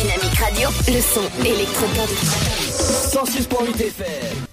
Dynamique 0.00 0.38
Radio. 0.38 0.68
Le 0.88 1.00
son 1.00 1.20
électropop. 1.44 2.08
106.8 2.08 3.76
FM. 3.76 4.06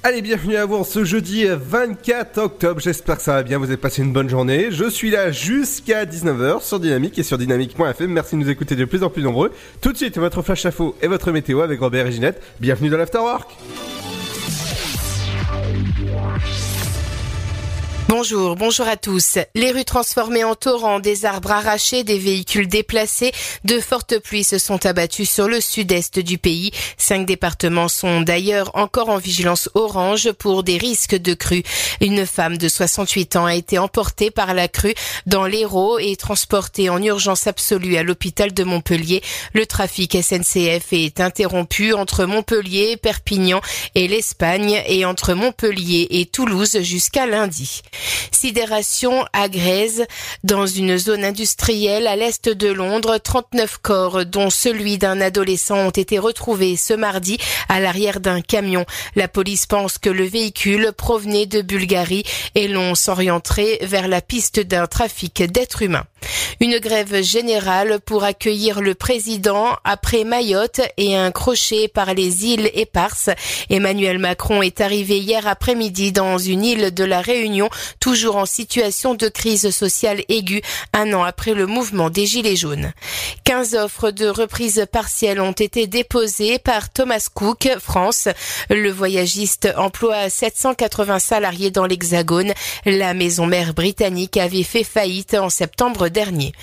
Allez, 0.04 0.22
bienvenue 0.22 0.58
à 0.58 0.66
vous 0.66 0.84
ce 0.84 1.06
jeudi 1.06 1.46
24 1.48 2.38
octobre. 2.38 2.82
J'espère 2.82 3.16
que 3.16 3.22
ça 3.22 3.36
va 3.36 3.44
bien, 3.44 3.58
vous 3.58 3.64
avez 3.64 3.78
passé 3.78 4.02
une 4.02 4.12
bonne 4.12 4.28
journée. 4.28 4.68
Je 4.72 4.90
suis 4.90 5.10
là 5.10 5.32
jusqu'à 5.32 6.04
19h 6.04 6.62
sur 6.62 6.82
Dynamique 6.82 7.18
et 7.18 7.23
sur 7.23 7.38
dynamique.fm. 7.38 8.12
Merci 8.12 8.36
de 8.36 8.42
nous 8.42 8.50
écouter 8.50 8.76
de 8.76 8.84
plus 8.84 9.04
en 9.04 9.10
plus 9.10 9.23
nombreux. 9.23 9.54
Tout 9.80 9.94
de 9.94 9.98
suite, 9.98 10.18
votre 10.18 10.42
flash 10.42 10.66
info 10.66 10.98
et 11.02 11.08
votre 11.08 11.32
météo 11.32 11.62
avec 11.62 11.80
Robert 11.80 12.08
et 12.08 12.12
Ginette. 12.12 12.42
Bienvenue 12.59 12.90
dans 12.90 12.98
l'Afterwork. 12.98 13.56
Bonjour, 18.10 18.56
bonjour 18.56 18.88
à 18.88 18.96
tous. 18.96 19.38
Les 19.54 19.72
rues 19.74 19.84
transformées 19.84 20.46
en 20.46 20.56
torrents, 20.56 21.02
des 21.02 21.26
arbres 21.26 21.52
arrachés, 21.52 22.06
des 22.06 22.18
véhicules 22.18 22.70
déplacés, 22.70 23.34
de 23.66 23.82
fortes 23.82 24.20
pluies 24.20 24.46
se 24.46 24.58
sont 24.58 24.86
abattues 24.86 25.26
sur 25.26 25.50
le 25.50 25.60
sud-est 25.60 26.20
du 26.20 26.38
pays. 26.38 26.72
Cinq 26.98 27.26
départements 27.26 27.90
sont 27.90 28.22
d'ailleurs 28.22 28.72
encore 28.76 29.10
en 29.10 29.18
vigilance 29.18 29.70
orange 29.74 30.32
pour 30.32 30.64
des 30.64 30.78
risques 30.78 31.18
de 31.18 31.34
crue. 31.34 31.64
Une 32.00 32.26
femme 32.26 32.58
de 32.58 32.70
68 32.70 33.36
ans 33.36 33.46
a 33.46 33.56
été 33.56 33.78
emportée 33.78 34.31
par 34.31 34.53
la 34.53 34.70
crue 34.70 34.96
dans 35.26 35.46
l'Hérault 35.46 36.00
et 36.00 36.16
transportée 36.16 36.90
en 36.90 37.03
urgence 37.03 37.46
absolue 37.46 37.98
à 37.98 38.03
l'hôpital 38.03 38.53
de 38.53 38.64
Montpellier. 38.64 39.22
Le 39.52 39.66
trafic 39.66 40.16
SNCF 40.16 40.94
est 40.94 41.20
interrompu 41.20 41.92
entre 41.92 42.24
Montpellier, 42.24 42.96
Perpignan 42.96 43.59
et 43.96 44.08
l'Espagne 44.08 44.81
et 44.88 45.03
entre 45.03 45.34
Montpellier 45.34 46.08
et 46.09 46.26
Toulouse 46.26 46.80
jusqu'à 46.80 47.26
lundi. 47.26 47.81
Sidération 48.31 49.26
à 49.34 49.50
Grèze, 49.50 50.06
dans 50.44 50.66
une 50.66 50.98
zone 50.98 51.23
industrielle 51.23 52.08
à 52.08 52.16
l'est 52.16 52.50
de 52.50 52.67
Londres, 52.67 53.17
39 53.17 53.78
corps, 53.81 54.26
dont 54.26 54.50
celui 54.50 54.98
d'un 54.98 55.22
adolescent, 55.22 55.88
ont 55.88 55.92
été 55.92 56.20
retrouvés 56.20 56.75
ce 56.78 56.94
mardi 56.94 57.38
à 57.70 57.80
l'arrière 57.80 58.20
d'un 58.20 58.42
camion. 58.42 58.86
La 59.16 59.28
police 59.28 59.66
pense 59.66 59.98
que 59.98 60.09
le 60.09 60.25
véhicule 60.25 60.92
provenait 60.95 61.45
de 61.45 61.62
Bulgarie 61.62 62.23
et 62.56 62.68
l'on 62.68 62.95
s'orienterait 62.95 63.80
vers 63.81 64.08
la 64.08 64.22
piste 64.22 64.59
d'un 64.59 64.88
trafic 64.88 65.44
d'êtres 65.44 65.81
humains. 65.81 66.06
Une 66.59 66.80
grève 66.80 67.22
générale 67.22 68.00
pour 68.00 68.23
accueillir 68.23 68.81
le 68.81 68.95
président 68.95 69.75
après 69.84 70.23
Mayotte 70.23 70.81
et 70.98 71.16
un 71.16 71.31
crochet 71.31 71.88
par 71.88 72.14
les 72.14 72.45
îles 72.45 72.72
éparses. 72.73 73.30
Emmanuel 73.70 74.18
Macron 74.18 74.62
est 74.62 74.81
arrivé 74.81 75.20
hier 75.20 75.48
après-midi 75.48 76.12
dans 76.12 76.38
une 76.38 76.66
île 76.66 76.94
de 76.94 77.03
la 77.03 77.22
Réunion, 77.22 77.70
toujours 78.00 78.38
en 78.38 78.46
situation 78.46 79.16
de 79.16 79.28
crise 79.28 79.70
sociale 79.70 80.24
aiguë, 80.30 80.62
un 80.94 81.14
an 81.14 81.24
après 81.24 81.54
le 81.54 81.68
mouvement 81.68 82.10
des 82.10 82.26
Gilets 82.26 82.56
jaunes. 82.56 82.94
15 83.44 83.76
offres 83.76 84.12
de 84.12 84.28
reprise 84.28 84.86
partielle 84.92 85.42
ont 85.42 85.52
été 85.52 85.88
déposées 85.88 86.60
par 86.60 86.92
Thomas 86.92 87.28
Cook, 87.34 87.70
France. 87.80 88.28
Le 88.70 88.92
voyagiste 88.92 89.70
emploie 89.78 90.30
780 90.30 91.20
salariés 91.20 91.72
dans 91.72 91.86
l'Hexagone. 91.86 92.54
La 92.86 93.14
maison 93.14 93.46
mère 93.46 93.74
britannique 93.74 94.38
avait 94.38 94.64
fait 94.64 94.84
faillite 94.84 95.34
en 95.34 95.50
septembre 95.50 96.09
dernier. 96.09 96.53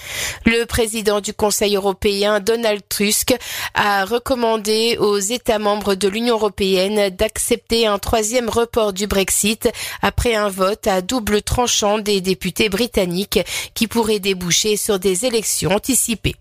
Le 0.44 0.64
président 0.64 1.20
du 1.20 1.32
Conseil 1.32 1.76
européen, 1.76 2.40
Donald 2.40 2.82
Tusk, 2.88 3.34
a 3.74 4.04
recommandé 4.04 4.96
aux 4.98 5.18
États 5.18 5.58
membres 5.58 5.94
de 5.94 6.08
l'Union 6.08 6.34
européenne 6.34 7.10
d'accepter 7.10 7.86
un 7.86 7.98
troisième 7.98 8.48
report 8.48 8.92
du 8.92 9.06
Brexit 9.06 9.68
après 10.02 10.34
un 10.34 10.48
vote 10.48 10.86
à 10.86 11.00
double 11.14 11.42
tranchant 11.42 12.00
des 12.00 12.20
députés 12.20 12.68
britanniques 12.68 13.38
qui 13.74 13.86
pourrait 13.86 14.18
déboucher 14.18 14.76
sur 14.76 14.98
des 14.98 15.26
élections 15.26 15.70
anticipées. 15.70 16.34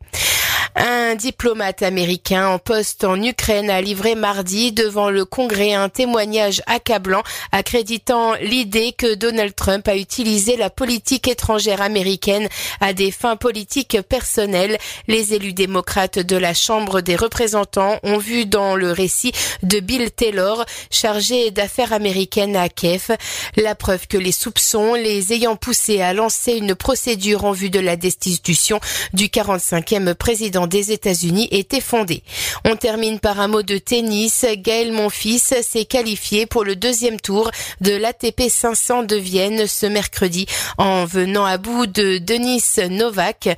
Un 0.76 1.16
diplomate 1.16 1.84
américain 1.84 2.48
en 2.48 2.60
poste 2.60 3.04
en 3.04 3.22
Ukraine 3.22 3.70
a 3.70 3.82
livré 3.82 4.16
mardi 4.16 4.72
devant 4.72 5.10
le 5.10 5.26
Congrès 5.26 5.74
un 5.74 5.90
témoignage 5.90 6.62
accablant 6.66 7.24
accréditant 7.52 8.34
l'idée 8.42 8.94
que 8.98 9.16
Donald 9.16 9.56
Trump 9.56 9.88
a 9.88 9.96
utilisé 9.96 10.58
la 10.58 10.70
politique 10.70 11.28
étrangère 11.28 11.82
américaine 11.82 12.48
à 12.80 12.94
des 12.94 13.12
fins 13.12 13.36
politiques 13.36 13.98
personnelles. 14.08 14.78
Les 15.08 15.34
élus 15.34 15.54
démocrates 15.54 16.20
de 16.20 16.38
la 16.38 16.54
Chambre 16.54 17.02
des 17.02 17.16
représentants 17.16 18.00
ont 18.04 18.18
vu 18.18 18.46
dans 18.46 18.76
le 18.76 18.92
récit 18.92 19.34
de 19.62 19.80
Bill 19.80 20.12
Taylor, 20.12 20.66
chargé 20.90 21.52
d'affaires 21.52 21.94
américaines 21.94 22.56
à 22.56 22.70
Kiev, 22.70 23.16
la 23.56 23.76
preuve 23.76 24.08
que 24.08 24.18
les 24.18 24.32
soupçons 24.32 24.96
les 24.96 25.34
ayant 25.34 25.56
poussés 25.56 26.02
à 26.02 26.14
lancer 26.14 26.54
une 26.54 26.76
procédure 26.76 27.46
en 27.46 27.52
vue 27.52 27.70
de 27.70 27.80
la 27.80 27.96
destitution 27.96 28.80
du 29.14 29.28
45e 29.28 30.14
président 30.16 30.53
des 30.68 30.92
États-Unis 30.92 31.48
était 31.52 31.82
fondée. 31.82 32.24
On 32.66 32.76
termine 32.76 33.20
par 33.20 33.40
un 33.40 33.48
mot 33.48 33.64
de 33.64 33.78
tennis. 33.78 34.46
Gaël 34.58 34.92
Monfils 34.92 35.40
s'est 35.40 35.86
qualifié 35.86 36.46
pour 36.46 36.64
le 36.64 36.76
deuxième 36.76 37.20
tour 37.20 37.52
de 37.82 37.94
l'ATP 37.94 38.50
500 38.50 39.04
de 39.04 39.16
Vienne 39.16 39.68
ce 39.68 39.86
mercredi 39.86 40.46
en 40.78 41.06
venant 41.06 41.46
à 41.46 41.58
bout 41.58 41.88
de 41.88 42.18
Denis 42.18 42.64
Novak 42.90 43.50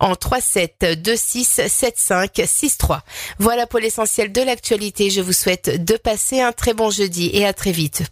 en 0.00 0.12
3-7, 0.12 1.02
2-6, 1.02 1.66
7-5, 1.68 2.44
6-3. 2.44 3.00
Voilà 3.38 3.66
pour 3.66 3.80
l'essentiel 3.80 4.32
de 4.32 4.42
l'actualité. 4.42 5.10
Je 5.10 5.20
vous 5.20 5.32
souhaite 5.32 5.84
de 5.84 5.96
passer 5.96 6.40
un 6.40 6.52
très 6.52 6.74
bon 6.74 6.90
jeudi 6.90 7.30
et 7.32 7.46
à 7.46 7.52
très 7.52 7.72
vite. 7.72 8.02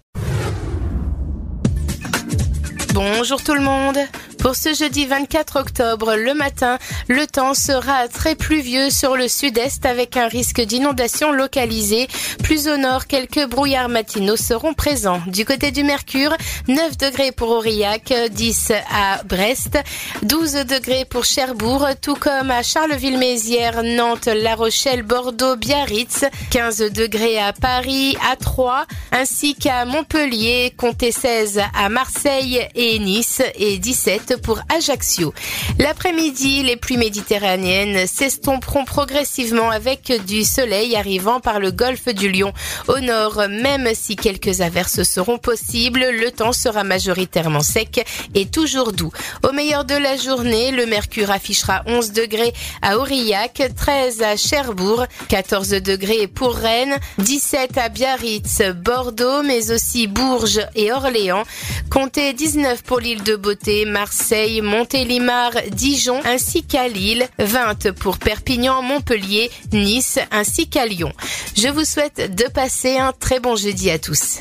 Bonjour 2.95 3.43
tout 3.43 3.55
le 3.55 3.63
monde. 3.63 3.99
Pour 4.43 4.57
ce 4.57 4.75
jeudi 4.75 5.07
24 5.07 5.61
octobre, 5.61 6.17
le 6.17 6.35
matin, 6.35 6.81
le 7.07 7.29
temps 7.29 7.55
sera 7.55 8.09
très 8.09 8.35
pluvieux 8.35 8.91
sur 8.91 9.17
le 9.17 9.29
sud-est 9.29 9.87
avec 9.87 10.17
un 10.17 10.27
risque 10.27 10.61
d'inondation 10.61 11.31
localisée. 11.31 12.09
Plus 12.43 12.67
au 12.67 12.77
nord, 12.77 13.07
quelques 13.07 13.47
brouillards 13.47 13.89
matinaux 13.89 14.35
seront 14.35 14.75
présents. 14.75 15.23
Du 15.29 15.45
côté 15.45 15.71
du 15.71 15.85
Mercure, 15.85 16.37
9 16.67 16.99
degrés 16.99 17.31
pour 17.31 17.51
Aurillac, 17.51 18.13
10 18.33 18.73
à 18.93 19.23
Brest, 19.23 19.79
12 20.23 20.55
degrés 20.67 21.05
pour 21.05 21.25
Cherbourg, 21.25 21.87
tout 22.01 22.17
comme 22.17 22.51
à 22.51 22.65
Charleville-Mézières, 22.65 23.85
Nantes, 23.85 24.27
La 24.27 24.57
Rochelle, 24.57 25.05
Bordeaux, 25.05 25.55
Biarritz, 25.55 26.25
15 26.51 26.91
degrés 26.91 27.39
à 27.39 27.53
Paris, 27.53 28.17
à 28.29 28.35
Troyes, 28.35 28.87
ainsi 29.13 29.55
qu'à 29.55 29.85
Montpellier, 29.85 30.75
comptez 30.77 31.13
16 31.13 31.61
à 31.73 31.89
Marseille 31.89 32.67
et 32.75 32.99
Nice 32.99 33.41
et 33.55 33.79
17 33.79 34.32
pour 34.37 34.61
Ajaccio. 34.75 35.35
L'après-midi, 35.79 36.63
les 36.63 36.77
pluies 36.77 36.97
méditerranéennes 36.97 38.07
s'estomperont 38.07 38.85
progressivement 38.85 39.71
avec 39.71 40.13
du 40.27 40.45
soleil 40.45 40.97
arrivant 40.97 41.41
par 41.41 41.61
le 41.61 41.71
golfe 41.71 42.09
du 42.09 42.31
Lion. 42.31 42.53
Au 42.89 43.01
nord, 43.01 43.43
même 43.49 43.89
si 43.95 44.17
quelques 44.17 44.61
averses 44.61 45.03
seront 45.03 45.39
possibles, 45.39 46.05
le 46.11 46.31
temps 46.31 46.53
sera 46.53 46.85
majoritairement 46.85 47.63
sec 47.63 48.05
et 48.35 48.47
toujours 48.47 48.93
doux. 48.93 49.13
Au 49.49 49.53
meilleur 49.53 49.85
de 49.85 49.95
la 49.95 50.17
journée, 50.17 50.71
le 50.71 50.87
mercure 50.87 51.31
affichera 51.31 51.83
11 51.87 52.13
degrés 52.13 52.53
à 52.83 52.99
Aurillac, 52.99 53.63
13 53.77 54.23
à 54.23 54.37
Cherbourg, 54.37 55.07
14 55.29 55.71
degrés 55.71 56.27
pour 56.27 56.55
Rennes, 56.55 56.97
17 57.19 57.79
à 57.79 57.89
Biarritz, 57.89 58.63
Bordeaux, 58.75 59.43
mais 59.43 59.71
aussi 59.71 60.07
Bourges 60.07 60.61
et 60.75 60.93
Orléans. 60.93 61.45
Comptez 61.91 62.33
19 62.33 62.83
pour 62.83 63.01
l'île 63.01 63.23
de 63.23 63.37
Beauté, 63.37 63.85
Marseille, 63.85 64.22
Montélimar, 64.63 65.51
Dijon 65.73 66.21
ainsi 66.25 66.63
qu'à 66.63 66.89
Lille, 66.89 67.29
20 67.39 67.93
pour 67.93 68.19
Perpignan, 68.19 68.81
Montpellier, 68.83 69.51
Nice 69.73 70.19
ainsi 70.31 70.69
qu'à 70.69 70.87
Lyon. 70.87 71.13
Je 71.57 71.69
vous 71.69 71.85
souhaite 71.85 72.35
de 72.35 72.45
passer 72.45 72.99
un 72.99 73.13
très 73.13 73.41
bon 73.41 73.57
jeudi 73.57 73.91
à 73.91 73.99
tous. 73.99 74.39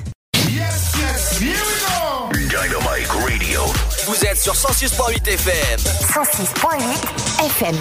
Dynamite 2.31 3.07
Radio. 3.09 3.61
Vous 4.05 4.25
êtes 4.25 4.37
sur 4.37 4.53
106.8 4.53 5.27
FM. 5.27 5.79
106.8 5.79 7.45
FM. 7.45 7.77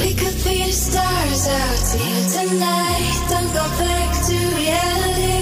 We 0.00 0.14
could 0.14 0.38
be 0.44 0.64
the 0.64 0.72
stars 0.72 1.48
out 1.48 2.00
here 2.00 2.48
tonight. 2.48 3.28
Don't 3.28 3.52
go 3.52 3.64
back 3.78 4.10
to 4.26 4.34
reality. 4.56 5.41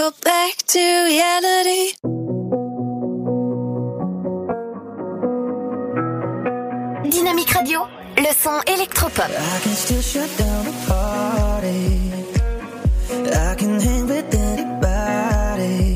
go 0.00 0.10
back 0.24 0.56
to 0.66 0.82
reality. 1.12 1.84
Dynamique 7.10 7.50
Radio, 7.50 7.80
le 8.16 8.32
son 8.32 8.60
électropop. 8.66 9.28
I 9.28 9.60
can 9.62 9.74
still 9.74 10.00
shut 10.00 10.30
down 10.38 10.66
a 10.66 10.74
party. 10.88 12.12
I 13.50 13.54
can 13.56 13.78
hang 13.78 14.06
with 14.06 14.34
anybody. 14.50 15.88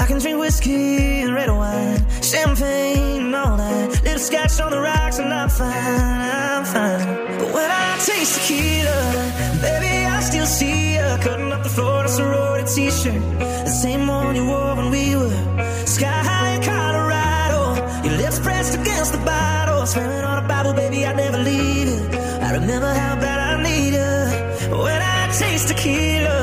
I 0.00 0.06
can 0.06 0.18
drink 0.18 0.40
whiskey 0.40 1.22
and 1.22 1.34
red 1.34 1.50
wine, 1.50 1.98
champagne. 2.22 3.11
scratch 4.22 4.60
on 4.60 4.70
the 4.70 4.80
rocks 4.80 5.18
and 5.18 5.34
I'm 5.34 5.48
fine, 5.48 5.68
I'm 5.68 6.64
fine. 6.64 7.38
But 7.40 7.52
when 7.52 7.70
I 7.70 7.98
taste 8.06 8.38
tequila, 8.38 9.00
baby, 9.60 10.06
I 10.06 10.20
still 10.20 10.46
see 10.46 10.94
you 10.94 11.06
cutting 11.20 11.50
up 11.52 11.64
the 11.64 11.68
floor 11.68 12.00
in 12.00 12.06
a 12.06 12.08
sorority 12.08 12.66
t-shirt, 12.74 13.22
the 13.40 13.74
same 13.82 14.06
one 14.06 14.36
you 14.36 14.46
wore 14.46 14.76
when 14.76 14.90
we 14.90 15.16
were 15.16 15.34
sky 15.86 16.06
high 16.28 16.54
in 16.54 16.62
Colorado. 16.62 17.60
Your 18.04 18.16
lips 18.16 18.38
pressed 18.38 18.78
against 18.78 19.12
the 19.12 19.18
bottle, 19.18 19.86
swearing 19.86 20.24
on 20.24 20.44
a 20.44 20.46
Bible, 20.46 20.72
baby, 20.72 21.04
I'd 21.04 21.16
never 21.16 21.38
leave 21.38 21.88
you. 21.88 22.18
I 22.46 22.52
remember 22.52 22.92
how 22.94 23.16
bad 23.16 23.38
I 23.50 23.62
need 23.62 23.92
you 24.00 24.76
when 24.84 25.02
I 25.02 25.32
taste 25.36 25.68
tequila. 25.68 26.41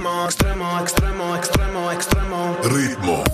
extremo, 0.00 0.24
extremo, 0.24 0.80
extremo, 0.80 1.36
extremo, 1.36 1.92
extremo. 1.92 2.56
Ritmo. 2.64 3.24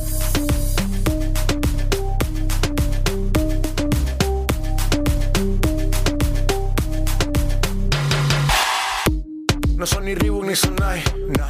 No 9.76 9.86
son 9.86 10.04
ni 10.04 10.14
Reebok 10.14 10.46
ni 10.46 10.56
Sonai, 10.56 11.02
no. 11.38 11.46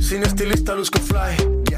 Sin 0.00 0.22
estilista 0.22 0.74
luzco 0.74 1.00
fly. 1.00 1.59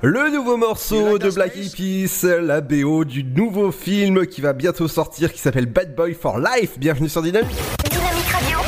Le 0.00 0.30
nouveau 0.30 0.56
morceau 0.56 1.18
de 1.18 1.28
Black 1.28 1.56
Eyed 1.56 1.72
Peas, 1.72 2.24
la 2.40 2.60
BO 2.60 3.04
du 3.04 3.24
nouveau 3.24 3.72
film 3.72 4.26
qui 4.26 4.40
va 4.40 4.52
bientôt 4.52 4.86
sortir 4.86 5.32
qui 5.32 5.40
s'appelle 5.40 5.66
Bad 5.66 5.96
Boy 5.96 6.14
for 6.14 6.38
Life. 6.38 6.78
Bienvenue 6.78 7.08
sur 7.08 7.20
Dynamique. 7.20 7.56
Dynamique 7.90 8.28
Radio. 8.30 8.58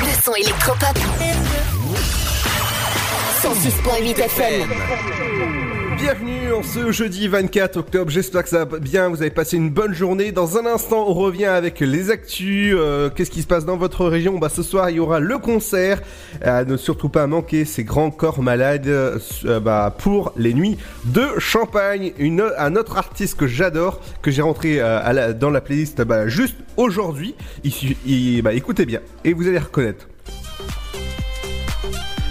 Le 0.00 0.22
son 0.24 0.34
électropop. 0.34 0.98
106.8 3.42 4.18
FM. 4.24 5.61
Bienvenue 6.02 6.52
en 6.52 6.64
ce 6.64 6.90
jeudi 6.90 7.28
24 7.28 7.76
octobre, 7.76 8.10
j'espère 8.10 8.42
que 8.42 8.48
ça 8.48 8.64
va 8.64 8.80
bien, 8.80 9.08
vous 9.08 9.22
avez 9.22 9.30
passé 9.30 9.56
une 9.56 9.70
bonne 9.70 9.94
journée. 9.94 10.32
Dans 10.32 10.58
un 10.58 10.66
instant, 10.66 11.04
on 11.08 11.14
revient 11.14 11.44
avec 11.44 11.78
les 11.78 12.10
actus, 12.10 12.74
euh, 12.76 13.08
qu'est-ce 13.08 13.30
qui 13.30 13.40
se 13.40 13.46
passe 13.46 13.64
dans 13.64 13.76
votre 13.76 14.06
région? 14.06 14.36
Bah 14.36 14.48
ce 14.48 14.64
soir, 14.64 14.90
il 14.90 14.96
y 14.96 14.98
aura 14.98 15.20
le 15.20 15.38
concert, 15.38 16.02
ne 16.44 16.76
surtout 16.76 17.08
pas 17.08 17.28
manquer 17.28 17.64
ces 17.64 17.84
grands 17.84 18.10
corps 18.10 18.42
malades 18.42 18.88
euh, 18.88 19.60
bah, 19.60 19.94
pour 19.96 20.32
les 20.36 20.54
nuits 20.54 20.76
de 21.04 21.38
Champagne. 21.38 22.12
Un 22.58 22.74
autre 22.74 22.98
artiste 22.98 23.38
que 23.38 23.46
j'adore, 23.46 24.00
que 24.22 24.32
j'ai 24.32 24.42
rentré 24.42 24.80
euh, 24.80 25.32
dans 25.32 25.50
la 25.50 25.60
playlist 25.60 26.02
bah, 26.02 26.26
juste 26.26 26.56
aujourd'hui, 26.76 27.36
bah, 28.42 28.52
écoutez 28.54 28.86
bien, 28.86 29.02
et 29.24 29.34
vous 29.34 29.46
allez 29.46 29.58
reconnaître. 29.58 30.08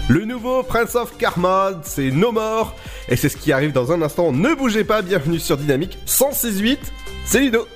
Le 0.08 0.24
nouveau 0.24 0.62
Prince 0.62 0.94
of 0.96 1.16
Karma, 1.16 1.80
c'est 1.84 2.10
No 2.10 2.32
More. 2.32 2.74
Et 3.08 3.16
c'est 3.16 3.28
ce 3.28 3.36
qui 3.36 3.52
arrive 3.52 3.72
dans 3.72 3.92
un 3.92 4.02
instant. 4.02 4.32
Ne 4.32 4.54
bougez 4.54 4.84
pas, 4.84 5.00
bienvenue 5.00 5.38
sur 5.38 5.56
Dynamique 5.56 5.98
106.8. 6.06 6.78
C'est 7.24 7.40
Ludo. 7.40 7.66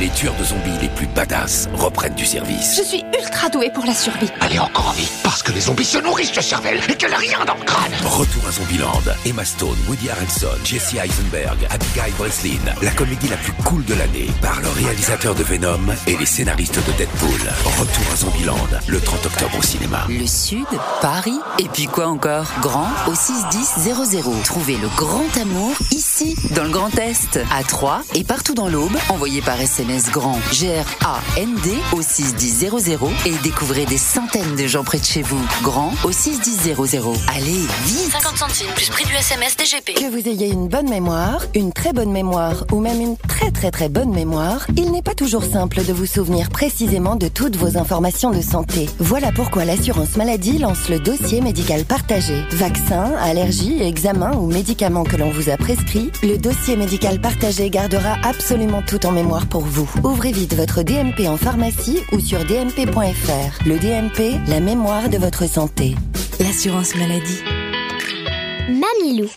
Les 0.00 0.08
tueurs 0.08 0.34
de 0.34 0.42
zombies 0.42 0.76
les 0.82 0.88
plus 0.88 1.06
badass 1.06 1.68
reprennent 1.72 2.16
du 2.16 2.26
service. 2.26 2.76
Je 2.76 2.82
suis 2.82 3.04
ultra 3.16 3.48
douée 3.48 3.70
pour 3.72 3.86
la 3.86 3.94
survie. 3.94 4.28
Allez 4.40 4.58
encore 4.58 4.88
en 4.88 4.92
vie, 4.92 5.08
parce 5.22 5.40
que 5.40 5.52
les 5.52 5.60
zombies 5.60 5.84
se 5.84 5.98
nourrissent 5.98 6.32
de 6.32 6.40
cervelle 6.40 6.80
et 6.88 6.96
qu'elle 6.96 7.12
a 7.14 7.16
rien 7.16 7.44
dans 7.46 7.54
le 7.54 7.64
crâne. 7.64 7.92
Retour 8.04 8.42
à 8.48 8.50
Zombieland. 8.50 9.02
Emma 9.24 9.44
Stone, 9.44 9.76
Woody 9.88 10.10
Harrelson, 10.10 10.48
Jesse 10.64 10.94
Eisenberg, 10.94 11.58
Abigail 11.70 12.10
Breslin. 12.18 12.58
La 12.82 12.90
comédie 12.90 13.28
la 13.28 13.36
plus 13.36 13.52
cool 13.64 13.84
de 13.84 13.94
l'année 13.94 14.30
par 14.42 14.60
le 14.60 14.68
réalisateur 14.70 15.36
de 15.36 15.44
Venom 15.44 15.94
et 16.08 16.16
les 16.16 16.26
scénaristes 16.26 16.84
de 16.84 16.92
Deadpool. 16.98 17.52
Retour 17.78 18.04
à 18.12 18.16
Zombieland, 18.16 18.68
le 18.88 19.00
30 19.00 19.26
octobre 19.26 19.58
au 19.58 19.62
cinéma. 19.62 20.06
Le 20.08 20.26
Sud, 20.26 20.66
Paris, 21.02 21.38
et 21.60 21.68
puis 21.68 21.86
quoi 21.86 22.08
encore? 22.08 22.46
Grand 22.60 22.88
au 23.06 23.14
61000. 23.14 24.42
Trouvez 24.42 24.76
le 24.76 24.88
grand 24.96 25.24
amour 25.40 25.76
ici, 25.92 26.34
dans 26.50 26.64
le 26.64 26.70
Grand 26.70 26.98
Est, 26.98 27.38
à 27.56 27.62
Troyes 27.62 28.02
et 28.14 28.24
partout 28.24 28.54
dans 28.54 28.68
l'Aube. 28.68 28.96
Envoyez 29.08 29.40
par 29.40 29.60
SMS 29.60 29.83
grand 30.12 30.38
G-R-A-N-D 30.52 31.70
au 31.92 32.00
61000 32.00 32.70
et 33.26 33.32
découvrez 33.42 33.84
des 33.84 33.98
centaines 33.98 34.56
de 34.56 34.66
gens 34.66 34.82
près 34.82 34.98
de 34.98 35.04
chez 35.04 35.22
vous. 35.22 35.40
Grand 35.62 35.92
au 36.04 36.12
61000. 36.12 36.74
Allez, 37.28 37.66
vite 37.84 38.10
50 38.12 38.36
centimes 38.36 38.72
plus 38.74 38.88
prix 38.88 39.04
du 39.04 39.14
SMS 39.14 39.56
DGP. 39.56 39.94
Que 39.94 40.10
vous 40.10 40.28
ayez 40.28 40.48
une 40.50 40.68
bonne 40.68 40.88
mémoire, 40.88 41.44
une 41.54 41.72
très 41.72 41.92
bonne 41.92 42.10
mémoire 42.10 42.64
ou 42.72 42.80
même 42.80 43.00
une 43.00 43.16
très 43.16 43.50
très 43.50 43.70
très 43.70 43.88
bonne 43.88 44.10
mémoire, 44.10 44.66
il 44.76 44.90
n'est 44.90 45.02
pas 45.02 45.14
toujours 45.14 45.44
simple 45.44 45.84
de 45.84 45.92
vous 45.92 46.06
souvenir 46.06 46.48
précisément 46.50 47.16
de 47.16 47.28
toutes 47.28 47.56
vos 47.56 47.76
informations 47.76 48.30
de 48.30 48.40
santé. 48.40 48.88
Voilà 48.98 49.32
pourquoi 49.32 49.64
l'assurance 49.64 50.16
maladie 50.16 50.58
lance 50.58 50.88
le 50.88 50.98
dossier 50.98 51.40
médical 51.40 51.84
partagé. 51.84 52.42
Vaccins, 52.52 53.12
allergies, 53.20 53.82
examens 53.82 54.36
ou 54.36 54.46
médicaments 54.46 55.04
que 55.04 55.16
l'on 55.16 55.30
vous 55.30 55.50
a 55.50 55.56
prescrits, 55.56 56.10
le 56.22 56.38
dossier 56.38 56.76
médical 56.76 57.20
partagé 57.20 57.70
gardera 57.70 58.16
absolument 58.22 58.82
tout 58.82 59.04
en 59.06 59.12
mémoire 59.12 59.46
pour 59.46 59.62
vous. 59.62 59.73
Ouvrez 60.04 60.30
vite 60.30 60.54
votre 60.54 60.82
DMP 60.82 61.26
en 61.26 61.36
pharmacie 61.36 62.00
ou 62.12 62.20
sur 62.20 62.38
dmp.fr. 62.44 63.66
Le 63.66 63.78
DMP, 63.78 64.38
la 64.48 64.60
mémoire 64.60 65.08
de 65.08 65.18
votre 65.18 65.48
santé. 65.48 65.96
L'assurance 66.38 66.94
maladie. 66.94 67.40
Mamilou. 68.68 69.28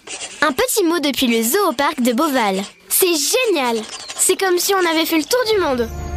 Un 0.41 0.51
petit 0.51 0.83
mot 0.83 0.99
depuis 0.99 1.27
le 1.27 1.41
zoo 1.41 1.69
au 1.69 1.73
parc 1.73 2.01
de 2.01 2.13
Beauval. 2.13 2.61
C'est 2.87 3.07
génial 3.07 3.77
C'est 4.15 4.39
comme 4.39 4.59
si 4.59 4.73
on 4.75 4.91
avait 4.91 5.05
fait 5.05 5.17
le 5.17 5.23
tour 5.23 5.39
du 5.51 5.61
monde 5.61 5.89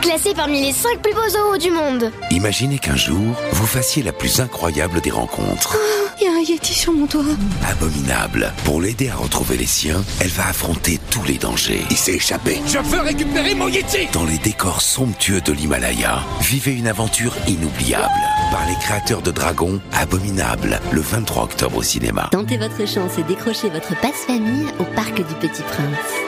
Classé 0.00 0.32
parmi 0.34 0.62
les 0.62 0.72
5 0.72 1.00
plus 1.02 1.12
beaux 1.12 1.28
zoos 1.28 1.58
du 1.58 1.70
monde. 1.70 2.12
Imaginez 2.30 2.78
qu'un 2.78 2.96
jour, 2.96 3.34
vous 3.52 3.66
fassiez 3.66 4.02
la 4.02 4.12
plus 4.12 4.40
incroyable 4.40 5.00
des 5.00 5.10
rencontres. 5.10 5.76
Il 6.20 6.24
y 6.24 6.28
a 6.28 6.32
un 6.32 6.40
Yeti 6.40 6.72
sur 6.72 6.92
mon 6.92 7.06
toit. 7.06 7.22
Abominable. 7.68 8.52
Pour 8.64 8.80
l'aider 8.80 9.08
à 9.08 9.16
retrouver 9.16 9.56
les 9.56 9.66
siens, 9.66 10.02
elle 10.20 10.28
va 10.28 10.48
affronter 10.48 10.98
tous 11.10 11.24
les 11.24 11.38
dangers. 11.38 11.84
Il 11.90 11.96
s'est 11.96 12.14
échappé. 12.14 12.60
Je 12.66 12.78
veux 12.78 13.00
récupérer 13.00 13.54
mon 13.54 13.68
Yeti 13.68 14.06
Dans 14.12 14.24
les 14.24 14.38
décors 14.38 14.80
somptueux 14.80 15.40
de 15.40 15.52
l'Himalaya, 15.52 16.20
vivez 16.40 16.72
une 16.72 16.88
aventure 16.88 17.34
inoubliable. 17.46 18.08
Par 18.50 18.66
les 18.66 18.76
créateurs 18.76 19.22
de 19.22 19.30
Dragon, 19.30 19.80
Abominable, 19.92 20.80
le 20.92 21.00
23 21.00 21.44
octobre 21.44 21.76
au 21.78 21.82
cinéma. 21.82 22.28
Tentez 22.32 22.56
votre 22.56 22.86
chance 22.86 23.18
et 23.18 23.22
décrochez 23.24 23.68
votre 23.68 23.98
passe-famille 24.00 24.66
au 24.78 24.84
Parc 24.94 25.16
du 25.16 25.34
Petit 25.34 25.62
Prince. 25.62 26.27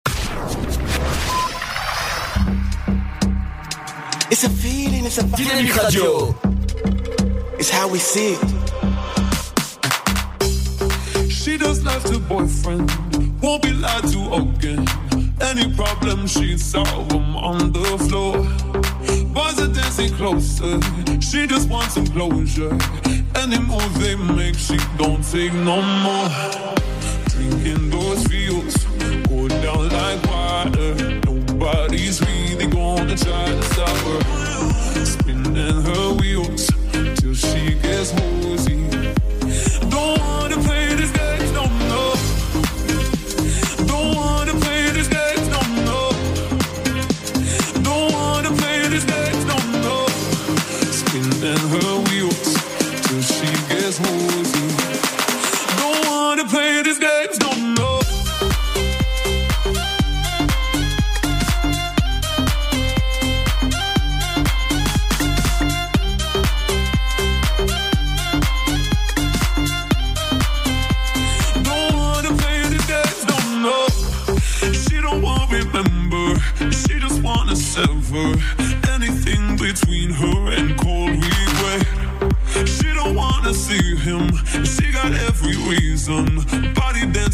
It's 4.31 4.45
a 4.45 4.49
feeling, 4.49 5.03
it's 5.03 5.17
a 5.17 5.23
vibe. 5.23 5.43
Dynamique 5.43 5.75
Radio. 5.75 6.33
It's 7.59 7.69
how 7.69 7.89
we 7.89 7.99
see 7.99 8.35
it. 8.35 8.39
She 11.29 11.57
just 11.57 11.83
left 11.83 12.07
her 12.07 12.19
boyfriend, 12.19 12.89
won't 13.41 13.61
be 13.61 13.73
lied 13.73 14.07
to 14.13 14.33
again. 14.35 14.87
Any 15.41 15.73
problem, 15.75 16.27
she 16.27 16.57
solve 16.57 17.09
them 17.09 17.35
on 17.35 17.73
the 17.73 17.97
floor. 18.07 18.37
Boys 19.33 19.59
are 19.59 19.67
dancing 19.67 20.13
closer, 20.13 20.79
she 21.19 21.45
just 21.45 21.67
wants 21.69 21.95
some 21.95 22.07
closure. 22.07 22.77
Any 23.35 23.59
move 23.59 23.99
they 23.99 24.15
make, 24.15 24.55
she 24.55 24.77
don't 24.97 25.23
take 25.29 25.53
no 25.53 25.81
more. 25.81 26.29
Drinking 27.31 27.89
those 27.89 28.23
feels, 28.27 28.77
go 29.27 29.49
down 29.49 29.89
like 29.89 30.23
water. 30.25 31.20
Nobody's 31.61 32.19
really 32.21 32.65
gonna 32.65 33.15
try 33.15 33.45
to 33.45 33.61
stop 33.61 33.89
her. 33.89 35.05
Spinning 35.05 35.55
her 35.55 36.13
wheels 36.13 36.67
till 37.17 37.35
she 37.35 37.75
gets 37.75 38.11
woozy. 38.13 38.60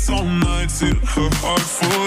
all 0.09 0.23
nights 0.23 0.81
in 0.81 0.95
her 0.95 1.29
heart 1.41 1.59
for 1.59 2.06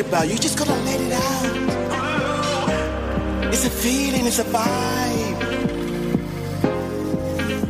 about. 0.00 0.28
You 0.28 0.36
just 0.38 0.58
gotta 0.58 0.72
let 0.72 1.00
it 1.00 1.12
out. 1.12 1.56
It's 3.52 3.64
a 3.64 3.70
feeling, 3.70 4.26
it's 4.26 4.38
a 4.38 4.44
vibe. 4.44 5.40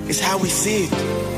It's 0.08 0.20
how 0.20 0.38
we 0.38 0.48
see 0.48 0.84
it. 0.84 1.29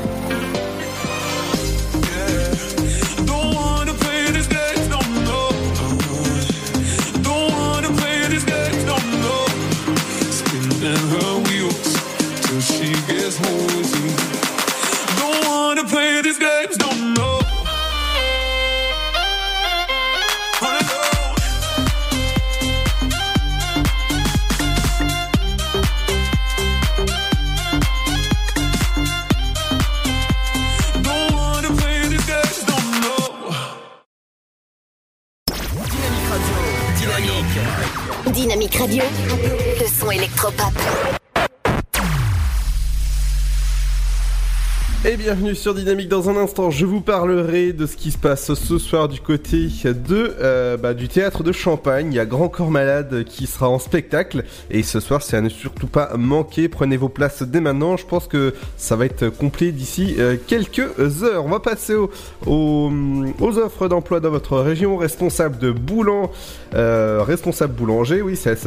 Sur 45.63 45.73
Dynamique 45.73 46.09
dans 46.09 46.29
un 46.29 46.35
instant. 46.35 46.71
Je 46.71 46.85
vous 46.85 46.99
parlerai 46.99 47.71
de 47.71 47.85
ce 47.85 47.95
qui 47.95 48.11
se 48.11 48.17
passe 48.17 48.53
ce 48.53 48.77
soir 48.77 49.07
du 49.07 49.21
côté 49.21 49.67
de 49.85 50.35
euh, 50.41 50.75
bah, 50.75 50.93
du 50.93 51.07
théâtre 51.07 51.41
de 51.41 51.53
Champagne. 51.53 52.07
Il 52.11 52.15
y 52.15 52.19
a 52.19 52.25
Grand 52.25 52.49
Corps 52.49 52.69
Malade 52.69 53.23
qui 53.23 53.47
sera 53.47 53.69
en 53.69 53.79
spectacle 53.79 54.43
et 54.69 54.83
ce 54.83 54.99
soir 54.99 55.21
c'est 55.21 55.37
à 55.37 55.41
ne 55.41 55.47
surtout 55.47 55.87
pas 55.87 56.11
manquer. 56.17 56.67
Prenez 56.67 56.97
vos 56.97 57.07
places 57.07 57.43
dès 57.43 57.61
maintenant. 57.61 57.95
Je 57.95 58.05
pense 58.05 58.27
que 58.27 58.53
ça 58.75 58.97
va 58.97 59.05
être 59.05 59.29
complet 59.29 59.71
d'ici 59.71 60.15
euh, 60.19 60.35
quelques 60.47 61.23
heures. 61.23 61.45
On 61.45 61.49
va 61.49 61.61
passer 61.61 61.95
au- 61.95 62.11
au- 62.45 62.91
aux 63.39 63.57
offres 63.57 63.87
d'emploi 63.87 64.19
dans 64.19 64.31
votre 64.31 64.57
région. 64.57 64.97
Responsable 64.97 65.59
de 65.59 65.71
boulant, 65.71 66.29
euh, 66.75 67.21
responsable 67.25 67.73
boulanger. 67.73 68.21
Oui, 68.21 68.35
c'est 68.35 68.57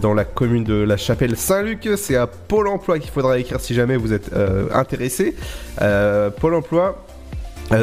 dans 0.00 0.14
la 0.14 0.24
commune 0.24 0.64
de 0.64 0.72
la 0.72 0.96
Chapelle 0.96 1.36
Saint-Luc. 1.36 1.86
C'est 1.98 2.16
à 2.16 2.26
Pôle 2.26 2.66
Emploi 2.68 2.98
qu'il 2.98 3.10
faudra 3.10 3.38
écrire 3.38 3.60
si 3.60 3.74
jamais 3.74 3.98
vous 3.98 4.14
êtes 4.14 4.30
intéressé. 4.72 5.34
Euh, 5.82 6.30
Pôle 6.30 6.54
Emploi. 6.54 6.96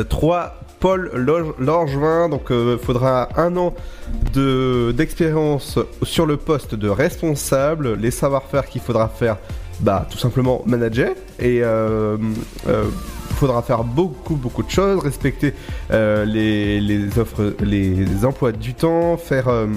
3 0.09 0.59
Paul 0.79 1.11
Lorgevin, 1.59 2.27
donc 2.29 2.47
il 2.49 2.77
faudra 2.81 3.29
un 3.37 3.55
an 3.57 3.73
de- 4.33 4.93
d'expérience 4.95 5.79
sur 6.03 6.25
le 6.25 6.35
poste 6.37 6.75
de 6.75 6.89
responsable, 6.89 7.93
les 7.95 8.11
savoir-faire 8.11 8.65
qu'il 8.65 8.81
faudra 8.81 9.07
faire, 9.09 9.37
bah 9.79 10.05
tout 10.09 10.17
simplement 10.17 10.61
manager, 10.65 11.11
et 11.39 11.61
euh, 11.63 12.17
euh, 12.67 12.83
faudra 13.35 13.61
faire 13.61 13.83
beaucoup 13.85 14.35
beaucoup 14.35 14.63
de 14.63 14.69
choses, 14.69 14.99
respecter 15.01 15.53
euh, 15.91 16.25
les, 16.25 16.79
les 16.81 17.17
offres, 17.19 17.53
les 17.61 18.25
emplois 18.25 18.51
du 18.53 18.73
temps, 18.73 19.15
faire 19.17 19.47
euh, 19.47 19.67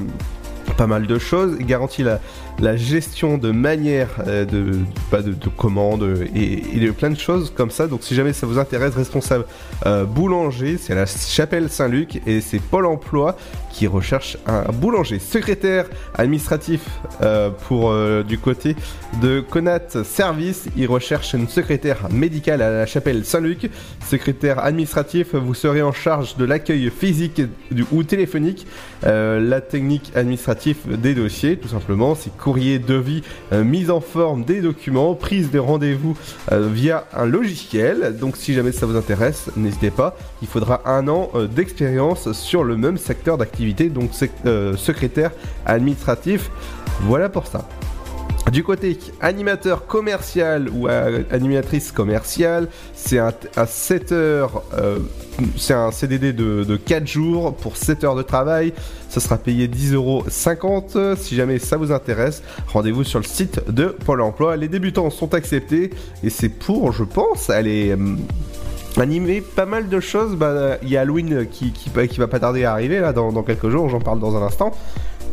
pas 0.76 0.86
mal 0.88 1.06
de 1.06 1.18
choses, 1.18 1.56
garantit 1.58 2.02
la, 2.02 2.18
la 2.60 2.76
gestion 2.76 3.38
de 3.38 3.50
manière 3.50 4.08
euh, 4.26 4.44
de, 4.44 4.78
de, 5.12 5.32
de 5.32 5.48
commandes 5.48 6.26
et, 6.34 6.90
plein 6.96 7.10
de 7.10 7.18
choses 7.18 7.52
comme 7.54 7.70
ça. 7.70 7.86
Donc 7.86 8.02
si 8.02 8.14
jamais 8.14 8.32
ça 8.32 8.46
vous 8.46 8.58
intéresse, 8.58 8.94
responsable 8.94 9.44
euh, 9.84 10.04
boulanger, 10.04 10.78
c'est 10.78 10.94
la 10.94 11.06
Chapelle 11.06 11.68
Saint-Luc 11.68 12.20
et 12.26 12.40
c'est 12.40 12.60
Pôle 12.60 12.86
Emploi 12.86 13.36
qui 13.76 13.86
recherche 13.86 14.38
un 14.46 14.62
boulanger. 14.72 15.18
Secrétaire 15.18 15.86
administratif 16.14 16.80
euh, 17.20 17.50
pour 17.68 17.90
euh, 17.90 18.22
du 18.22 18.38
côté 18.38 18.74
de 19.20 19.40
Conat 19.40 20.02
Service, 20.04 20.66
il 20.78 20.86
recherche 20.86 21.34
une 21.34 21.46
secrétaire 21.46 22.08
médicale 22.10 22.62
à 22.62 22.70
la 22.70 22.86
Chapelle 22.86 23.24
Saint-Luc. 23.26 23.70
Secrétaire 24.06 24.64
administratif, 24.64 25.34
vous 25.34 25.52
serez 25.52 25.82
en 25.82 25.92
charge 25.92 26.36
de 26.38 26.46
l'accueil 26.46 26.90
physique 26.90 27.42
ou 27.92 28.02
téléphonique, 28.02 28.66
euh, 29.04 29.40
la 29.40 29.60
technique 29.60 30.10
administrative 30.14 30.78
des 30.98 31.14
dossiers, 31.14 31.58
tout 31.58 31.68
simplement. 31.68 32.14
Courrier, 32.46 32.78
devis, 32.78 33.24
euh, 33.52 33.64
mise 33.64 33.90
en 33.90 34.00
forme 34.00 34.44
des 34.44 34.60
documents, 34.60 35.16
prise 35.16 35.50
de 35.50 35.58
rendez-vous 35.58 36.16
euh, 36.52 36.68
via 36.72 37.04
un 37.12 37.26
logiciel. 37.26 38.16
Donc 38.20 38.36
si 38.36 38.54
jamais 38.54 38.70
ça 38.70 38.86
vous 38.86 38.94
intéresse, 38.96 39.50
n'hésitez 39.56 39.90
pas. 39.90 40.16
Il 40.42 40.46
faudra 40.46 40.80
un 40.84 41.08
an 41.08 41.28
euh, 41.34 41.48
d'expérience 41.48 42.30
sur 42.30 42.62
le 42.62 42.76
même 42.76 42.98
secteur 42.98 43.36
d'activité, 43.36 43.88
donc 43.88 44.10
sec- 44.12 44.30
secrétaire 44.76 45.32
administratif. 45.64 46.50
Voilà 47.00 47.28
pour 47.28 47.48
ça. 47.48 47.66
Du 48.52 48.62
côté 48.62 48.96
animateur 49.20 49.86
commercial 49.86 50.68
ou 50.68 50.86
animatrice 50.86 51.90
commerciale, 51.90 52.68
c'est 52.94 53.18
un 53.18 53.32
7 53.66 54.12
heures, 54.12 54.62
euh, 54.78 55.00
c'est 55.56 55.74
un 55.74 55.90
CDD 55.90 56.32
de, 56.32 56.62
de 56.62 56.76
4 56.76 57.06
jours 57.08 57.56
pour 57.56 57.76
7 57.76 58.04
heures 58.04 58.14
de 58.14 58.22
travail. 58.22 58.72
Ça 59.08 59.18
sera 59.18 59.36
payé 59.36 59.66
10,50€. 59.66 61.16
Si 61.16 61.34
jamais 61.34 61.58
ça 61.58 61.76
vous 61.76 61.90
intéresse, 61.90 62.44
rendez-vous 62.68 63.02
sur 63.02 63.18
le 63.18 63.24
site 63.24 63.68
de 63.68 63.86
Pôle 63.86 64.20
emploi. 64.20 64.56
Les 64.56 64.68
débutants 64.68 65.10
sont 65.10 65.34
acceptés 65.34 65.90
et 66.22 66.30
c'est 66.30 66.48
pour, 66.48 66.92
je 66.92 67.02
pense, 67.02 67.50
aller 67.50 67.90
euh, 67.90 68.14
animer 68.96 69.40
pas 69.40 69.66
mal 69.66 69.88
de 69.88 69.98
choses. 69.98 70.36
Bah, 70.36 70.78
Il 70.82 70.88
y 70.88 70.96
a 70.96 71.00
Halloween 71.00 71.46
qui, 71.50 71.72
qui, 71.72 71.90
va 71.90 72.28
pas 72.28 72.38
tarder 72.38 72.64
à 72.64 72.70
arriver 72.70 73.00
là 73.00 73.12
dans 73.12 73.42
quelques 73.42 73.70
jours, 73.70 73.88
j'en 73.88 74.00
parle 74.00 74.20
dans 74.20 74.36
un 74.36 74.42
instant. 74.42 74.72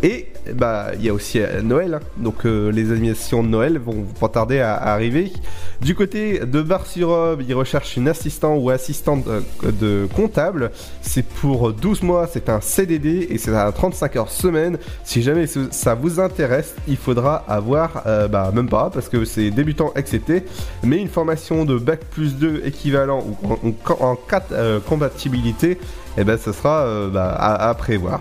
Et 0.03 0.27
bah 0.53 0.87
il 0.95 1.05
y 1.05 1.09
a 1.09 1.13
aussi 1.13 1.39
euh, 1.39 1.61
Noël, 1.61 1.93
hein. 1.93 1.99
donc 2.17 2.45
euh, 2.45 2.73
les 2.73 2.91
animations 2.91 3.41
de 3.41 3.47
Noël 3.47 3.79
vont 3.79 4.03
pas 4.19 4.27
tarder 4.27 4.59
à, 4.59 4.73
arriver. 4.73 5.31
Du 5.79 5.95
côté 5.95 6.39
de 6.39 6.61
Bar-sur-Aube, 6.61 7.41
ils 7.47 7.53
recherchent 7.53 7.95
une 7.95 8.09
assistant 8.09 8.55
ou 8.57 8.69
assistante 8.69 9.25
euh, 9.27 9.39
de 9.63 10.05
comptable. 10.13 10.71
C'est 11.01 11.25
pour 11.25 11.71
12 11.71 12.03
mois, 12.03 12.27
c'est 12.27 12.49
un 12.49 12.59
CDD 12.59 13.27
et 13.29 13.37
c'est 13.37 13.55
à 13.55 13.71
35 13.71 14.15
heures 14.17 14.29
semaine. 14.29 14.77
Si 15.05 15.21
jamais 15.21 15.45
ça 15.47 15.93
vous 15.93 16.19
intéresse, 16.19 16.75
il 16.89 16.97
faudra 16.97 17.37
avoir, 17.47 18.03
bah 18.29 18.51
même 18.53 18.67
pas, 18.67 18.89
parce 18.93 19.07
que 19.07 19.23
c'est 19.23 19.51
débutant 19.51 19.93
accepté, 19.95 20.43
mais 20.83 20.97
une 20.97 21.07
formation 21.07 21.63
de 21.63 21.77
Bac 21.77 22.01
plus 22.11 22.35
2 22.35 22.63
équivalent 22.65 23.23
ou 23.25 23.53
en, 23.53 23.93
en, 23.93 24.11
en 24.11 24.15
cas 24.15 24.41
de, 24.41 24.45
euh, 24.51 24.79
compatibilité, 24.79 25.79
et 26.17 26.23
ben 26.25 26.37
ça 26.37 26.51
sera 26.51 27.07
bah, 27.09 27.33
à 27.33 27.73
prévoir. 27.75 28.19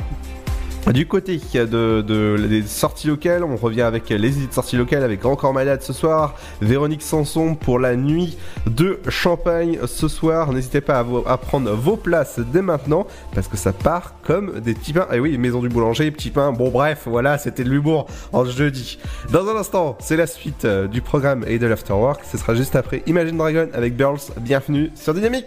Du 0.91 1.07
côté 1.07 1.41
de, 1.55 2.03
de- 2.03 2.47
des 2.49 2.63
sorties 2.63 3.07
locales, 3.07 3.45
on 3.45 3.57
revient 3.57 3.83
avec 3.83 4.09
les 4.11 4.37
idées 4.37 4.49
de 4.49 4.53
sorties 4.53 4.77
locales 4.77 5.05
avec 5.05 5.21
Grand 5.21 5.53
Malade 5.53 5.81
ce 5.81 5.93
soir, 5.93 6.35
Véronique 6.61 7.03
Sanson 7.03 7.55
pour 7.55 7.79
la 7.79 7.95
nuit 7.97 8.37
de 8.67 8.99
Champagne 9.09 9.79
ce 9.87 10.09
soir. 10.09 10.53
N'hésitez 10.53 10.81
pas 10.81 11.07
à, 11.27 11.39
prendre 11.39 11.71
vos 11.73 11.97
places 11.97 12.41
dès 12.53 12.63
maintenant 12.63 13.07
parce 13.35 13.49
que 13.49 13.57
ça 13.57 13.73
part 13.73 14.15
comme 14.23 14.61
des 14.61 14.75
petits 14.75 14.93
pains. 14.93 15.07
Et 15.13 15.21
oui, 15.21 15.39
maison 15.39 15.61
du 15.61 15.69
boulanger, 15.69 16.11
petits 16.11 16.31
pains. 16.31 16.53
Bon 16.53 16.69
bref, 16.69 17.05
voilà, 17.07 17.39
c'était 17.39 17.65
de 17.65 17.71
l'humour 17.71 18.07
en 18.33 18.45
jeudi. 18.45 18.99
Dans 19.31 19.47
un 19.49 19.57
instant, 19.57 19.97
c'est 20.01 20.17
la 20.17 20.27
suite 20.27 20.65
euh, 20.65 20.89
du 20.89 21.01
programme 21.01 21.45
et 21.47 21.59
de 21.59 21.67
l'afterwork. 21.67 22.23
Ce 22.31 22.37
sera 22.37 22.55
juste 22.55 22.77
après 22.77 23.03
Imagine 23.07 23.39
Dragon 23.39 23.69
avec 23.73 23.97
Girls. 23.97 24.21
Bienvenue 24.41 24.91
sur 24.97 25.15
Dynamique. 25.15 25.47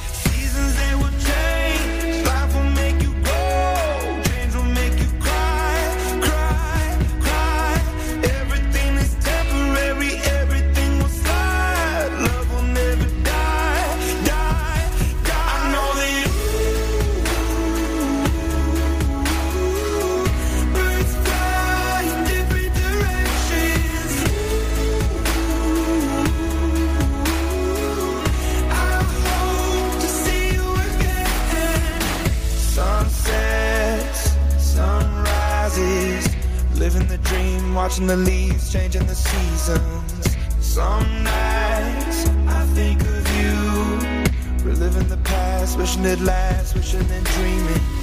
seasons. 39.51 40.37
Some 40.59 41.23
nights 41.23 42.27
I 42.47 42.65
think 42.73 43.01
of 43.01 43.23
you, 43.39 44.69
reliving 44.69 45.07
the 45.07 45.17
past, 45.23 45.77
wishing 45.77 46.05
it 46.05 46.19
lasts, 46.21 46.73
wishing 46.73 47.09
and 47.11 47.25
dreaming. 47.25 48.00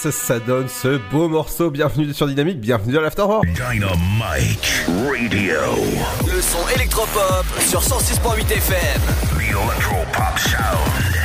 Ça 0.00 0.38
donne 0.38 0.68
ce 0.68 1.00
beau 1.10 1.28
morceau. 1.28 1.70
Bienvenue 1.70 2.14
sur 2.14 2.28
Dynamique, 2.28 2.60
bienvenue 2.60 2.92
dans 2.94 3.00
l'Afterwork. 3.00 3.46
Dynamite 3.46 4.86
Radio. 4.86 5.56
Le 6.24 6.40
son 6.40 6.58
électropop 6.76 7.44
sur 7.66 7.80
106.8 7.80 8.52
FM. 8.52 9.00
The 9.38 9.42
Electropop 9.50 10.38
Sound. 10.38 11.16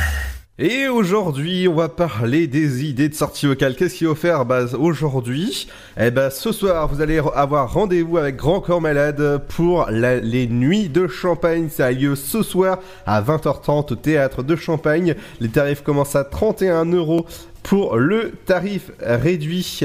Et 0.58 0.88
aujourd'hui, 0.88 1.68
on 1.68 1.74
va 1.74 1.88
parler 1.88 2.46
des 2.48 2.84
idées 2.84 3.08
de 3.08 3.14
sortie 3.14 3.46
vocale. 3.46 3.76
Qu'est-ce 3.76 3.94
qu'il 3.94 4.06
faut 4.08 4.14
faire 4.16 4.44
bah, 4.44 4.64
aujourd'hui? 4.78 5.68
Eh 6.00 6.10
ben, 6.10 6.30
ce 6.30 6.50
soir, 6.52 6.88
vous 6.88 7.00
allez 7.00 7.20
avoir 7.34 7.72
rendez-vous 7.72 8.18
avec 8.18 8.36
Grand 8.36 8.60
Corps 8.60 8.80
Malade 8.80 9.40
pour 9.56 9.86
la- 9.90 10.18
les 10.20 10.46
nuits 10.48 10.88
de 10.88 11.06
Champagne. 11.06 11.68
Ça 11.70 11.86
a 11.86 11.92
lieu 11.92 12.16
ce 12.16 12.42
soir 12.42 12.78
à 13.06 13.20
20h30 13.22 13.92
au 13.92 13.96
théâtre 13.96 14.42
de 14.42 14.56
Champagne. 14.56 15.14
Les 15.40 15.48
tarifs 15.48 15.82
commencent 15.82 16.16
à 16.16 16.24
31 16.24 16.84
euros 16.86 17.26
pour 17.64 17.96
le 17.96 18.30
tarif 18.46 18.92
réduit. 19.00 19.80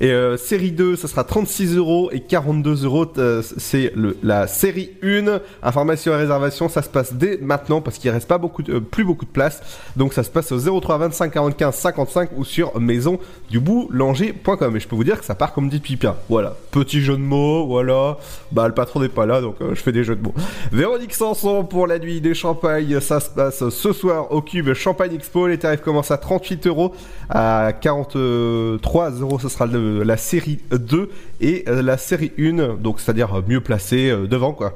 Et 0.00 0.10
euh, 0.10 0.36
série 0.36 0.72
2, 0.72 0.94
ça 0.96 1.08
sera 1.08 1.24
36 1.24 1.76
euros 1.76 2.10
et 2.12 2.20
42 2.20 2.84
euros. 2.84 3.06
euh, 3.16 3.42
c'est 3.56 3.92
la 4.22 4.46
série 4.46 4.90
1. 5.02 5.40
Information 5.62 6.12
et 6.12 6.16
réservation, 6.16 6.68
ça 6.68 6.82
se 6.82 6.88
passe 6.90 7.14
dès 7.14 7.38
maintenant 7.40 7.80
parce 7.80 7.96
qu'il 7.98 8.10
reste 8.10 8.28
pas 8.28 8.36
beaucoup, 8.38 8.62
de- 8.62 8.74
euh, 8.74 8.80
plus 8.80 9.04
beaucoup 9.04 9.24
de 9.24 9.30
place. 9.30 9.62
Donc 9.96 10.12
ça 10.12 10.22
se 10.22 10.28
passe 10.30 10.52
au 10.52 10.58
03 10.80 10.98
25 10.98 11.32
45 11.32 11.72
55 11.72 12.30
ou 12.36 12.44
sur 12.44 12.78
maisonduboulanger.com. 12.78 14.76
Et 14.76 14.80
je 14.80 14.88
peux 14.88 14.96
vous 14.96 15.04
dire 15.04 15.18
que 15.18 15.24
ça 15.24 15.34
part 15.34 15.52
comme 15.54 15.68
dit 15.70 15.80
Pipien. 15.80 16.14
Voilà, 16.28 16.54
petit 16.72 17.00
jeu 17.00 17.14
de 17.16 17.22
mots, 17.22 17.66
voilà. 17.66 18.18
Bah 18.52 18.68
le 18.68 18.74
patron 18.74 19.00
n'est 19.00 19.08
pas 19.08 19.24
là, 19.26 19.40
donc 19.40 19.56
je 19.60 19.74
fais 19.80 19.92
des 19.92 20.04
jeux 20.04 20.16
de 20.16 20.22
mots. 20.22 20.34
Véronique 20.72 21.14
Sanson 21.14 21.64
pour 21.64 21.86
la 21.86 21.98
nuit 21.98 22.20
des 22.20 22.34
champagnes, 22.34 23.00
ça 23.00 23.18
se 23.20 23.30
passe 23.30 23.66
ce 23.70 23.92
soir 23.92 24.30
au 24.32 24.42
Cube 24.42 24.74
Champagne 24.74 25.14
Expo. 25.14 25.46
Les 25.46 25.58
tarifs 25.58 25.80
commencent 25.80 26.10
à 26.10 26.18
38 26.18 26.66
euros, 26.66 26.92
à 27.30 27.72
43 27.80 29.10
euros, 29.20 29.38
ce 29.38 29.48
sera 29.48 29.64
le- 29.66 29.85
la 30.04 30.16
série 30.16 30.58
2 30.70 31.10
et 31.40 31.64
euh, 31.68 31.82
la 31.82 31.98
série 31.98 32.32
1, 32.38 32.76
donc 32.76 33.00
c'est-à-dire 33.00 33.42
mieux 33.46 33.60
placé 33.60 34.10
euh, 34.10 34.26
devant 34.26 34.52
quoi. 34.52 34.74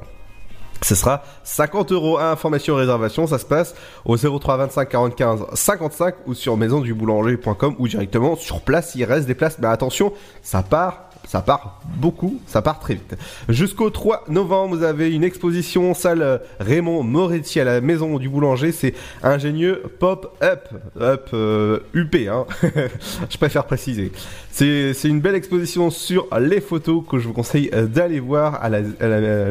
Ce 0.83 0.95
sera 0.95 1.23
50 1.43 1.91
euros 1.91 2.17
à 2.17 2.31
information 2.31 2.75
et 2.77 2.81
réservation. 2.81 3.27
Ça 3.27 3.37
se 3.37 3.45
passe 3.45 3.75
au 4.03 4.17
03 4.17 4.57
25 4.57 4.89
45 4.89 5.37
55 5.53 6.15
ou 6.25 6.33
sur 6.33 6.57
maisonduboulanger.com 6.57 7.75
ou 7.77 7.87
directement 7.87 8.35
sur 8.35 8.61
place. 8.61 8.95
Il 8.95 9.03
reste 9.03 9.27
des 9.27 9.35
places, 9.35 9.59
mais 9.59 9.67
attention, 9.67 10.11
ça 10.41 10.63
part. 10.63 11.10
Ça 11.31 11.39
part 11.41 11.79
beaucoup, 11.95 12.41
ça 12.45 12.61
part 12.61 12.81
très 12.81 12.95
vite. 12.95 13.15
Jusqu'au 13.47 13.89
3 13.89 14.25
novembre, 14.27 14.75
vous 14.75 14.83
avez 14.83 15.13
une 15.13 15.23
exposition 15.23 15.93
salle 15.93 16.21
euh, 16.21 16.37
Raymond 16.59 17.03
Moretti 17.03 17.61
à 17.61 17.63
la 17.63 17.79
maison 17.79 18.17
du 18.17 18.27
boulanger. 18.27 18.73
C'est 18.73 18.93
ingénieux 19.23 19.81
pop-up, 19.97 20.67
up, 20.99 21.29
euh, 21.31 21.79
UP, 21.93 22.13
hein. 22.27 22.45
je 23.29 23.37
préfère 23.37 23.63
préciser. 23.63 24.11
C'est 24.51 24.91
une 25.05 25.21
belle 25.21 25.35
exposition 25.35 25.89
sur 25.89 26.27
les 26.37 26.59
photos 26.59 27.01
que 27.09 27.17
je 27.17 27.29
vous 27.29 27.33
conseille 27.33 27.69
euh, 27.73 27.85
d'aller 27.85 28.19
voir 28.19 28.61
à 28.61 28.67
la, 28.67 28.81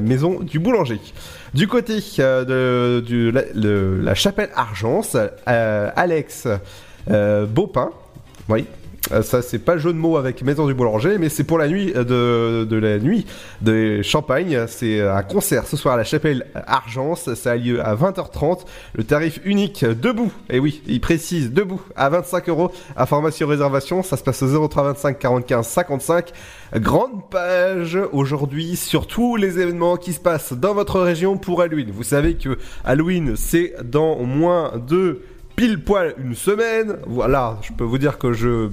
maison 0.02 0.40
du 0.40 0.58
boulanger. 0.58 1.00
Du 1.54 1.66
côté 1.66 2.00
euh, 2.18 3.00
de, 3.00 3.30
la, 3.30 3.42
le- 3.54 4.02
la 4.02 4.14
chapelle 4.14 4.50
Argence, 4.54 5.16
Alex 5.46 6.46
euh, 7.10 7.46
Beaupin, 7.46 7.88
oui. 8.50 8.66
Euh, 9.12 9.22
Ça, 9.22 9.42
c'est 9.42 9.58
pas 9.58 9.78
jeu 9.78 9.92
de 9.92 9.98
mots 9.98 10.16
avec 10.16 10.42
Maison 10.42 10.66
du 10.66 10.74
Boulanger, 10.74 11.18
mais 11.18 11.28
c'est 11.28 11.44
pour 11.44 11.58
la 11.58 11.68
nuit 11.68 11.92
euh, 11.96 12.64
de, 12.64 12.76
la 12.76 12.98
nuit 12.98 13.26
de 13.62 14.02
Champagne. 14.02 14.66
C'est 14.68 15.00
un 15.00 15.22
concert 15.22 15.66
ce 15.66 15.76
soir 15.76 15.94
à 15.94 15.96
la 15.96 16.04
chapelle 16.04 16.46
Argence. 16.66 17.34
Ça 17.34 17.52
a 17.52 17.56
lieu 17.56 17.84
à 17.84 17.94
20h30. 17.94 18.60
Le 18.94 19.04
tarif 19.04 19.40
unique 19.44 19.84
debout. 19.84 20.32
Et 20.48 20.58
oui, 20.58 20.82
il 20.86 21.00
précise 21.00 21.52
debout 21.52 21.80
à 21.96 22.08
25 22.08 22.48
euros. 22.48 22.72
Information 22.96 23.46
réservation, 23.46 24.02
ça 24.02 24.16
se 24.16 24.22
passe 24.22 24.42
au 24.42 24.68
03 24.68 24.82
25 24.84 25.18
45 25.18 25.64
55. 25.64 26.32
Grande 26.76 27.28
page 27.30 27.98
aujourd'hui 28.12 28.76
sur 28.76 29.06
tous 29.06 29.36
les 29.36 29.58
événements 29.58 29.96
qui 29.96 30.12
se 30.12 30.20
passent 30.20 30.52
dans 30.52 30.74
votre 30.74 31.00
région 31.00 31.36
pour 31.36 31.62
Halloween. 31.62 31.90
Vous 31.92 32.02
savez 32.04 32.34
que 32.34 32.58
Halloween, 32.84 33.34
c'est 33.36 33.74
dans 33.84 34.16
moins 34.22 34.72
de 34.78 35.22
pile 35.56 35.82
poil 35.82 36.14
une 36.22 36.34
semaine. 36.34 36.96
Voilà, 37.06 37.58
je 37.62 37.72
peux 37.72 37.84
vous 37.84 37.98
dire 37.98 38.18
que 38.18 38.32
je 38.32 38.68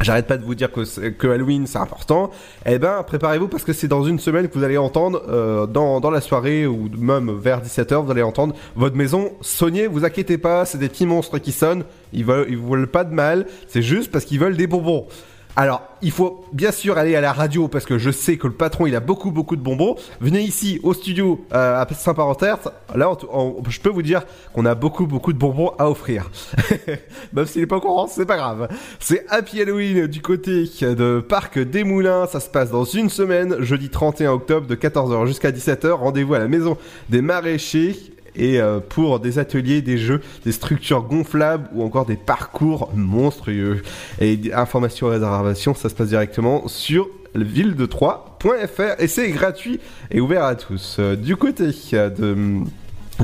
J'arrête 0.00 0.26
pas 0.26 0.38
de 0.38 0.44
vous 0.44 0.54
dire 0.54 0.72
que, 0.72 1.08
que 1.10 1.26
Halloween 1.26 1.66
c'est 1.66 1.78
important. 1.78 2.30
Eh 2.64 2.78
ben, 2.78 3.02
préparez-vous 3.02 3.48
parce 3.48 3.64
que 3.64 3.74
c'est 3.74 3.88
dans 3.88 4.02
une 4.02 4.18
semaine 4.18 4.48
que 4.48 4.56
vous 4.56 4.64
allez 4.64 4.78
entendre 4.78 5.22
euh, 5.28 5.66
dans, 5.66 6.00
dans 6.00 6.10
la 6.10 6.22
soirée 6.22 6.66
ou 6.66 6.88
même 6.96 7.30
vers 7.38 7.60
17h, 7.60 8.04
vous 8.04 8.10
allez 8.10 8.22
entendre 8.22 8.54
votre 8.76 8.96
maison 8.96 9.32
sonner. 9.42 9.86
Vous 9.86 10.06
inquiétez 10.06 10.38
pas, 10.38 10.64
c'est 10.64 10.78
des 10.78 10.88
petits 10.88 11.04
monstres 11.04 11.38
qui 11.38 11.52
sonnent. 11.52 11.84
Ils 12.14 12.24
veulent, 12.24 12.46
ils 12.48 12.56
veulent 12.56 12.86
pas 12.86 13.04
de 13.04 13.12
mal. 13.12 13.46
C'est 13.68 13.82
juste 13.82 14.10
parce 14.10 14.24
qu'ils 14.24 14.40
veulent 14.40 14.56
des 14.56 14.66
bonbons. 14.66 15.06
Alors, 15.56 15.82
il 16.00 16.10
faut 16.12 16.44
bien 16.52 16.70
sûr 16.70 16.96
aller 16.96 17.16
à 17.16 17.20
la 17.20 17.32
radio 17.32 17.68
parce 17.68 17.84
que 17.84 17.98
je 17.98 18.10
sais 18.10 18.36
que 18.36 18.46
le 18.46 18.52
patron 18.54 18.86
il 18.86 18.94
a 18.94 19.00
beaucoup 19.00 19.30
beaucoup 19.30 19.56
de 19.56 19.60
bonbons. 19.60 19.96
Venez 20.20 20.40
ici 20.40 20.80
au 20.82 20.94
studio 20.94 21.44
euh, 21.52 21.82
à 21.82 21.86
Saint-Parenterre. 21.92 22.58
Là, 22.94 23.12
je 23.68 23.80
peux 23.80 23.90
vous 23.90 24.02
dire 24.02 24.22
qu'on 24.54 24.64
a 24.64 24.74
beaucoup 24.74 25.06
beaucoup 25.06 25.32
de 25.32 25.38
bonbons 25.38 25.72
à 25.78 25.90
offrir. 25.90 26.30
Même 27.32 27.46
s'il 27.46 27.62
est 27.62 27.66
pas 27.66 27.76
au 27.76 27.80
courant, 27.80 28.06
c'est 28.06 28.26
pas 28.26 28.36
grave. 28.36 28.68
C'est 29.00 29.26
Happy 29.28 29.60
Halloween 29.60 30.06
du 30.06 30.22
côté 30.22 30.64
de 30.80 31.20
Parc 31.20 31.58
des 31.58 31.84
Moulins. 31.84 32.26
Ça 32.26 32.40
se 32.40 32.48
passe 32.48 32.70
dans 32.70 32.84
une 32.84 33.10
semaine, 33.10 33.60
jeudi 33.60 33.90
31 33.90 34.32
octobre 34.32 34.66
de 34.66 34.74
14h 34.76 35.26
jusqu'à 35.26 35.50
17h. 35.50 35.90
Rendez-vous 35.90 36.34
à 36.34 36.38
la 36.38 36.48
maison 36.48 36.78
des 37.08 37.22
maraîchers 37.22 37.96
et 38.36 38.60
euh, 38.60 38.80
pour 38.80 39.20
des 39.20 39.38
ateliers, 39.38 39.82
des 39.82 39.98
jeux, 39.98 40.20
des 40.44 40.52
structures 40.52 41.02
gonflables 41.02 41.68
ou 41.74 41.82
encore 41.82 42.06
des 42.06 42.16
parcours 42.16 42.90
monstrueux. 42.94 43.82
Et 44.20 44.38
informations 44.52 45.08
et 45.08 45.12
réservations, 45.12 45.74
ça 45.74 45.88
se 45.88 45.94
passe 45.94 46.08
directement 46.08 46.66
sur 46.68 47.08
ville 47.34 47.76
de 47.76 47.86
3.fr 47.86 49.00
et 49.00 49.06
c'est 49.06 49.30
gratuit 49.30 49.80
et 50.10 50.20
ouvert 50.20 50.44
à 50.44 50.54
tous. 50.54 50.96
Euh, 50.98 51.16
Du 51.16 51.36
côté 51.36 51.70
euh, 51.92 52.10
de 52.10 52.64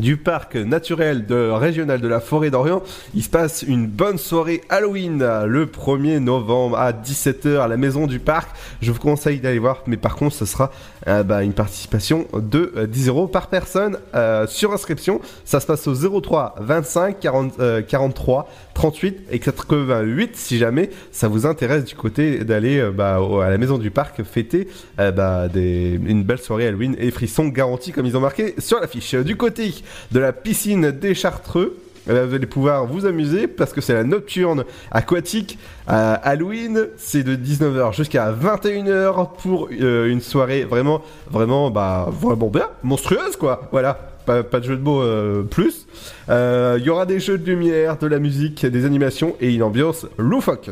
du 0.01 0.17
parc 0.17 0.57
naturel 0.57 1.27
de, 1.27 1.51
régional 1.51 2.01
de 2.01 2.09
la 2.09 2.21
forêt 2.21 2.51
d'Orient. 2.51 2.83
Il 3.15 3.23
se 3.23 3.31
passe 3.31 3.63
une 3.63 3.87
bonne 3.87 4.19
soirée 4.19 4.63
Halloween 4.69 5.23
euh, 5.23 5.47
le 5.47 5.67
1er 5.67 6.19
novembre 6.19 6.79
à 6.79 6.93
17h 6.93 7.59
à 7.59 7.69
la 7.69 7.77
maison 7.77 8.07
du 8.07 8.19
parc. 8.19 8.51
Je 8.81 8.93
vous 8.93 8.99
conseille 8.99 9.41
d'aller 9.41 9.59
voir, 9.59 9.83
mais 9.87 9.97
par 9.97 10.17
contre, 10.17 10.35
ce 10.35 10.45
sera 10.45 10.71
euh, 11.09 11.23
bah, 11.23 11.43
une 11.43 11.53
participation 11.53 12.27
de 12.35 12.73
euh, 12.77 12.87
10 12.87 13.09
euros 13.09 13.27
par 13.27 13.49
personne 13.49 13.99
euh, 14.15 14.47
sur 14.47 14.73
inscription. 14.73 15.21
Ça 15.45 15.61
se 15.61 15.67
passe 15.67 15.87
au 15.87 15.95
03 15.95 16.57
25 16.61 17.19
40, 17.21 17.61
euh, 17.61 17.83
43 17.83 18.49
38 18.75 19.29
et 19.31 19.39
88 19.39 20.37
si 20.37 20.59
jamais 20.59 20.91
ça 21.11 21.29
vous 21.29 21.47
intéresse 21.47 21.85
du 21.85 21.95
côté 21.95 22.45
d'aller 22.45 22.79
euh, 22.79 22.91
bah, 22.91 23.19
à 23.43 23.51
la 23.51 23.59
maison 23.59 23.79
du 23.79 23.91
parc 23.91 24.23
fêter 24.23 24.69
euh, 25.01 25.11
bah, 25.13 25.49
une 25.55 26.23
belle 26.25 26.39
soirée 26.39 26.67
Halloween 26.67 26.95
et 26.99 27.11
frissons 27.11 27.49
garantis 27.49 27.93
comme 27.93 28.07
ils 28.07 28.17
ont 28.17 28.21
marqué 28.21 28.55
sur 28.59 28.79
l'affiche. 28.79 29.15
Du 29.15 29.37
côté 29.37 29.73
de 30.13 30.21
la 30.21 30.33
piscine 30.33 30.91
des 30.91 31.15
Chartreux, 31.15 31.77
eh 32.09 32.13
ben, 32.13 32.25
vous 32.25 32.35
allez 32.35 32.47
pouvoir 32.47 32.87
vous 32.87 33.05
amuser 33.05 33.49
parce 33.49 33.73
que 33.73 33.81
c'est 33.81 33.95
la 33.95 34.05
nocturne 34.05 34.65
aquatique 34.93 35.59
à 35.89 36.15
Halloween. 36.15 36.87
C'est 36.97 37.25
de 37.25 37.35
19h 37.35 37.95
jusqu'à 37.95 38.33
21h 38.33 39.31
pour 39.43 39.69
euh, 39.73 40.09
une 40.09 40.21
soirée 40.21 40.65
vraiment, 40.65 41.03
vraiment, 41.31 41.71
bah, 41.71 42.09
vraiment 42.09 42.49
bien, 42.49 42.69
monstrueuse 42.83 43.37
quoi. 43.37 43.69
Voilà. 43.73 44.13
Pas, 44.27 44.43
de 44.43 44.65
jeu 44.65 44.77
de 44.77 44.83
mots 44.83 45.03
euh, 45.03 45.45
plus. 45.45 45.87
Euh, 46.29 46.79
Il 46.81 46.85
y 46.85 46.91
aura 46.91 47.07
des 47.07 47.21
jeux 47.21 47.39
de 47.39 47.47
lumière, 47.49 47.97
de 47.97 48.09
la 48.09 48.19
musique, 48.19 48.67
des 48.67 48.85
animations 48.85 49.37
et 49.41 49.55
une 49.55 49.63
ambiance 49.63 50.05
loufoque. 50.19 50.71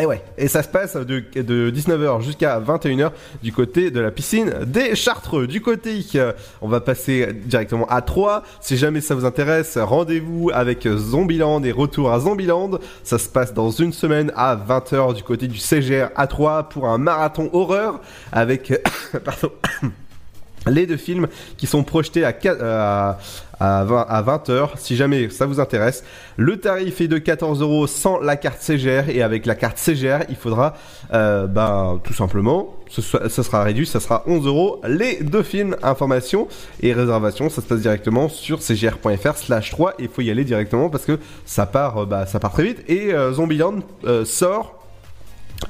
Et 0.00 0.06
ouais, 0.06 0.22
et 0.38 0.48
ça 0.48 0.62
se 0.62 0.68
passe 0.68 0.96
de, 0.96 1.22
de 1.36 1.70
19h 1.70 2.22
jusqu'à 2.22 2.58
21h 2.58 3.10
du 3.42 3.52
côté 3.52 3.90
de 3.90 4.00
la 4.00 4.10
piscine 4.10 4.50
des 4.66 4.94
Chartreux. 4.94 5.46
Du 5.46 5.60
côté, 5.60 6.02
on 6.62 6.68
va 6.68 6.80
passer 6.80 7.28
directement 7.44 7.86
à 7.88 8.00
3. 8.00 8.42
Si 8.62 8.78
jamais 8.78 9.02
ça 9.02 9.14
vous 9.14 9.26
intéresse, 9.26 9.76
rendez-vous 9.76 10.50
avec 10.54 10.88
Zombieland 10.88 11.62
et 11.64 11.72
retour 11.72 12.10
à 12.10 12.20
Zombieland. 12.20 12.78
Ça 13.04 13.18
se 13.18 13.28
passe 13.28 13.52
dans 13.52 13.70
une 13.70 13.92
semaine 13.92 14.32
à 14.34 14.56
20h 14.56 15.14
du 15.14 15.22
côté 15.22 15.46
du 15.46 15.58
CGR 15.58 16.08
à 16.16 16.26
3 16.26 16.70
pour 16.70 16.88
un 16.88 16.96
marathon 16.96 17.50
horreur 17.52 18.00
avec... 18.32 18.72
pardon 19.24 19.52
les 20.68 20.86
deux 20.86 20.96
films 20.96 21.26
qui 21.56 21.66
sont 21.66 21.82
projetés 21.82 22.24
à, 22.24 22.32
qua- 22.32 22.56
euh, 22.60 23.12
à, 23.62 23.80
à 23.80 23.84
20, 23.84 24.06
à 24.08 24.22
20h 24.22 24.68
si 24.76 24.96
jamais 24.96 25.28
ça 25.30 25.46
vous 25.46 25.60
intéresse. 25.60 26.04
Le 26.36 26.58
tarif 26.58 27.00
est 27.00 27.08
de 27.08 27.18
14 27.18 27.62
euros 27.62 27.86
sans 27.86 28.18
la 28.18 28.36
carte 28.36 28.60
CGR 28.60 29.08
et 29.08 29.22
avec 29.22 29.46
la 29.46 29.54
carte 29.54 29.78
CGR 29.78 30.24
il 30.28 30.36
faudra 30.36 30.74
euh, 31.12 31.46
bah, 31.46 31.98
tout 32.02 32.14
simplement 32.14 32.76
ça 33.00 33.42
sera 33.42 33.62
réduit, 33.62 33.86
ça 33.86 34.00
sera 34.00 34.22
11 34.26 34.46
euros. 34.46 34.80
Les 34.86 35.22
deux 35.22 35.42
films, 35.42 35.76
information 35.82 36.48
et 36.80 36.92
réservation, 36.92 37.48
ça 37.48 37.62
se 37.62 37.66
passe 37.66 37.80
directement 37.80 38.28
sur 38.28 38.60
cgr.fr 38.60 39.36
slash 39.36 39.70
3 39.70 39.94
et 39.98 40.02
il 40.04 40.08
faut 40.08 40.22
y 40.22 40.30
aller 40.30 40.44
directement 40.44 40.90
parce 40.90 41.04
que 41.04 41.18
ça 41.46 41.66
part, 41.66 41.98
euh, 42.02 42.06
bah, 42.06 42.26
ça 42.26 42.38
part 42.38 42.52
très 42.52 42.64
vite. 42.64 42.82
Et 42.88 43.14
euh, 43.14 43.32
Zombieland 43.32 43.76
euh, 44.04 44.24
sort 44.24 44.81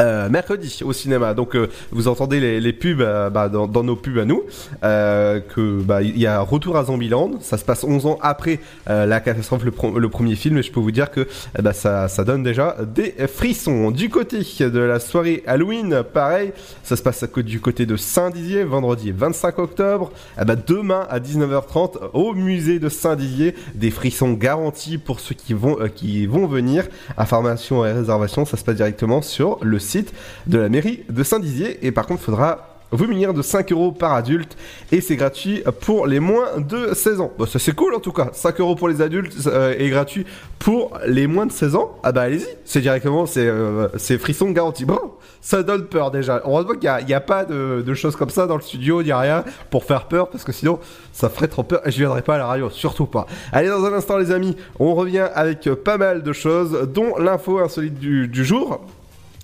Euh, 0.01 0.29
mercredi 0.29 0.81
au 0.85 0.93
cinéma. 0.93 1.35
Donc 1.35 1.55
euh, 1.55 1.69
vous 1.91 2.09
entendez 2.09 2.61
les, 2.61 2.73
pubs 2.73 3.01
euh, 3.01 3.29
bah, 3.29 3.49
dans, 3.49 3.69
nos 3.83 3.97
pubs 3.97 4.19
à 4.19 4.25
nous 4.25 4.45
que 4.81 5.83
bah 5.83 6.03
il 6.03 6.19
y 6.19 6.27
a 6.27 6.41
Retour 6.41 6.77
à 6.77 6.85
Zombieland. 6.85 7.33
Ça 7.41 7.59
se 7.59 7.65
passe 7.65 7.85
11 7.85 8.07
ans 8.07 8.19
après 8.23 8.61
la 8.87 9.21
catastrophe 9.21 9.65
le, 9.65 10.09
premier 10.09 10.35
film 10.35 10.59
et 10.59 10.63
je 10.63 10.73
peux 10.73 10.81
vous 10.81 10.91
dire 10.91 11.11
que 11.11 11.27
eh 11.59 11.63
bah, 11.63 11.73
ça 11.73 12.25
donne 12.25 12.43
déjà 12.43 12.77
des 12.83 13.15
frissons. 13.29 13.91
Du 13.91 14.09
côté 14.09 14.39
de 14.39 14.79
la 14.79 15.01
soirée 15.01 15.43
Halloween, 15.47 16.03
pareil, 16.03 16.53
ça 16.83 16.97
se 16.97 17.03
passe 17.03 17.25
du 17.37 17.61
côté 17.61 17.87
de 17.87 17.97
Saint-Dizier 17.97 18.65
vendredi 18.65 19.13
25 19.13 19.59
octobre. 19.59 20.13
Eh 20.41 20.45
demain 20.67 21.07
à 21.11 21.19
19h30 21.21 22.11
au 22.13 22.35
musée 22.35 22.79
de 22.79 22.89
Saint-Dizier, 22.89 23.55
des 23.75 23.91
frissons 23.91 24.33
garantis 24.33 24.99
pour 24.99 25.21
ceux 25.21 25.35
qui 25.35 25.55
vont 25.55 25.77
qui 25.95 26.27
vont 26.27 26.47
venir. 26.47 26.85
Information 27.17 27.85
et 27.85 27.93
réservation, 27.93 28.45
ça 28.45 28.57
se 28.57 28.65
passe 28.65 28.77
directement 28.77 29.23
sur 29.23 29.59
le 29.63 29.79
site 29.83 30.13
de 30.47 30.59
la 30.59 30.69
mairie 30.69 31.05
de 31.09 31.23
Saint-Dizier. 31.23 31.85
Et 31.87 31.93
par 31.93 32.07
contre, 32.07 32.23
faudra 32.23 32.73
vous 32.93 33.07
munir 33.07 33.33
de 33.33 33.43
5 33.43 33.73
euros 33.73 33.91
par 33.91 34.13
adulte 34.13 34.57
et 34.93 35.01
c'est 35.01 35.17
gratuit 35.17 35.63
pour 35.81 36.07
les 36.07 36.21
moins 36.21 36.59
de 36.59 36.93
16 36.93 37.21
ans. 37.21 37.33
Bon, 37.39 37.47
ça 37.47 37.59
c'est 37.59 37.75
cool 37.75 37.95
en 37.95 38.01
tout 38.01 38.13
cas. 38.13 38.29
5 38.33 38.61
euros 38.61 38.77
pour 38.77 38.89
les 38.89 39.01
adultes 39.01 39.35
euh, 39.47 39.75
et 39.79 39.89
gratuit 39.89 40.27
pour 40.59 40.99
les 41.07 41.27
moins 41.27 41.47
de 41.47 41.53
16 41.53 41.75
ans. 41.75 41.99
Ah 42.03 42.13
bah 42.13 42.23
allez-y, 42.23 42.47
c'est 42.65 42.83
directement, 42.83 43.25
c'est 43.25 43.47
euh, 43.47 43.89
frisson 44.19 44.51
garanti. 44.51 44.85
Bon, 44.85 45.01
ça 45.41 45.63
donne 45.63 45.87
peur 45.87 46.11
déjà. 46.11 46.43
Heureusement 46.45 46.75
qu'il 46.75 47.07
n'y 47.07 47.15
a, 47.15 47.21
pas 47.21 47.45
de, 47.47 47.95
choses 47.95 48.15
comme 48.15 48.31
ça 48.31 48.47
dans 48.47 48.57
le 48.57 48.63
studio, 48.63 49.01
a 49.11 49.19
rien 49.19 49.45
pour 49.71 49.85
faire 49.85 50.07
peur 50.07 50.29
parce 50.29 50.45
que 50.45 50.53
sinon 50.53 50.79
ça 51.13 51.31
ferait 51.31 51.49
trop 51.49 51.63
peur 51.63 51.81
et 51.87 51.91
je 51.91 51.99
viendrai 51.99 52.21
pas 52.21 52.35
à 52.35 52.39
la 52.39 52.47
radio, 52.47 52.69
surtout 52.69 53.07
pas. 53.07 53.27
Allez, 53.53 53.69
dans 53.69 53.85
un 53.87 53.93
instant 53.95 54.19
les 54.19 54.31
amis, 54.31 54.55
on 54.79 54.95
revient 54.95 55.29
avec 55.35 55.67
euh, 55.67 55.75
pas 55.75 55.97
mal 55.97 56.23
de 56.23 56.33
choses, 56.35 56.89
dont 56.93 57.17
l'info 57.17 57.59
insolite 57.59 57.99
du 57.99 58.45
jour. 58.45 58.85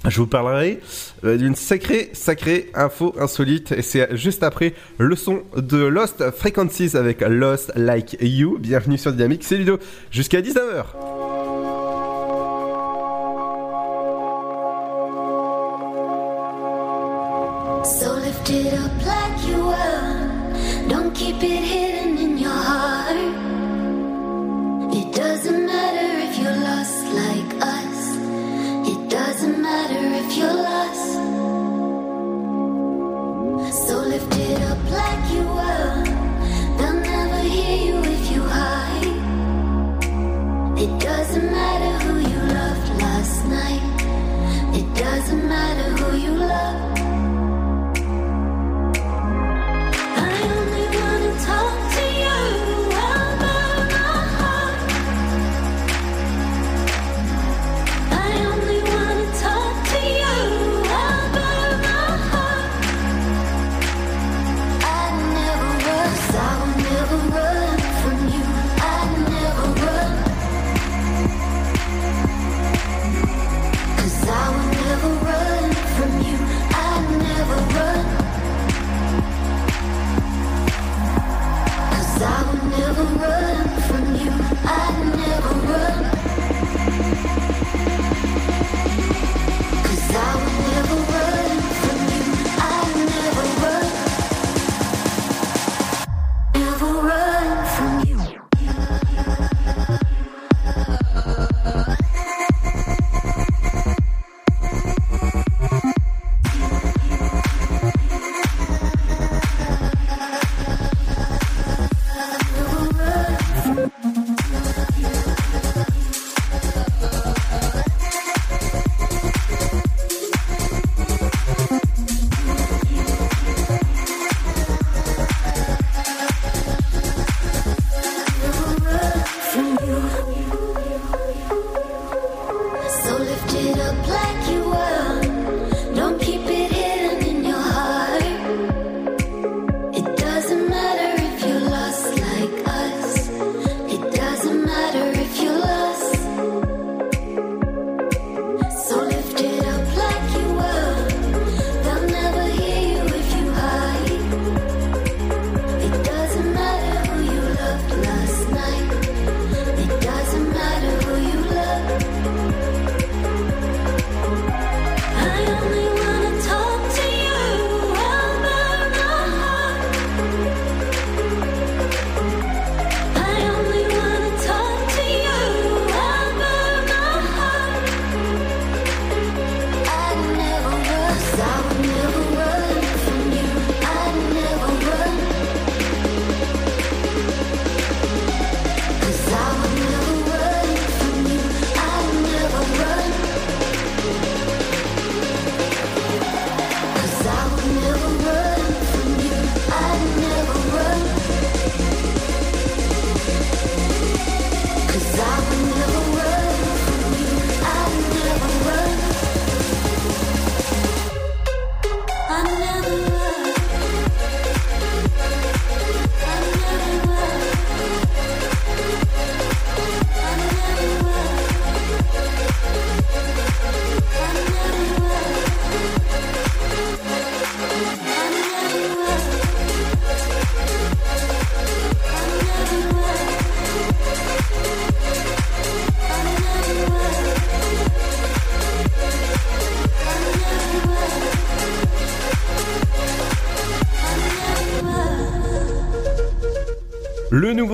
Je 0.09 0.21
vous 0.21 0.27
parlerai 0.27 0.81
euh, 1.25 1.37
d'une 1.37 1.55
sacrée, 1.55 2.11
sacrée 2.13 2.71
info 2.75 3.15
insolite 3.19 3.73
et 3.73 3.83
c'est 3.83 4.17
juste 4.17 4.43
après 4.43 4.75
le 4.99 5.17
son 5.17 5.43
de 5.57 5.79
Lost 5.79 6.31
Frequencies 6.31 6.97
avec 6.97 7.21
Lost 7.21 7.73
Like 7.77 8.17
You. 8.21 8.59
Bienvenue 8.59 8.99
sur 8.99 9.13
Dynamique, 9.13 9.45
c'est 9.45 9.57
Ludo, 9.57 9.79
jusqu'à 10.11 10.41
19h. 10.41 11.18
Matter 41.47 42.05
who 42.05 42.19
you 42.19 42.41
loved 42.59 42.89
last 43.01 43.45
night. 43.47 43.83
It 44.75 44.87
doesn't 44.95 45.49
matter 45.49 45.91
who 45.97 46.17
you 46.17 46.33
love. 46.33 46.98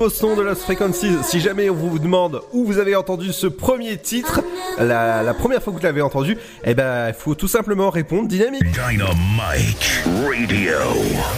Nouveau 0.05 0.15
son 0.15 0.35
de 0.35 0.41
Lost 0.43 0.61
Frequencies. 0.63 1.17
Si 1.23 1.39
jamais 1.39 1.69
on 1.69 1.73
vous 1.73 1.97
demande 1.99 2.41
où 2.53 2.65
vous 2.65 2.77
avez 2.77 2.95
entendu 2.95 3.33
ce 3.33 3.47
premier 3.47 3.97
titre, 3.97 4.41
la, 4.77 5.23
la 5.23 5.33
première 5.33 5.63
fois 5.63 5.73
que 5.73 5.79
vous 5.79 5.83
l'avez 5.83 6.01
entendu, 6.01 6.37
eh 6.63 6.73
ben, 6.75 7.07
il 7.07 7.13
faut 7.13 7.33
tout 7.33 7.47
simplement 7.47 7.89
répondre 7.89 8.27
dynamique. 8.27 8.63
Dynamite 8.65 10.03
Radio. 10.23 10.77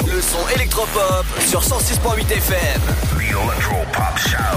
Le 0.05 0.21
son 0.21 0.55
électropop 0.55 1.25
sur 1.45 1.61
106.8 1.61 2.29
FM. 2.29 2.81
The 3.17 3.21
Electro 3.21 3.77
Pop 3.93 4.19
Sound. 4.19 4.56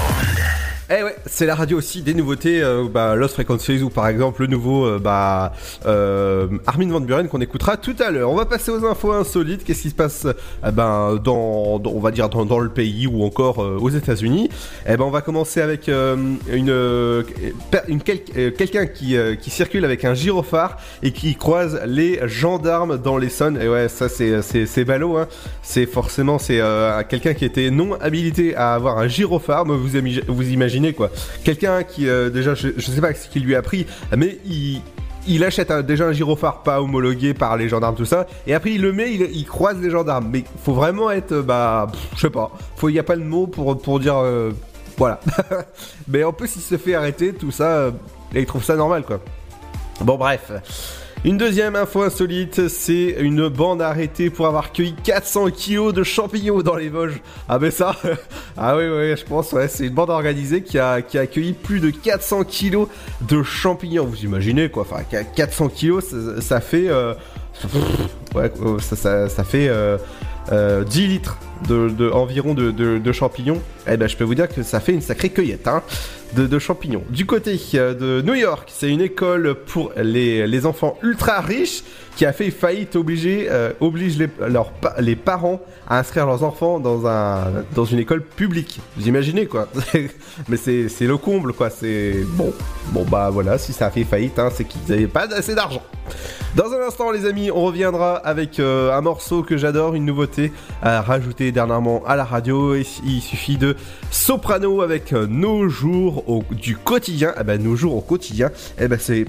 Eh 0.93 1.05
ouais, 1.05 1.15
c'est 1.25 1.47
la 1.47 1.55
radio 1.55 1.79
aussi 1.79 2.03
des 2.03 2.15
nouveautés, 2.15 2.61
euh, 2.65 2.89
bah, 2.93 3.15
Lost 3.15 3.35
Frequencies 3.35 3.81
ou 3.81 3.91
par 3.91 4.09
exemple 4.09 4.41
le 4.41 4.49
nouveau 4.49 4.85
euh, 4.85 4.99
bah, 4.99 5.53
euh, 5.87 6.49
Armin 6.67 6.91
Van 6.91 6.99
Buren 6.99 7.29
qu'on 7.29 7.41
écoutera 7.41 7.77
tout 7.77 7.95
à 8.01 8.11
l'heure. 8.11 8.29
On 8.29 8.35
va 8.35 8.45
passer 8.45 8.73
aux 8.73 8.85
infos 8.85 9.13
insolites. 9.13 9.63
Qu'est-ce 9.63 9.83
qui 9.83 9.91
se 9.91 9.95
passe 9.95 10.27
eh 10.67 10.73
ben, 10.73 11.21
dans, 11.23 11.81
on 11.85 12.01
va 12.01 12.11
dire 12.11 12.29
dans, 12.29 12.59
le 12.59 12.71
pays 12.71 13.07
ou 13.07 13.23
encore 13.23 13.63
euh, 13.63 13.79
aux 13.79 13.91
États-Unis? 13.91 14.49
Eh 14.85 14.97
ben, 14.97 15.05
on 15.05 15.11
va 15.11 15.21
commencer 15.21 15.61
avec 15.61 15.87
une, 15.87 17.25
quelqu'un 18.59 18.87
qui, 18.87 19.17
qui 19.41 19.51
circule 19.51 19.85
avec 19.85 20.05
un 20.05 20.15
gyrophare 20.15 20.77
et 21.05 21.13
qui 21.13 21.37
croise 21.37 21.83
les 21.87 22.19
gendarmes 22.27 22.99
dans 22.99 23.17
l'Essonne. 23.17 23.61
Et 23.63 23.69
ouais, 23.69 23.89
ça 23.89 24.09
c'est 24.09 24.43
c'est 24.43 24.85
ballot. 24.85 25.19
Hein. 25.19 25.29
C'est 25.63 25.87
forcément 25.87 26.41
c'est 26.41 26.61
quelqu'un 27.09 27.35
qui 27.35 27.45
était 27.45 27.71
non 27.71 27.95
habilité 28.01 28.57
à 28.57 28.75
avoir 28.75 28.99
un 28.99 29.07
gyrophare. 29.07 29.65
Vous, 29.65 29.79
vous 30.27 30.51
imaginez 30.51 30.80
quoi. 30.93 31.11
Quelqu'un 31.45 31.83
qui 31.83 32.09
euh, 32.09 32.31
déjà 32.31 32.55
je, 32.55 32.71
sais 32.79 33.01
pas 33.01 33.15
ce 33.15 33.29
qu'il 33.29 33.45
lui 33.45 33.55
a 33.55 33.63
pris, 33.63 33.87
mais 34.17 34.39
il 35.27 35.45
achète 35.45 35.73
déjà 35.87 36.07
un 36.07 36.13
gyrophare 36.13 36.63
pas 36.63 36.81
homologué 36.81 37.35
par 37.35 37.57
les 37.57 37.69
gendarmes 37.69 37.95
tout 37.95 38.07
ça 38.07 38.27
et 38.47 38.55
après 38.55 38.73
il 38.73 38.83
le 38.83 38.93
met 38.93 39.13
il, 39.13 39.47
croise 39.47 39.79
les 39.81 39.91
gendarmes. 39.91 40.29
Mais 40.33 40.45
faut 40.65 40.75
vraiment 40.75 41.11
être 41.11 41.33
euh, 41.33 41.43
bah 41.43 41.87
je 42.15 42.21
sais 42.21 42.31
pas. 42.31 42.51
Faut 42.77 42.89
il 42.89 42.95
y 42.95 42.99
a 42.99 43.05
pas 43.05 43.17
de 43.17 43.23
mots 43.23 43.47
pour 43.47 44.01
dire 44.01 44.17
euh, 44.17 44.53
voilà. 44.97 45.21
Mais 46.09 46.25
en 46.25 46.33
plus 46.33 46.57
il 46.57 46.63
se 46.63 46.77
fait 46.77 46.95
arrêter 46.95 47.33
tout 47.33 47.51
ça 47.51 47.91
et 48.35 48.41
il 48.41 48.47
trouve 48.47 48.65
ça 48.65 48.77
normal 48.77 49.05
quoi. 49.05 49.21
Bon 50.01 50.17
bref 50.17 50.51
une 51.23 51.37
deuxième 51.37 51.77
info 51.77 52.03
insolite, 52.03 52.69
c'est 52.69 53.17
une 53.21 53.49
bande 53.49 53.83
arrêtée 53.83 54.31
pour 54.31 54.47
avoir 54.47 54.73
cueilli 54.73 54.95
400 55.05 55.51
kilos 55.51 55.93
de 55.93 56.03
champignons 56.03 56.63
dans 56.63 56.77
les 56.77 56.89
Vosges. 56.89 57.21
Ah 57.47 57.59
ben 57.59 57.71
ça, 57.71 57.95
ah 58.57 58.75
oui 58.77 58.85
oui, 58.89 59.15
je 59.17 59.25
pense, 59.27 59.53
ouais, 59.53 59.69
c'est 59.69 59.87
une 59.87 59.95
bande 59.95 60.09
organisée 60.09 60.63
qui 60.63 60.79
a, 60.79 61.03
qui 61.03 61.19
a 61.19 61.23
accueilli 61.23 61.53
plus 61.53 61.81
de 61.81 61.91
400 61.91 62.45
kilos 62.45 62.89
de 63.29 63.43
champignons. 63.43 64.07
Vous 64.07 64.25
imaginez 64.25 64.71
quoi, 64.71 64.87
enfin 64.91 65.03
400 65.37 65.69
kilos, 65.69 66.15
ça, 66.41 66.61
fait, 66.61 66.89
euh, 66.89 67.13
ouais, 68.35 68.51
euh, 68.63 68.79
ça, 68.79 69.45
fait 69.45 69.69
euh, 69.69 69.99
euh, 70.53 70.85
10 70.85 71.07
litres 71.07 71.39
de, 71.69 72.11
environ 72.11 72.55
de 72.55 73.13
champignons. 73.13 73.61
Eh 73.87 73.99
ben 73.99 74.09
je 74.09 74.17
peux 74.17 74.25
vous 74.25 74.35
dire 74.35 74.49
que 74.49 74.63
ça 74.63 74.81
fait 74.81 74.93
une 74.93 75.03
sacrée 75.03 75.29
cueillette, 75.29 75.69
hein 75.69 75.83
de, 76.35 76.59
champignons. 76.59 77.03
Du 77.11 77.27
côté 77.27 77.61
euh, 77.75 77.95
de 77.95 78.23
New 78.23 78.35
York, 78.35 78.69
c'est 78.73 78.89
une 78.89 79.01
école 79.01 79.55
pour 79.55 79.93
les, 79.97 80.47
les 80.47 80.67
enfants 80.67 80.99
ultra 81.03 81.41
riches 81.41 81.83
qui 82.21 82.27
a 82.27 82.35
fait 82.35 82.51
faillite, 82.51 82.97
obligé, 82.97 83.47
euh, 83.49 83.73
oblige 83.81 84.19
les, 84.19 85.17
parents 85.17 85.59
à 85.89 86.01
inscrire 86.01 86.27
leurs 86.27 86.43
enfants 86.45 86.79
dans, 86.79 87.07
un, 87.07 87.65
dans 87.75 87.87
une 87.87 87.99
école 87.99 88.23
publique. 88.23 88.79
Vous 88.99 89.09
imaginez 89.09 89.47
quoi 89.47 89.69
Mais 90.51 90.59
c'est 90.59 90.91
le 91.01 91.17
comble 91.17 91.55
quoi. 91.55 91.71
C'est 91.71 92.17
bon. 92.37 92.53
Bon 92.93 93.07
bah 93.11 93.31
voilà, 93.31 93.57
si 93.57 93.73
ça 93.73 93.87
a 93.87 93.91
fait 93.91 94.05
faillite, 94.05 94.39
hein, 94.39 94.51
c'est 94.55 94.65
qu'ils 94.65 94.83
n'avaient 94.91 95.07
pas 95.07 95.29
assez 95.35 95.55
d'argent. 95.55 95.81
Dans 96.57 96.71
un 96.75 96.87
instant, 96.87 97.11
les 97.11 97.25
amis, 97.25 97.51
on 97.51 97.65
reviendra 97.65 98.17
avec 98.17 98.61
euh, 98.61 98.93
un 98.93 99.01
morceau 99.01 99.43
que 99.43 99.57
j'adore, 99.57 99.95
une 99.95 100.05
nouveauté 100.05 100.53
à 100.83 101.01
rajouter 101.01 101.53
dernièrement 101.53 102.03
à 102.07 102.17
la 102.17 102.25
radio. 102.25 102.75
Il 102.75 103.23
suffit 103.23 103.57
de 103.57 103.77
soprano 104.11 104.83
avec 104.83 105.15
euh, 105.15 105.27
nos 105.27 105.71
jours 105.71 106.29
au- 106.29 106.45
du 106.51 106.77
quotidien. 106.77 107.33
Eh 107.41 107.45
ben, 107.45 107.63
nos 107.63 107.77
jours 107.77 107.97
au 107.97 108.03
quotidien, 108.03 108.51
eh 108.79 108.89
ben, 108.89 108.99
c'est 109.01 109.25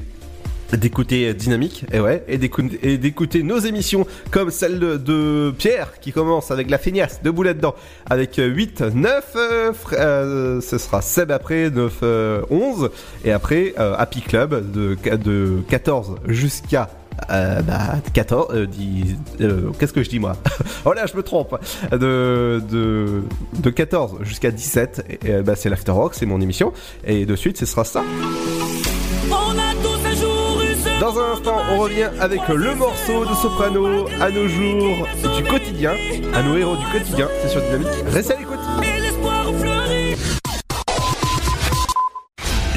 d'écouter 0.77 1.29
euh, 1.29 1.33
Dynamique, 1.33 1.85
et 1.91 1.99
ouais, 1.99 2.23
et 2.27 2.37
d'écouter, 2.37 3.43
nos 3.43 3.59
émissions 3.59 4.05
comme 4.31 4.51
celle 4.51 4.79
de, 4.79 5.53
Pierre 5.57 5.99
qui 5.99 6.11
commence 6.11 6.51
avec 6.51 6.69
la 6.69 6.77
feignasse 6.77 7.21
de 7.23 7.29
boulet 7.31 7.53
dedans 7.53 7.75
avec 8.09 8.39
euh, 8.39 8.47
8, 8.47 8.81
9, 8.81 9.23
euh, 9.35 9.71
euh, 9.93 10.61
ce 10.61 10.77
sera 10.77 11.01
Seb 11.01 11.31
après 11.31 11.69
9, 11.69 11.93
euh, 12.03 12.41
11 12.49 12.89
et 13.25 13.31
après 13.31 13.73
euh, 13.79 13.95
Happy 13.97 14.21
Club 14.21 14.71
de, 14.71 14.97
de 15.17 15.59
14 15.69 16.15
jusqu'à 16.27 16.89
euh, 17.29 17.61
bah, 17.61 17.95
14, 18.13 18.47
euh, 18.55 18.65
dix- 18.65 19.15
euh, 19.41 19.69
qu'est-ce 19.77 19.93
que 19.93 20.01
je 20.03 20.09
dis 20.09 20.19
moi? 20.19 20.35
Oh 20.85 20.93
là, 20.93 21.05
je 21.05 21.15
me 21.15 21.21
trompe. 21.21 21.55
De, 21.91 22.61
de, 22.71 23.21
de 23.59 23.69
14 23.69 24.19
jusqu'à 24.23 24.49
17, 24.49 25.05
et, 25.25 25.29
euh, 25.29 25.43
bah, 25.43 25.55
c'est 25.55 25.69
l'After 25.69 25.91
Rock, 25.91 26.13
c'est 26.15 26.25
mon 26.25 26.41
émission. 26.41 26.73
Et 27.05 27.25
de 27.27 27.35
suite, 27.35 27.57
ce 27.57 27.67
sera 27.67 27.83
ça. 27.83 28.01
Dans 31.01 31.17
un 31.19 31.31
instant, 31.31 31.57
on 31.71 31.79
revient 31.79 32.11
avec 32.19 32.47
le 32.47 32.75
morceau 32.75 33.25
de 33.25 33.33
soprano 33.33 34.05
à 34.19 34.29
nos 34.29 34.47
jours 34.47 35.07
du 35.35 35.43
quotidien, 35.43 35.93
à 36.31 36.43
nos 36.43 36.55
héros 36.55 36.75
du 36.75 36.85
quotidien. 36.91 37.27
C'est 37.41 37.47
sur 37.49 37.59
Dynamique. 37.59 37.87
Restez 38.05 38.35
à 38.35 38.37
l'écoute. 38.37 38.59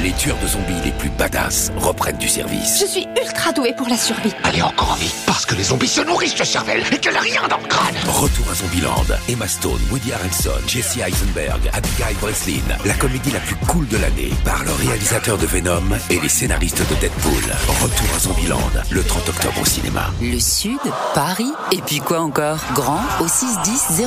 Les 0.05 0.13
tueurs 0.13 0.37
de 0.37 0.47
zombies 0.47 0.83
les 0.85 0.91
plus 0.91 1.09
badass 1.09 1.73
reprennent 1.79 2.19
du 2.19 2.29
service. 2.29 2.79
Je 2.79 2.85
suis 2.85 3.09
ultra 3.19 3.53
douée 3.53 3.73
pour 3.75 3.89
la 3.89 3.97
survie. 3.97 4.35
Allez 4.43 4.61
encore 4.61 4.97
vite, 4.97 5.15
parce 5.25 5.47
que 5.47 5.55
les 5.55 5.65
zombies 5.65 5.89
se 5.89 6.03
nourrissent 6.03 6.35
de 6.35 6.45
cervelle 6.45 6.85
et 6.93 6.99
qu'elle 6.99 7.17
a 7.17 7.21
rien 7.21 7.41
dans 7.49 7.57
le 7.57 7.67
crâne. 7.67 7.95
Retour 8.07 8.45
à 8.53 8.55
Zombieland. 8.55 9.07
Emma 9.31 9.49
Stone, 9.49 9.81
Woody 9.91 10.13
Harrelson, 10.13 10.61
Jesse 10.67 10.99
Eisenberg, 10.99 11.71
Abigail 11.73 12.15
Breslin. 12.21 12.61
La 12.85 12.93
comédie 12.93 13.31
la 13.31 13.39
plus 13.41 13.57
cool 13.67 13.89
de 13.89 13.97
l'année 13.97 14.31
par 14.45 14.63
le 14.65 14.73
réalisateur 14.73 15.39
de 15.39 15.47
Venom 15.47 15.97
et 16.11 16.21
les 16.21 16.29
scénaristes 16.29 16.87
de 16.87 16.95
Deadpool. 16.97 17.55
Retour 17.83 18.09
à 18.15 18.19
Zombieland, 18.19 18.71
le 18.91 19.03
30 19.03 19.31
octobre 19.31 19.63
au 19.63 19.65
cinéma. 19.65 20.11
Le 20.21 20.39
Sud, 20.39 20.81
Paris, 21.15 21.53
et 21.73 21.81
puis 21.81 22.01
quoi 22.01 22.21
encore? 22.21 22.59
Grand 22.75 23.01
au 23.21 23.27
61000. 23.27 24.05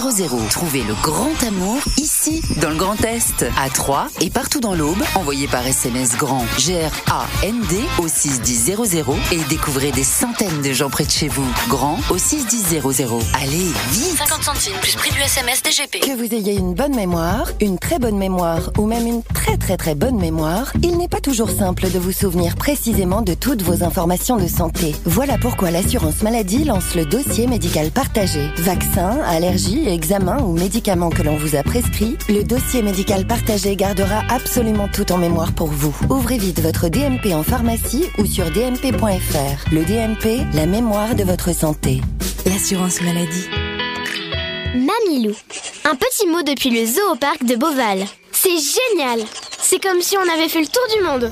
Trouvez 0.51 0.83
le 0.83 0.93
grand 1.01 1.33
amour 1.47 1.81
ici, 1.97 2.43
dans 2.61 2.69
le 2.69 2.75
Grand 2.75 3.03
Est, 3.03 3.47
à 3.59 3.71
Troyes 3.71 4.09
et 4.21 4.29
partout 4.29 4.59
dans 4.59 4.75
l'Aube. 4.75 5.01
Envoyez 5.15 5.47
par 5.47 5.65
SMS 5.65 5.86
grand 6.17 6.43
G-R-A-N-D 6.57 7.75
au 7.99 8.07
61000 8.07 8.75
et 9.31 9.43
découvrez 9.49 9.91
des 9.91 10.03
centaines 10.03 10.61
de 10.61 10.73
gens 10.73 10.89
près 10.89 11.05
de 11.05 11.09
chez 11.09 11.27
vous. 11.27 11.47
Grand 11.69 11.97
au 12.09 12.17
61000. 12.17 12.81
Allez, 13.33 13.71
vite 13.91 14.17
50 14.17 14.43
centimes 14.43 14.75
plus 14.81 14.95
prix 14.95 15.11
du 15.11 15.19
SMS 15.19 15.63
DGP. 15.63 15.99
Que 16.01 16.17
vous 16.17 16.33
ayez 16.33 16.57
une 16.57 16.73
bonne 16.73 16.95
mémoire, 16.95 17.49
une 17.61 17.79
très 17.79 17.99
bonne 17.99 18.17
mémoire 18.17 18.71
ou 18.77 18.85
même 18.85 19.07
une 19.07 19.23
très 19.23 19.57
très 19.57 19.77
très 19.77 19.95
bonne 19.95 20.17
mémoire, 20.17 20.73
il 20.83 20.97
n'est 20.97 21.07
pas 21.07 21.21
toujours 21.21 21.49
simple 21.49 21.89
de 21.89 21.99
vous 21.99 22.11
souvenir 22.11 22.55
précisément 22.55 23.21
de 23.21 23.33
toutes 23.33 23.61
vos 23.61 23.83
informations 23.83 24.37
de 24.37 24.47
santé. 24.47 24.93
Voilà 25.05 25.37
pourquoi 25.37 25.71
l'assurance 25.71 26.21
maladie 26.21 26.65
lance 26.65 26.95
le 26.95 27.05
dossier 27.05 27.47
médical 27.47 27.91
partagé. 27.91 28.49
Vaccins, 28.57 29.19
allergies, 29.25 29.87
examens 29.87 30.41
ou 30.41 30.53
médicaments 30.53 31.09
que 31.09 31.23
l'on 31.23 31.37
vous 31.37 31.55
a 31.55 31.63
prescrits, 31.63 32.17
le 32.27 32.43
dossier 32.43 32.81
médical 32.81 33.25
partagé 33.25 33.75
gardera 33.75 34.23
absolument 34.29 34.89
tout 34.89 35.11
en 35.11 35.17
mémoire 35.17 35.53
pour 35.53 35.67
vous. 35.67 35.76
Ouvrez 36.09 36.37
vite 36.37 36.59
votre 36.59 36.89
DMP 36.89 37.33
en 37.33 37.43
pharmacie 37.43 38.05
ou 38.17 38.25
sur 38.25 38.45
dmp.fr. 38.49 39.71
Le 39.71 39.83
DMP, 39.85 40.43
la 40.55 40.65
mémoire 40.65 41.13
de 41.13 41.23
votre 41.23 41.53
santé. 41.53 42.01
L'assurance 42.45 43.01
maladie. 43.01 43.47
Mamilou. 44.73 45.35
Un 45.85 45.95
petit 45.95 46.27
mot 46.27 46.41
depuis 46.41 46.71
le 46.71 46.85
zoo 46.85 47.11
au 47.11 47.15
parc 47.15 47.43
de 47.43 47.55
Beauval. 47.55 48.05
C'est 48.31 48.49
génial 48.49 49.19
C'est 49.59 49.81
comme 49.81 50.01
si 50.01 50.17
on 50.17 50.33
avait 50.33 50.49
fait 50.49 50.61
le 50.61 50.67
tour 50.67 50.83
du 50.95 51.03
monde. 51.03 51.31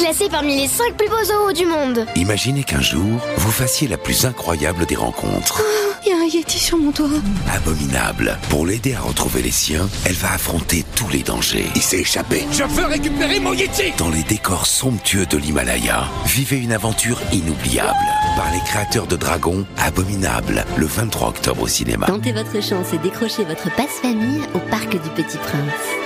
Classé 0.00 0.30
parmi 0.30 0.56
les 0.56 0.66
5 0.66 0.96
plus 0.96 1.08
beaux 1.10 1.24
zoos 1.24 1.52
du 1.52 1.66
monde. 1.66 2.06
Imaginez 2.16 2.64
qu'un 2.64 2.80
jour, 2.80 3.20
vous 3.36 3.50
fassiez 3.50 3.86
la 3.86 3.98
plus 3.98 4.24
incroyable 4.24 4.86
des 4.86 4.96
rencontres. 4.96 5.60
Il 6.06 6.08
y 6.08 6.12
a 6.14 6.16
un 6.16 6.24
Yeti 6.24 6.58
sur 6.58 6.78
mon 6.78 6.90
toit. 6.90 7.06
Abominable. 7.52 8.38
Pour 8.48 8.64
l'aider 8.64 8.94
à 8.94 9.00
retrouver 9.02 9.42
les 9.42 9.50
siens, 9.50 9.86
elle 10.06 10.14
va 10.14 10.32
affronter 10.32 10.86
tous 10.96 11.10
les 11.10 11.22
dangers. 11.22 11.66
Il 11.74 11.82
s'est 11.82 11.98
échappé. 11.98 12.46
Je 12.50 12.64
veux 12.64 12.86
récupérer 12.86 13.40
mon 13.40 13.52
Yeti 13.52 13.92
Dans 13.98 14.08
les 14.08 14.22
décors 14.22 14.64
somptueux 14.64 15.26
de 15.26 15.36
l'Himalaya, 15.36 16.08
vivez 16.24 16.56
une 16.56 16.72
aventure 16.72 17.20
inoubliable. 17.30 17.94
Par 18.36 18.50
les 18.54 18.60
créateurs 18.60 19.06
de 19.06 19.16
Dragon, 19.16 19.66
Abominable, 19.76 20.64
le 20.78 20.86
23 20.86 21.28
octobre 21.28 21.64
au 21.64 21.68
cinéma. 21.68 22.06
Tentez 22.06 22.32
votre 22.32 22.62
chance 22.62 22.94
et 22.94 22.98
décrochez 22.98 23.44
votre 23.44 23.70
passe-famille 23.76 24.40
au 24.54 24.60
Parc 24.70 24.92
du 24.92 25.10
Petit 25.10 25.36
Prince. 25.36 25.99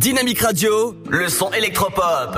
Dynamique 0.00 0.40
Radio, 0.40 0.94
le 1.10 1.28
son 1.28 1.52
électropop. 1.52 2.34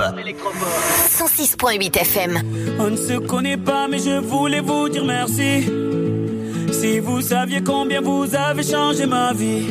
106.8 1.07 1.97
FM. 1.97 2.41
On 2.77 2.89
ne 2.89 2.97
se 2.97 3.17
connaît 3.19 3.55
pas, 3.55 3.87
mais 3.87 3.99
je 3.99 4.19
voulais 4.19 4.59
vous 4.59 4.89
dire 4.89 5.05
merci. 5.05 5.63
Si 6.73 6.99
vous 6.99 7.21
saviez 7.21 7.63
combien 7.63 8.01
vous 8.01 8.25
avez 8.35 8.63
changé 8.63 9.05
ma 9.05 9.31
vie, 9.31 9.67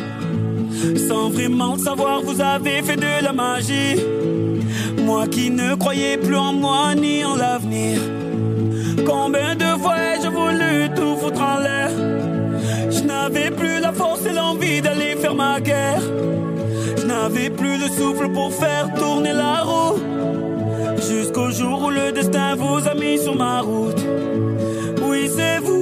sans 1.07 1.29
vraiment 1.29 1.75
le 1.75 1.81
savoir, 1.81 2.23
vous 2.23 2.41
avez 2.41 2.83
fait 2.83 2.97
de 2.97 3.23
la 3.23 3.33
magie. 3.35 4.01
Moi 5.05 5.27
qui 5.27 5.51
ne 5.51 5.75
croyais 5.75 6.17
plus 6.17 6.37
en 6.37 6.55
moi 6.55 6.95
ni 6.95 7.23
en 7.27 7.37
l'avenir. 7.37 8.01
Combien 9.07 9.55
de 9.55 9.79
fois 9.83 9.99
ai-je 9.99 10.29
voulu 10.29 10.89
tout 10.97 11.19
foutre 11.19 11.43
en 11.43 11.59
l'air? 11.59 11.91
Je 12.91 13.03
n'avais 13.03 13.51
plus 13.51 13.81
la 13.81 13.93
force 13.93 14.25
et 14.25 14.33
l'envie 14.33 14.81
d'aller 14.81 15.15
faire 15.17 15.35
ma 15.35 15.61
guerre. 15.61 16.01
N'avais 17.13 17.51
plus 17.51 17.77
le 17.77 17.89
souffle 17.89 18.33
pour 18.33 18.51
faire 18.55 18.91
tourner 18.95 19.35
la 19.35 19.61
roue. 19.63 19.99
Jusqu'au 20.97 21.51
jour 21.51 21.83
où 21.83 21.91
le 21.91 22.11
destin 22.11 22.57
vous 22.57 22.89
a 22.89 22.95
mis 22.95 23.19
sur 23.19 23.37
ma 23.37 23.61
route. 23.61 24.03
Oui, 25.07 25.31
c'est 25.37 25.59
vous 25.59 25.82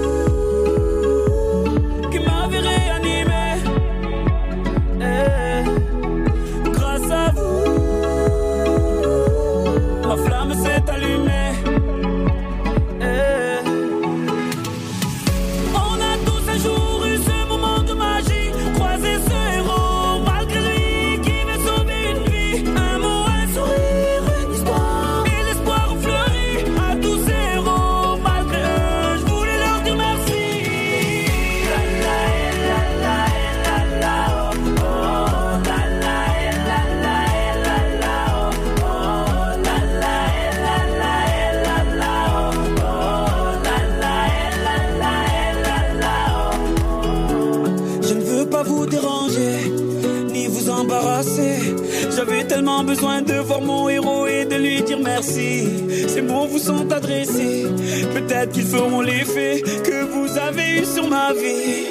Ces 55.31 56.21
mots 56.21 56.45
vous 56.45 56.59
sont 56.59 56.91
adressés. 56.91 57.65
Peut-être 58.13 58.51
qu'ils 58.51 58.65
feront 58.65 59.01
l'effet 59.01 59.61
que 59.61 60.03
vous 60.03 60.37
avez 60.37 60.81
eu 60.81 60.85
sur 60.85 61.07
ma 61.07 61.31
vie. 61.31 61.90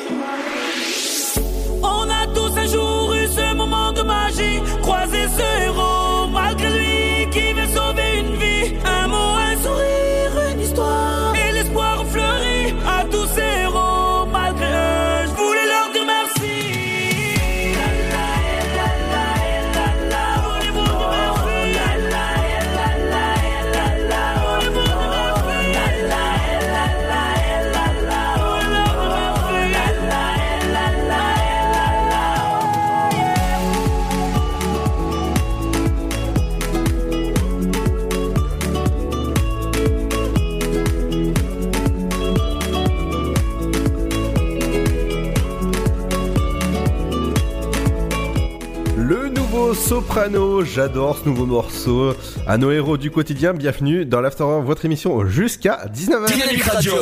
Soprano, 50.01 50.65
j'adore 50.65 51.19
ce 51.19 51.29
nouveau 51.29 51.45
morceau. 51.45 52.15
À 52.47 52.57
nos 52.57 52.71
héros 52.71 52.97
du 52.97 53.11
quotidien, 53.11 53.53
bienvenue 53.53 54.07
dans 54.07 54.23
l'After 54.23 54.45
Hour, 54.45 54.63
votre 54.63 54.87
émission 54.87 55.27
jusqu'à 55.27 55.87
19h. 55.95 56.33
Dynamique 56.33 56.63
Radio. 56.63 56.95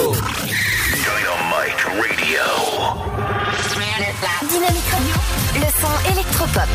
Dynamique 4.49 4.89
Radio, 4.91 5.15
le 5.55 5.69
son 5.81 5.95
électropop. 6.13 6.69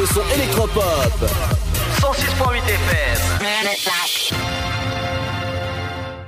Le 0.00 0.06
son 0.06 0.22
électropop. 0.34 1.30
106.8 2.00 2.56
FM. 2.56 3.20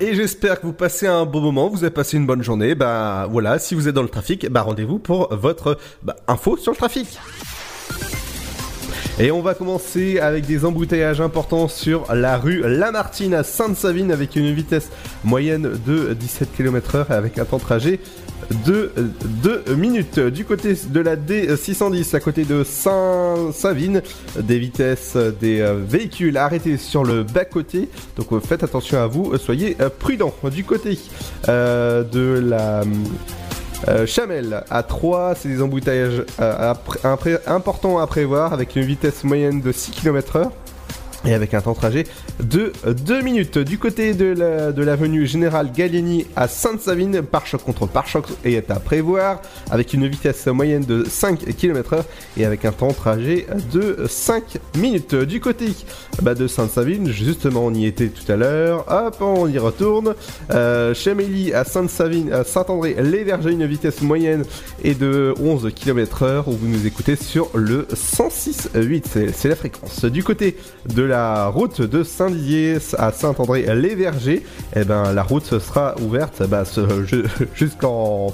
Et 0.00 0.14
j'espère 0.14 0.60
que 0.60 0.66
vous 0.66 0.74
passez 0.74 1.06
un 1.06 1.24
bon 1.24 1.40
moment, 1.40 1.70
vous 1.70 1.84
avez 1.84 1.94
passé 1.94 2.18
une 2.18 2.26
bonne 2.26 2.42
journée. 2.42 2.74
Bah 2.74 3.26
voilà, 3.30 3.58
si 3.58 3.74
vous 3.74 3.88
êtes 3.88 3.94
dans 3.94 4.02
le 4.02 4.10
trafic, 4.10 4.46
bah 4.50 4.60
rendez-vous 4.60 4.98
pour 4.98 5.34
votre 5.34 5.78
bah, 6.02 6.16
info 6.28 6.58
sur 6.58 6.72
le 6.72 6.76
trafic. 6.76 7.18
Et 9.20 9.30
on 9.30 9.42
va 9.42 9.54
commencer 9.54 10.18
avec 10.18 10.44
des 10.44 10.64
embouteillages 10.64 11.20
importants 11.20 11.68
sur 11.68 12.12
la 12.12 12.36
rue 12.36 12.62
Lamartine 12.66 13.32
à 13.32 13.44
Sainte-Savine 13.44 14.10
avec 14.10 14.34
une 14.34 14.52
vitesse 14.52 14.90
moyenne 15.22 15.78
de 15.86 16.14
17 16.14 16.48
km/h 16.56 17.06
et 17.10 17.14
avec 17.14 17.38
un 17.38 17.44
temps 17.44 17.58
de 17.58 17.62
trajet 17.62 18.00
de 18.66 18.92
2 19.44 19.76
minutes. 19.76 20.18
Du 20.18 20.44
côté 20.44 20.74
de 20.88 21.00
la 21.00 21.14
D610, 21.14 22.16
à 22.16 22.20
côté 22.20 22.44
de 22.44 22.64
Saint-Savine, 22.64 24.02
des 24.36 24.58
vitesses 24.58 25.16
des 25.40 25.60
euh, 25.60 25.76
véhicules 25.76 26.36
arrêtés 26.36 26.76
sur 26.76 27.04
le 27.04 27.22
bas-côté. 27.22 27.88
Donc 28.16 28.32
euh, 28.32 28.40
faites 28.40 28.64
attention 28.64 28.98
à 28.98 29.06
vous, 29.06 29.36
soyez 29.38 29.76
euh, 29.80 29.90
prudents. 29.96 30.34
Du 30.50 30.64
côté 30.64 30.98
de 31.46 32.40
la... 32.44 32.82
Euh, 33.88 34.06
Chamel 34.06 34.64
à 34.70 34.82
3, 34.82 35.34
c'est 35.34 35.48
des 35.48 35.60
embouteillages 35.60 36.24
euh, 36.40 36.74
importants 37.46 37.98
à 37.98 38.06
prévoir 38.06 38.52
avec 38.52 38.76
une 38.76 38.82
vitesse 38.82 39.24
moyenne 39.24 39.60
de 39.60 39.72
6 39.72 39.90
km/h 39.90 40.50
et 41.26 41.34
avec 41.34 41.54
un 41.54 41.60
temps 41.60 41.72
de 41.72 41.76
trajet 41.76 42.04
de 42.42 42.72
2 42.86 43.22
minutes. 43.22 43.58
Du 43.58 43.78
côté 43.78 44.14
de 44.14 44.26
la- 44.26 44.72
de 44.72 44.82
l'avenue 44.82 45.26
Général 45.26 45.70
Gallieni 45.72 46.26
à 46.36 46.48
Sainte-Savine, 46.48 47.22
pare-choc 47.22 47.62
contre 47.64 47.86
pare-choc 47.86 48.26
est 48.44 48.70
à 48.70 48.76
prévoir 48.80 49.40
avec 49.70 49.92
une 49.94 50.06
vitesse 50.06 50.46
moyenne 50.46 50.84
de 50.84 51.04
5 51.08 51.38
km/h 51.56 52.02
et 52.36 52.44
avec 52.44 52.64
un 52.64 52.72
temps 52.72 52.88
de 52.88 52.92
trajet 52.94 53.46
de 53.72 54.04
5 54.08 54.58
minutes. 54.76 55.14
Du 55.14 55.40
côté 55.40 55.66
bah, 56.22 56.34
de 56.34 56.46
Sainte-Savine, 56.46 57.08
justement 57.10 57.64
on 57.66 57.72
y 57.74 57.86
était 57.86 58.08
tout 58.08 58.30
à 58.30 58.36
l'heure, 58.36 58.84
hop 58.90 59.16
on 59.20 59.48
y 59.48 59.58
retourne. 59.58 60.14
Euh, 60.50 60.92
Chamélie 60.94 61.52
à 61.54 61.64
Sainte-Savine, 61.64 62.32
à 62.32 62.44
Saint-André-les-Vergers, 62.44 63.50
une 63.52 63.66
vitesse 63.66 64.02
moyenne 64.02 64.44
est 64.82 64.98
de 64.98 65.32
11 65.40 65.70
km/h 65.74 66.44
où 66.46 66.52
vous 66.52 66.68
nous 66.68 66.86
écoutez 66.86 67.16
sur 67.16 67.50
le 67.54 67.86
106.8, 67.94 69.06
c'est- 69.10 69.32
c'est 69.34 69.48
la 69.48 69.56
fréquence. 69.56 70.04
Du 70.04 70.22
côté 70.24 70.56
de 70.94 71.02
la 71.02 71.13
route 71.48 71.80
de 71.80 72.02
Saint-Didier 72.02 72.78
à 72.98 73.12
Saint-André-les-Vergers, 73.12 74.42
eh 74.76 74.84
ben, 74.84 75.12
la 75.12 75.22
route 75.22 75.44
sera 75.58 75.94
ouverte 76.00 76.42
bah, 76.48 76.64
jusqu'en, 77.54 78.26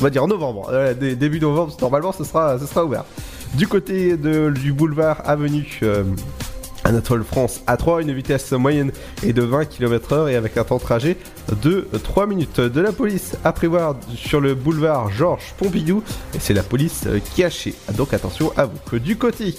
on 0.00 0.02
va 0.04 0.10
dire 0.10 0.26
novembre, 0.26 0.68
Euh, 0.72 0.94
dé- 0.94 1.16
début 1.16 1.40
novembre, 1.40 1.76
normalement 1.80 2.12
ce 2.12 2.24
sera, 2.24 2.58
ce 2.58 2.66
sera 2.66 2.84
ouvert. 2.84 3.04
Du 3.54 3.68
côté 3.68 4.16
de, 4.16 4.50
du 4.50 4.72
boulevard 4.72 5.22
Avenue 5.24 5.78
euh, 5.84 6.02
Anatole 6.84 7.24
France 7.24 7.62
A3, 7.66 8.02
une 8.02 8.12
vitesse 8.12 8.52
moyenne 8.52 8.92
est 9.26 9.32
de 9.32 9.42
20 9.42 9.64
km/h 9.64 10.30
et 10.30 10.36
avec 10.36 10.56
un 10.56 10.64
temps 10.64 10.76
de 10.76 10.82
trajet 10.82 11.16
de 11.62 11.86
3 12.02 12.26
minutes. 12.26 12.60
De 12.60 12.80
la 12.80 12.92
police 12.92 13.32
à 13.44 13.52
prévoir 13.52 13.96
sur 14.14 14.40
le 14.40 14.54
boulevard 14.54 15.10
Georges 15.10 15.54
Pompidou, 15.58 16.02
et 16.34 16.38
c'est 16.40 16.54
la 16.54 16.62
police 16.62 17.04
cachée. 17.36 17.74
Donc 17.96 18.12
attention 18.14 18.52
à 18.56 18.66
vous. 18.66 18.98
Du 18.98 19.16
côté 19.16 19.54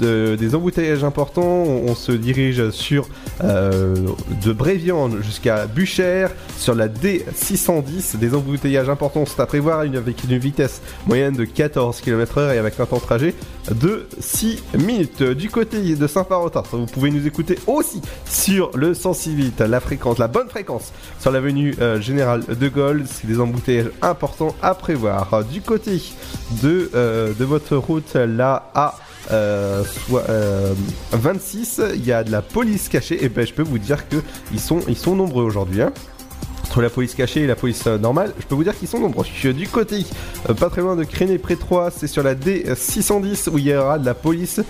de- 0.00 0.36
des 0.38 0.54
embouteillages 0.54 1.04
importants, 1.04 1.42
on, 1.42 1.94
se 1.94 2.12
dirige 2.12 2.70
sur 2.70 3.06
euh, 3.44 3.94
de 4.42 4.52
Bréviande 4.52 5.18
jusqu'à 5.22 5.66
Buchères, 5.66 6.30
sur 6.58 6.74
la 6.74 6.88
D610. 6.88 8.16
Des 8.16 8.34
embouteillages 8.34 8.88
importants 8.88 9.26
sont 9.26 9.40
à 9.40 9.46
prévoir 9.46 9.80
avec 9.80 10.24
une 10.24 10.38
vitesse 10.38 10.80
moyenne 11.06 11.34
de 11.34 11.44
14 11.44 12.00
km/h 12.00 12.54
et 12.54 12.58
avec 12.58 12.78
un 12.80 12.86
temps 12.86 12.96
de 12.96 13.02
trajet 13.02 13.34
de 13.70 14.06
6 14.18 14.62
minutes. 14.78 15.22
Du 15.22 15.50
côté 15.50 15.94
de 15.94 16.06
Saint-Parotin, 16.06 16.62
vous 16.72 16.86
pouvez 16.86 17.10
nous 17.10 17.26
écouter 17.26 17.58
aussi 17.66 18.00
sur 18.26 18.70
le 18.76 18.92
106.8, 18.92 19.64
la 19.64 19.80
fréquence, 19.80 20.18
la 20.18 20.28
bonne 20.28 20.48
fréquence, 20.48 20.92
sur 21.20 21.30
l'avenue 21.30 21.74
euh, 21.80 22.00
Général 22.00 22.44
de 22.44 22.68
Gaulle. 22.68 23.04
C'est 23.06 23.26
des 23.26 23.40
embouteillages 23.40 23.90
importants 24.02 24.54
à 24.62 24.74
prévoir. 24.74 25.44
Du 25.44 25.60
côté 25.60 26.02
de, 26.62 26.90
euh, 26.94 27.32
votre 27.38 27.76
route, 27.76 28.14
là 28.14 28.70
à 28.74 28.96
euh, 29.30 29.84
soit, 29.84 30.28
euh, 30.28 30.74
26, 31.12 31.80
il 31.94 32.04
y 32.04 32.12
a 32.12 32.24
de 32.24 32.30
la 32.32 32.42
police 32.42 32.88
cachée. 32.88 33.24
Et 33.24 33.28
ben, 33.28 33.46
je 33.46 33.52
peux 33.52 33.62
vous 33.62 33.78
dire 33.78 34.08
que 34.08 34.16
ils 34.52 34.60
sont, 34.60 34.80
ils 34.88 34.96
sont 34.96 35.14
nombreux 35.14 35.44
aujourd'hui. 35.44 35.82
hein. 35.82 35.92
Entre 36.64 36.80
la 36.80 36.90
police 36.90 37.14
cachée 37.14 37.40
et 37.42 37.46
la 37.46 37.56
police 37.56 37.86
euh, 37.86 37.98
normale, 37.98 38.32
je 38.38 38.46
peux 38.46 38.54
vous 38.54 38.64
dire 38.64 38.76
qu'ils 38.78 38.88
sont 38.88 39.00
nombreux. 39.00 39.26
Du 39.52 39.68
côté, 39.68 40.06
euh, 40.48 40.54
pas 40.54 40.70
très 40.70 40.80
loin 40.80 40.96
de 40.96 41.04
Créné 41.04 41.38
près 41.38 41.56
3, 41.56 41.90
c'est 41.90 42.06
sur 42.06 42.22
la 42.22 42.34
D610 42.34 43.50
où 43.50 43.58
il 43.58 43.66
y 43.66 43.74
aura 43.74 43.98
de 43.98 44.06
la 44.06 44.14
police 44.14 44.60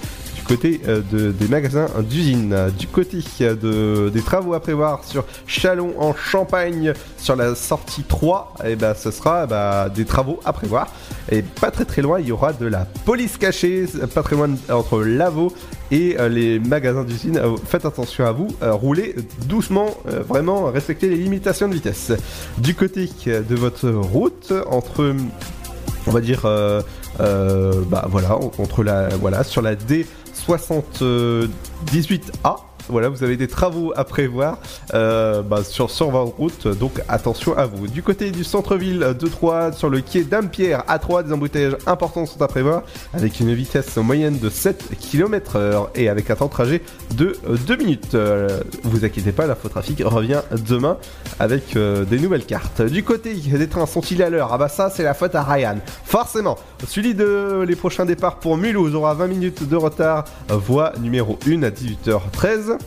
côté 0.42 0.80
euh, 0.88 1.00
de- 1.12 1.32
des 1.32 1.48
magasins 1.48 1.88
d'usine. 2.08 2.56
Du 2.78 2.86
côté 2.86 3.18
de, 3.40 4.08
des 4.10 4.20
travaux 4.22 4.54
à 4.54 4.60
prévoir 4.60 5.04
sur 5.04 5.24
Chalon 5.46 5.94
en 5.98 6.14
Champagne, 6.14 6.92
sur 7.18 7.36
la 7.36 7.54
sortie 7.54 8.02
3, 8.02 8.54
et 8.64 8.76
ben 8.76 8.94
ce 8.94 9.10
sera 9.10 9.46
bah, 9.46 9.88
des 9.88 10.04
travaux 10.04 10.40
à 10.44 10.52
prévoir. 10.52 10.88
Et 11.30 11.42
pas 11.42 11.70
très 11.70 11.84
très 11.84 12.02
loin, 12.02 12.18
il 12.20 12.26
y 12.26 12.32
aura 12.32 12.52
de 12.52 12.66
la 12.66 12.86
police 13.04 13.36
cachée, 13.38 13.86
pas 14.14 14.22
très 14.22 14.36
loin 14.36 14.50
entre 14.70 15.00
Lavaux 15.02 15.52
et 15.90 16.16
euh, 16.18 16.28
les 16.28 16.58
magasins 16.58 17.04
d'usine. 17.04 17.38
Euh, 17.38 17.56
faites 17.66 17.84
attention 17.84 18.26
à 18.26 18.32
vous, 18.32 18.48
roulez 18.60 19.14
doucement, 19.46 19.86
vraiment 20.28 20.70
respectez 20.70 21.08
les 21.08 21.16
limitations 21.16 21.68
de 21.68 21.74
vitesse. 21.74 22.12
Du 22.58 22.74
côté 22.74 23.08
de 23.26 23.54
votre 23.54 23.88
route, 23.88 24.52
entre 24.70 25.14
on 26.06 26.10
va 26.10 26.20
dire 26.20 26.42
bah 27.18 28.06
voilà 28.08 28.38
contre 28.56 28.82
la 28.82 29.08
voilà 29.20 29.44
sur 29.44 29.62
la 29.62 29.74
D78A 31.86 32.71
voilà, 32.88 33.08
vous 33.08 33.22
avez 33.22 33.36
des 33.36 33.48
travaux 33.48 33.92
à 33.96 34.04
prévoir 34.04 34.58
euh, 34.94 35.42
bah, 35.42 35.64
sur, 35.64 35.90
sur 35.90 36.10
votre 36.10 36.36
route, 36.36 36.66
donc 36.68 37.00
attention 37.08 37.56
à 37.56 37.66
vous. 37.66 37.86
Du 37.86 38.02
côté 38.02 38.30
du 38.30 38.44
centre-ville 38.44 39.14
de 39.18 39.26
Troyes, 39.26 39.72
sur 39.72 39.88
le 39.88 40.00
quai 40.00 40.24
d'Ampierre 40.24 40.84
à 40.88 40.98
3, 40.98 41.22
des 41.24 41.32
embouteillages 41.32 41.76
importants 41.86 42.26
sont 42.26 42.42
à 42.42 42.48
prévoir, 42.48 42.82
avec 43.14 43.40
une 43.40 43.54
vitesse 43.54 43.96
moyenne 43.96 44.38
de 44.38 44.50
7 44.50 44.90
km/h 45.00 45.88
et 45.94 46.08
avec 46.08 46.30
un 46.30 46.36
temps 46.36 46.46
de 46.46 46.50
trajet 46.50 46.82
de 47.16 47.36
2 47.66 47.76
minutes. 47.76 48.14
Euh, 48.14 48.60
vous 48.84 49.04
inquiétez 49.04 49.32
pas, 49.32 49.46
l'infotrafic 49.46 50.02
revient 50.04 50.42
demain 50.68 50.98
avec 51.38 51.76
euh, 51.76 52.04
des 52.04 52.18
nouvelles 52.18 52.44
cartes. 52.44 52.82
Du 52.82 53.02
côté 53.02 53.34
des 53.34 53.68
trains, 53.68 53.86
sont-ils 53.86 54.22
à 54.22 54.30
l'heure? 54.30 54.50
Ah 54.52 54.58
bah 54.58 54.68
ça, 54.68 54.90
c'est 54.90 55.02
la 55.02 55.14
faute 55.14 55.34
à 55.34 55.42
Ryan. 55.42 55.76
Forcément, 56.04 56.58
celui 56.86 57.14
de 57.14 57.64
les 57.66 57.76
prochains 57.76 58.04
départs 58.04 58.36
pour 58.36 58.56
Mulhouse 58.56 58.94
aura 58.94 59.14
20 59.14 59.26
minutes 59.26 59.68
de 59.68 59.76
retard, 59.76 60.24
voie 60.48 60.92
numéro 61.00 61.38
1 61.46 61.62
à 61.62 61.70
18h13. 61.70 62.78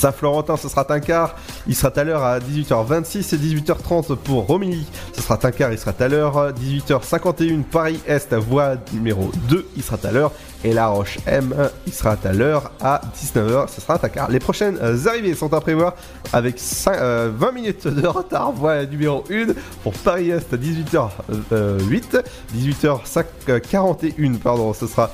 Saint-Florentin, 0.00 0.56
ce 0.56 0.68
sera 0.68 0.86
un 0.88 1.00
quart. 1.00 1.36
il 1.66 1.76
sera 1.76 1.92
à 1.94 2.04
l'heure 2.04 2.22
à 2.22 2.38
18h26 2.38 3.34
et 3.34 3.38
18h30 3.38 4.16
pour 4.16 4.46
Romilly, 4.46 4.86
ce 5.12 5.20
sera 5.20 5.38
un 5.42 5.50
quart, 5.50 5.72
il 5.72 5.78
sera 5.78 5.92
à 5.98 6.08
l'heure, 6.08 6.52
18h51 6.52 7.62
Paris-Est, 7.64 8.32
voie 8.34 8.76
numéro 8.94 9.30
2, 9.50 9.68
il 9.76 9.82
sera 9.82 9.98
à 10.02 10.10
l'heure, 10.10 10.32
et 10.64 10.72
La 10.72 10.88
Roche 10.88 11.18
M, 11.26 11.54
il 11.86 11.92
sera 11.92 12.16
à 12.22 12.32
l'heure 12.32 12.72
à 12.80 13.00
19h, 13.16 13.68
ce 13.68 13.80
sera 13.80 13.98
un 14.02 14.08
quart. 14.08 14.30
Les 14.30 14.38
prochaines 14.38 14.78
arrivées 15.06 15.34
sont 15.34 15.52
à 15.54 15.60
prévoir 15.60 15.94
avec 16.32 16.60
20 16.86 17.52
minutes 17.52 17.86
de 17.86 18.06
retard, 18.06 18.52
voie 18.52 18.84
numéro 18.84 19.24
1 19.30 19.46
pour 19.82 19.92
Paris-Est 19.94 20.52
à 20.52 20.56
18h08, 20.56 22.22
18h41, 22.54 24.38
pardon, 24.38 24.72
ce 24.74 24.86
sera 24.86 25.10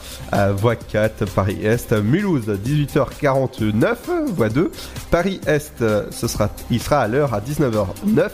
voie 0.57 0.77
4, 0.77 1.25
Paris-Est, 1.27 1.93
Mulhouse 1.93 2.49
18h49, 2.49 3.97
voie 4.35 4.49
2, 4.49 4.71
Paris-Est, 5.11 5.85
ce 6.11 6.29
sera, 6.29 6.51
il 6.71 6.83
sera 6.83 7.01
à 7.01 7.09
l'heure 7.09 7.35
à 7.35 7.41
19h09, 7.41 8.31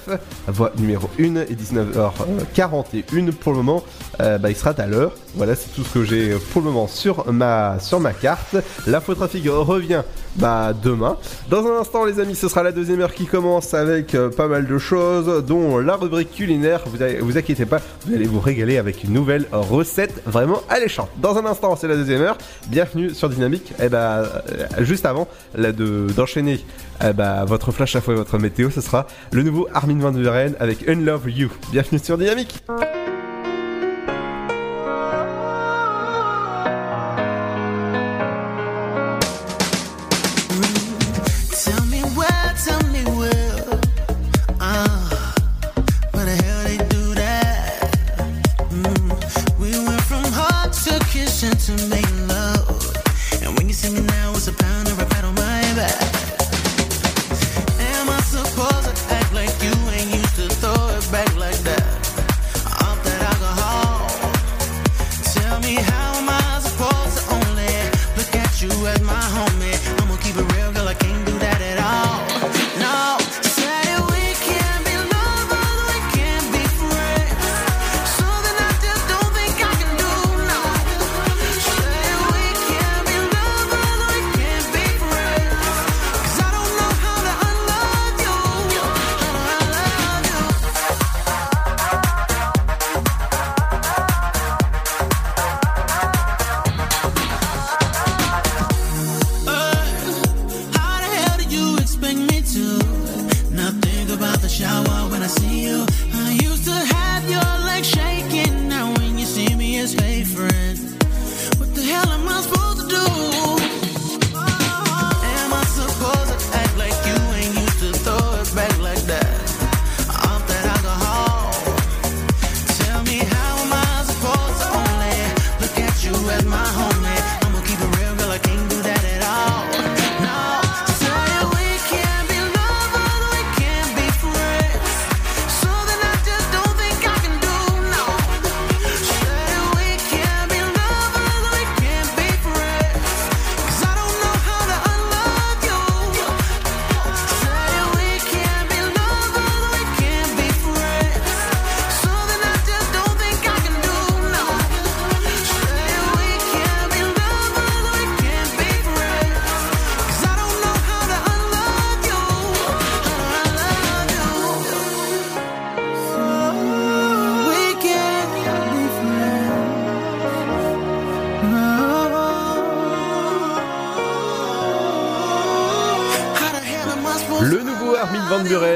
voie 0.48 0.72
numéro 0.78 1.08
1 1.18 1.36
et 1.36 1.54
19h41 1.54 3.32
pour 3.32 3.52
le 3.52 3.58
moment, 3.58 3.84
bah, 4.18 4.48
il 4.48 4.56
sera 4.56 4.70
à 4.70 4.86
l'heure. 4.86 5.12
Voilà, 5.34 5.54
c'est 5.54 5.72
tout 5.74 5.82
ce 5.82 5.94
que 5.94 6.04
j'ai 6.04 6.34
pour 6.52 6.60
le 6.60 6.68
moment 6.70 6.86
sur 6.86 7.30
ma, 7.32 7.78
sur 7.80 8.00
ma 8.00 8.12
carte. 8.12 8.56
L'infotrafic 8.86 9.46
revient 9.48 10.02
bah, 10.36 10.72
demain. 10.72 11.16
Dans 11.48 11.66
un 11.66 11.80
instant, 11.80 12.04
les 12.04 12.20
amis, 12.20 12.34
ce 12.34 12.48
sera 12.48 12.62
la 12.62 12.72
deuxième 12.72 13.00
heure 13.00 13.14
qui 13.14 13.26
commence 13.26 13.72
avec 13.74 14.14
euh, 14.14 14.30
pas 14.30 14.46
mal 14.46 14.66
de 14.66 14.78
choses, 14.78 15.44
dont 15.44 15.78
la 15.78 15.96
rubrique 15.96 16.32
culinaire. 16.32 16.82
Vous, 16.86 16.98
vous 17.20 17.38
inquiétez 17.38 17.66
pas, 17.66 17.80
vous 18.06 18.14
allez 18.14 18.26
vous 18.26 18.40
régaler 18.40 18.76
avec 18.76 19.04
une 19.04 19.12
nouvelle 19.12 19.46
recette 19.52 20.22
vraiment 20.26 20.62
alléchante. 20.68 21.08
Dans 21.18 21.36
un 21.36 21.46
instant, 21.46 21.76
c'est 21.76 21.88
la 21.88 21.96
deuxième 21.96 22.22
heure. 22.22 22.36
Bienvenue 22.68 23.14
sur 23.14 23.28
Dynamique. 23.28 23.72
Et 23.78 23.84
eh 23.84 23.88
bah, 23.88 24.22
euh, 24.50 24.84
juste 24.84 25.06
avant 25.06 25.28
d'enchaîner 26.14 26.64
eh 27.02 27.12
bah, 27.12 27.44
votre 27.46 27.72
flash 27.72 27.96
à 27.96 28.00
fois 28.00 28.14
et 28.14 28.16
votre 28.16 28.38
météo, 28.38 28.70
ce 28.70 28.80
sera 28.80 29.06
le 29.32 29.42
nouveau 29.42 29.68
Armin 29.72 29.98
Van 29.98 30.12
Buren 30.12 30.54
avec 30.60 30.88
Unlove 30.88 31.30
You. 31.30 31.48
Bienvenue 31.72 31.98
sur 31.98 32.18
Dynamique. 32.18 32.62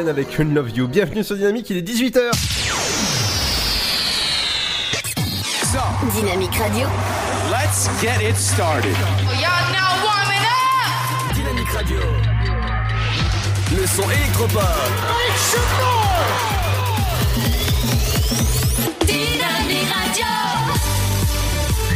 Avec 0.09 0.39
Une 0.39 0.55
Love 0.55 0.71
You. 0.71 0.89
Bienvenue 0.89 1.25
sur 1.25 1.37
Dynamique, 1.37 1.71
il 1.71 1.79
est 1.79 1.83
18h. 1.83 2.31
Dynamique 6.13 6.55
Radio. 6.55 6.87
Let's 7.51 7.89
get 8.01 8.23
it 8.23 8.37
started. 8.37 8.97
Y'all 9.41 9.73
now 9.73 10.05
warming 10.05 10.45
up. 10.45 11.35
Dynamique 11.35 11.69
Radio. 11.71 11.99
Le 13.77 13.87
son 13.87 14.09
électropop. 14.11 14.63
Dynamique 19.07 19.93
Radio. 19.93 20.56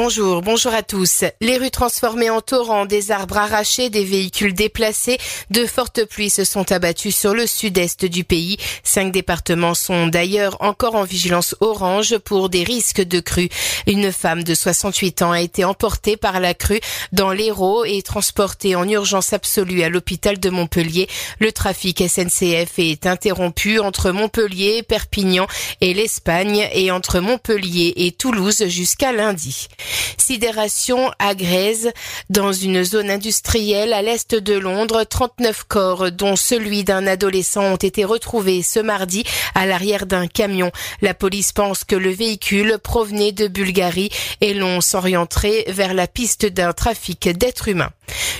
Bonjour, 0.00 0.42
bonjour 0.42 0.72
à 0.74 0.84
tous. 0.84 1.24
Les 1.40 1.58
rues 1.58 1.72
transformées 1.72 2.30
en 2.30 2.40
torrents, 2.40 2.86
des 2.86 3.10
arbres 3.10 3.36
arrachés, 3.36 3.90
des 3.90 4.04
véhicules 4.04 4.54
déplacés, 4.54 5.18
de 5.50 5.66
fortes 5.66 6.04
pluies 6.04 6.30
se 6.30 6.44
sont 6.44 6.70
abattues 6.70 7.10
sur 7.10 7.34
le 7.34 7.48
sud-est 7.48 8.04
du 8.04 8.22
pays. 8.22 8.58
Cinq 8.84 9.10
départements 9.10 9.74
sont 9.74 10.06
d'ailleurs 10.06 10.56
encore 10.60 10.94
en 10.94 11.02
vigilance 11.02 11.56
orange 11.58 12.16
pour 12.18 12.48
des 12.48 12.62
risques 12.62 13.02
de 13.02 13.18
crue. 13.18 13.48
Une 13.88 14.12
femme 14.12 14.44
de 14.44 14.54
68 14.54 15.22
ans 15.22 15.32
a 15.32 15.40
été 15.40 15.64
emportée 15.64 16.16
par 16.16 16.38
la 16.38 16.54
crue 16.54 16.80
dans 17.10 17.32
l'Hérault 17.32 17.84
et 17.84 18.00
transportée 18.02 18.76
en 18.76 18.88
urgence 18.88 19.32
absolue 19.32 19.82
à 19.82 19.88
l'hôpital 19.88 20.38
de 20.38 20.48
Montpellier. 20.48 21.08
Le 21.40 21.50
trafic 21.50 22.04
SNCF 22.08 22.78
est 22.78 23.04
interrompu 23.04 23.80
entre 23.80 24.12
Montpellier, 24.12 24.84
Perpignan 24.84 25.48
et 25.80 25.92
l'Espagne 25.92 26.68
et 26.72 26.92
entre 26.92 27.18
Montpellier 27.18 27.94
et 27.96 28.12
Toulouse 28.12 28.64
jusqu'à 28.68 29.10
lundi. 29.10 29.66
Sidération 30.16 31.10
à 31.18 31.34
Grèze, 31.34 31.92
dans 32.30 32.52
une 32.52 32.84
zone 32.84 33.10
industrielle 33.10 33.92
à 33.92 34.02
l'est 34.02 34.34
de 34.34 34.54
Londres, 34.54 35.04
39 35.04 35.64
corps, 35.64 36.10
dont 36.10 36.36
celui 36.36 36.84
d'un 36.84 37.06
adolescent, 37.06 37.72
ont 37.72 37.76
été 37.76 38.04
retrouvés 38.04 38.62
ce 38.62 38.80
mardi 38.80 39.24
à 39.54 39.66
l'arrière 39.66 40.06
d'un 40.06 40.26
camion. 40.26 40.70
La 41.02 41.14
police 41.14 41.52
pense 41.52 41.84
que 41.84 41.96
le 41.96 42.10
véhicule 42.10 42.78
provenait 42.82 43.32
de 43.32 43.48
Bulgarie 43.48 44.10
et 44.40 44.54
l'on 44.54 44.80
s'orienterait 44.80 45.64
vers 45.68 45.94
la 45.94 46.06
piste 46.06 46.46
d'un 46.46 46.72
trafic 46.72 47.28
d'êtres 47.28 47.68
humains. 47.68 47.92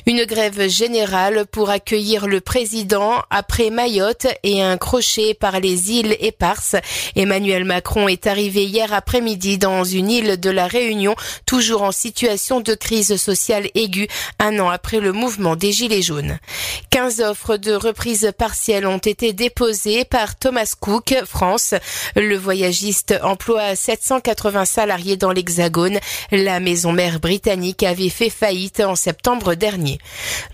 Une 0.07 0.25
grève 0.25 0.69
générale 0.69 1.45
pour 1.51 1.71
accueillir 1.71 2.27
le 2.27 2.41
président 2.41 3.23
après 3.31 3.71
Mayotte 3.71 4.27
et 4.43 4.63
un 4.63 4.77
crochet 4.79 5.35
par 5.35 5.61
les 5.61 5.91
îles 5.91 6.17
éparses. 6.21 6.77
Emmanuel 7.17 7.65
Macron 7.65 8.09
est 8.09 8.27
arrivé 8.27 8.65
hier 8.65 8.93
après-midi 8.93 9.59
dans 9.59 9.85
une 9.85 10.11
île 10.11 10.41
de 10.41 10.51
la 10.51 10.67
Réunion, 10.67 11.15
toujours 11.47 11.83
en 11.83 11.93
situation 11.93 12.61
de 12.61 12.75
crise 12.75 13.17
sociale 13.17 13.69
aiguë, 13.75 14.09
un 14.39 14.59
an 14.59 14.69
après 14.69 15.01
le 15.01 15.13
mouvement 15.13 15.57
des 15.57 15.73
Gilets 15.73 16.03
jaunes. 16.03 16.39
15 16.91 17.21
offres 17.21 17.57
de 17.57 17.75
reprise 17.75 18.33
partielle 18.37 18.87
ont 18.87 18.99
été 18.99 19.33
déposées 19.33 20.05
par 20.05 20.37
Thomas 20.37 20.75
Cook, 20.81 21.15
France. 21.27 21.75
Le 22.17 22.37
voyagiste 22.37 23.15
emploie 23.23 23.77
780 23.77 24.65
salariés 24.65 25.17
dans 25.17 25.33
l'Hexagone. 25.33 25.99
La 26.33 26.61
maison 26.61 26.93
mère 26.93 27.21
britannique 27.21 27.83
avait 27.83 28.09
fait 28.09 28.31
faillite 28.31 28.81
en 28.81 28.95
septembre 28.95 29.55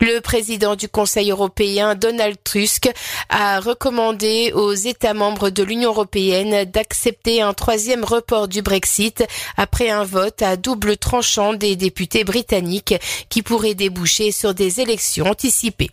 Le 0.01 0.21
président 0.21 0.77
du 0.77 0.89
Conseil 0.89 1.31
européen, 1.31 1.95
Donald 1.95 2.37
Tusk, 2.45 2.91
a 3.29 3.61
recommandé 3.61 4.53
aux 4.55 4.73
États 4.73 5.15
membres 5.15 5.51
de 5.51 5.63
l'Union 5.63 5.91
européenne 5.91 6.65
d'accepter 6.65 7.43
un 7.43 7.53
troisième 7.53 8.05
report 8.05 8.49
du 8.49 8.63
Brexit 8.63 9.25
après 9.57 9.91
un 9.91 10.05
vote 10.05 10.43
à 10.43 10.57
double 10.57 10.97
tranchant 10.97 11.53
des 11.55 11.77
députés 11.77 12.25
britanniques 12.25 12.95
qui 13.29 13.43
pourrait 13.43 13.75
déboucher 13.75 14.33
sur 14.33 14.55
des 14.55 14.81
élections 14.81 15.27
anticipées. 15.27 15.91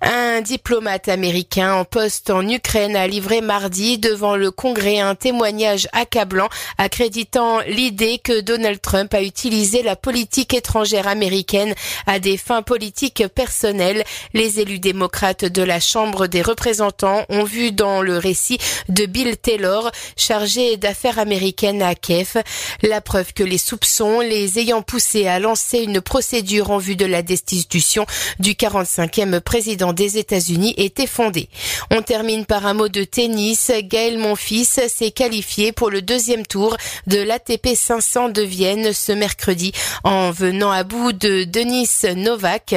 Un 0.00 0.40
diplomate 0.40 1.08
américain 1.08 1.74
en 1.74 1.84
poste 1.84 2.30
en 2.30 2.46
Ukraine 2.48 2.96
a 2.96 3.06
livré 3.06 3.40
mardi 3.40 3.98
devant 3.98 4.36
le 4.36 4.50
Congrès 4.50 4.98
un 4.98 5.14
témoignage 5.14 5.88
accablant 5.92 6.48
accréditant 6.76 7.60
l'idée 7.66 8.18
que 8.18 8.40
Donald 8.40 8.80
Trump 8.80 9.14
a 9.14 9.22
utilisé 9.22 9.82
la 9.82 9.96
politique 9.96 10.52
étrangère 10.52 11.08
américaine 11.08 11.74
à 12.06 12.18
des 12.18 12.36
fins 12.36 12.62
politiques 12.62 13.26
personnelles. 13.28 14.04
Les 14.34 14.60
élus 14.60 14.78
démocrates 14.78 15.44
de 15.44 15.62
la 15.62 15.80
Chambre 15.80 16.26
des 16.26 16.42
représentants 16.42 17.24
ont 17.28 17.44
vu 17.44 17.72
dans 17.72 18.02
le 18.02 18.18
récit 18.18 18.58
de 18.88 19.06
Bill 19.06 19.36
Taylor, 19.36 19.90
chargé 20.16 20.76
d'affaires 20.76 21.18
américaines 21.18 21.82
à 21.82 21.94
Kiev, 21.94 22.42
la 22.82 23.00
preuve 23.00 23.32
que 23.32 23.42
les 23.42 23.58
soupçons 23.58 24.20
les 24.20 24.58
ayant 24.58 24.82
poussés 24.82 25.26
à 25.26 25.38
lancer 25.38 25.78
une 25.78 26.00
procédure 26.00 26.70
en 26.70 26.78
vue 26.78 26.96
de 26.96 27.06
la 27.06 27.22
destitution 27.22 28.06
du 28.38 28.52
45e 28.52 29.40
président 29.40 29.83
des 29.92 30.18
États-Unis 30.18 30.74
était 30.76 31.06
fondée. 31.06 31.48
On 31.90 32.02
termine 32.02 32.46
par 32.46 32.66
un 32.66 32.74
mot 32.74 32.88
de 32.88 33.04
tennis. 33.04 33.70
Gaël 33.82 34.18
Monfils 34.18 34.80
s'est 34.88 35.10
qualifié 35.10 35.72
pour 35.72 35.90
le 35.90 36.02
deuxième 36.02 36.46
tour 36.46 36.76
de 37.06 37.18
l'ATP 37.18 37.74
500 37.74 38.30
de 38.30 38.42
Vienne 38.42 38.92
ce 38.92 39.12
mercredi 39.12 39.72
en 40.04 40.30
venant 40.30 40.70
à 40.70 40.84
bout 40.84 41.12
de 41.12 41.44
Denis 41.44 41.88
Novak 42.16 42.74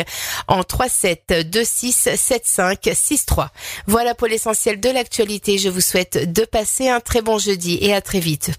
en 0.47 0.61
3-7, 0.61 1.49
2-6, 1.49 2.15
7-5, 2.15 2.91
6-3. 2.93 3.47
Voilà 3.87 4.15
pour 4.15 4.27
l'essentiel 4.27 4.79
de 4.79 4.89
l'actualité. 4.89 5.57
Je 5.57 5.69
vous 5.69 5.81
souhaite 5.81 6.31
de 6.31 6.43
passer 6.45 6.89
un 6.89 6.99
très 6.99 7.21
bon 7.21 7.37
jeudi 7.37 7.77
et 7.81 7.93
à 7.93 8.01
très 8.01 8.19
vite. 8.19 8.51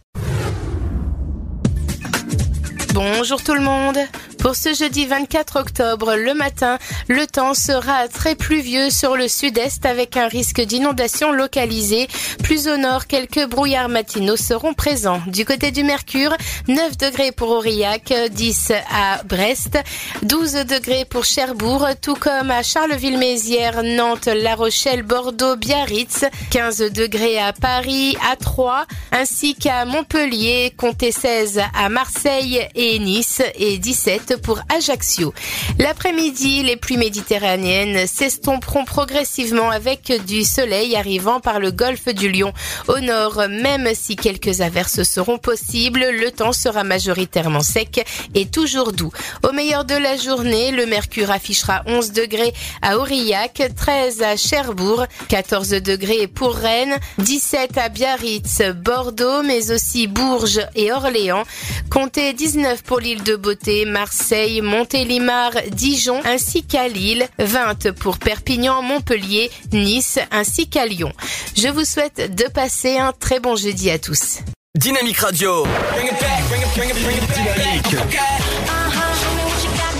Bonjour 2.94 3.42
tout 3.42 3.54
le 3.54 3.60
monde. 3.60 3.98
Pour 4.38 4.54
ce 4.54 4.72
jeudi 4.72 5.04
24 5.06 5.56
octobre, 5.56 6.14
le 6.14 6.32
matin, 6.32 6.78
le 7.08 7.26
temps 7.26 7.54
sera 7.54 8.06
très 8.08 8.34
pluvieux 8.34 8.88
sur 8.88 9.16
le 9.16 9.26
sud-est 9.26 9.84
avec 9.84 10.16
un 10.16 10.28
risque 10.28 10.60
d'inondation 10.60 11.32
localisée. 11.32 12.08
Plus 12.42 12.68
au 12.68 12.76
nord, 12.76 13.06
quelques 13.06 13.46
brouillards 13.46 13.88
matinaux 13.88 14.36
seront 14.36 14.74
présents. 14.74 15.20
Du 15.26 15.44
côté 15.44 15.70
du 15.72 15.82
Mercure, 15.82 16.36
9 16.68 16.96
degrés 16.96 17.32
pour 17.32 17.50
Aurillac, 17.50 18.12
10 18.30 18.72
à 18.92 19.22
Brest, 19.24 19.78
12 20.22 20.52
degrés 20.66 21.04
pour 21.04 21.24
Cherbourg, 21.24 21.86
tout 22.00 22.14
comme 22.14 22.50
à 22.50 22.62
Charleville-Mézières, 22.62 23.82
Nantes, 23.82 24.26
La 24.26 24.54
Rochelle, 24.54 25.02
Bordeaux, 25.02 25.56
Biarritz, 25.56 26.24
15 26.50 26.92
degrés 26.92 27.38
à 27.38 27.52
Paris, 27.52 28.16
à 28.30 28.36
Troyes, 28.36 28.86
ainsi 29.10 29.54
qu'à 29.54 29.84
Montpellier, 29.84 30.72
comptez 30.76 31.12
16 31.12 31.60
à 31.74 31.88
Marseille 31.88 32.66
et 32.74 32.98
Nice 32.98 33.42
et 33.56 33.78
17 33.78 34.27
pour 34.36 34.60
Ajaccio. 34.74 35.32
L'après-midi, 35.78 36.62
les 36.62 36.76
pluies 36.76 36.96
méditerranéennes 36.96 38.06
s'estomperont 38.06 38.84
progressivement 38.84 39.70
avec 39.70 40.12
du 40.26 40.44
soleil 40.44 40.96
arrivant 40.96 41.40
par 41.40 41.60
le 41.60 41.70
golfe 41.70 42.08
du 42.08 42.30
Lion. 42.30 42.52
Au 42.88 42.98
nord, 43.00 43.42
même 43.48 43.88
si 43.94 44.16
quelques 44.16 44.60
averses 44.60 45.02
seront 45.02 45.38
possibles, 45.38 46.04
le 46.10 46.30
temps 46.30 46.52
sera 46.52 46.84
majoritairement 46.84 47.62
sec 47.62 48.04
et 48.34 48.46
toujours 48.46 48.92
doux. 48.92 49.12
Au 49.48 49.52
meilleur 49.52 49.84
de 49.84 49.94
la 49.94 50.16
journée, 50.16 50.70
le 50.70 50.86
mercure 50.86 51.30
affichera 51.30 51.82
11 51.86 52.12
degrés 52.12 52.52
à 52.82 52.98
Aurillac, 52.98 53.62
13 53.76 54.22
à 54.22 54.36
Cherbourg, 54.36 55.06
14 55.28 55.70
degrés 55.70 56.26
pour 56.26 56.54
Rennes, 56.54 56.96
17 57.18 57.78
à 57.78 57.88
Biarritz, 57.88 58.62
Bordeaux, 58.74 59.42
mais 59.42 59.70
aussi 59.70 60.06
Bourges 60.06 60.60
et 60.74 60.92
Orléans. 60.92 61.44
Comptez 61.90 62.32
19 62.32 62.82
pour 62.82 63.00
l'île 63.00 63.22
de 63.22 63.36
Beauté, 63.36 63.84
Marseille, 63.84 64.17
Marseille, 64.18 64.60
Montélimar, 64.62 65.52
Dijon 65.70 66.20
ainsi 66.24 66.64
qu'à 66.64 66.88
Lille, 66.88 67.28
20 67.38 67.92
pour 67.92 68.18
Perpignan, 68.18 68.82
Montpellier, 68.82 69.48
Nice 69.72 70.18
ainsi 70.32 70.68
qu'à 70.68 70.86
Lyon. 70.86 71.12
Je 71.56 71.68
vous 71.68 71.84
souhaite 71.84 72.34
de 72.34 72.48
passer 72.48 72.98
un 72.98 73.12
très 73.12 73.38
bon 73.38 73.54
jeudi 73.54 73.90
à 73.90 73.98
tous. 74.00 74.40
Dynamique 74.74 75.18
Radio. 75.18 75.64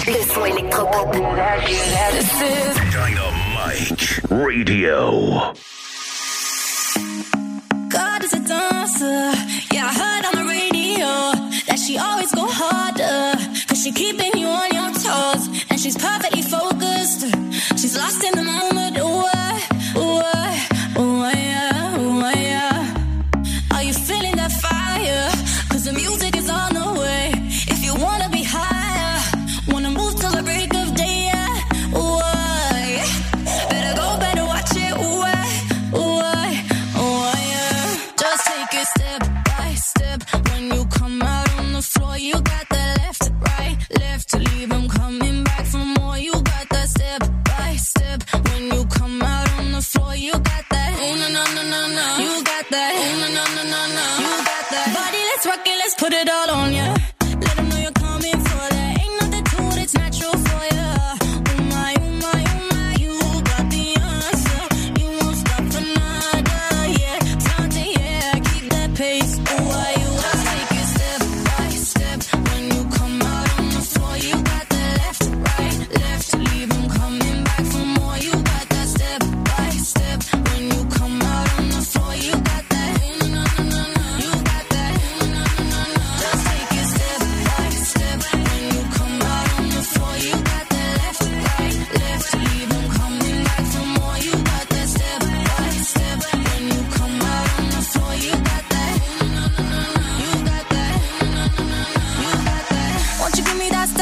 Le 0.07 0.35
son 0.35 0.45
électropop. 0.47 1.12
Dynamite 2.91 4.21
Radio. 4.31 5.43
God 7.89 8.25
is 8.25 8.35
a 8.35 8.41
dancer. 8.41 9.33
Yeah, 9.73 9.87
I 9.87 9.93
heard 9.95 10.25
on 10.27 10.35
the 10.43 10.49
radio 10.51 11.07
that 11.69 11.79
she 11.79 11.97
always 11.97 12.33
go 12.33 12.47
harder. 12.49 13.38
She 13.83 13.93
keeping 13.93 14.37
you 14.37 14.49
on 14.49 14.72
your 14.72 14.91
toes. 14.93 15.64
And 15.70 15.79
she's 15.79 15.97
perfectly 15.97 16.43
focused. 16.43 17.20
She's 17.79 17.97
lost 17.97 18.24
in 18.24 18.33
the 18.33 18.43
moment. 18.43 18.78
Step. 47.99 48.20
When 48.49 48.62
you 48.74 48.84
come 48.99 49.22
out 49.22 49.49
on 49.59 49.72
the 49.72 49.82
floor, 49.90 50.14
you 50.14 50.32
got 50.32 50.64
that. 50.74 50.90
Oh, 51.05 51.14
no, 51.20 51.28
no, 51.36 51.44
no, 51.57 51.62
no, 51.74 51.82
no. 51.99 52.07
You 52.24 52.34
got 52.53 52.66
that. 52.74 52.92
Oh, 53.03 53.12
no, 53.22 53.28
no, 53.38 53.44
no, 53.57 53.62
no, 53.74 53.82
no. 53.99 54.07
You 54.24 54.34
got 54.51 54.64
that. 54.72 54.86
Body, 54.99 55.22
let's 55.30 55.44
rock 55.51 55.64
it, 55.72 55.76
let's 55.82 55.94
put 56.03 56.12
it 56.20 56.28
all 56.36 56.51
on 56.61 56.72
ya. 56.78 56.88
Let 57.44 57.59
'em 57.59 57.68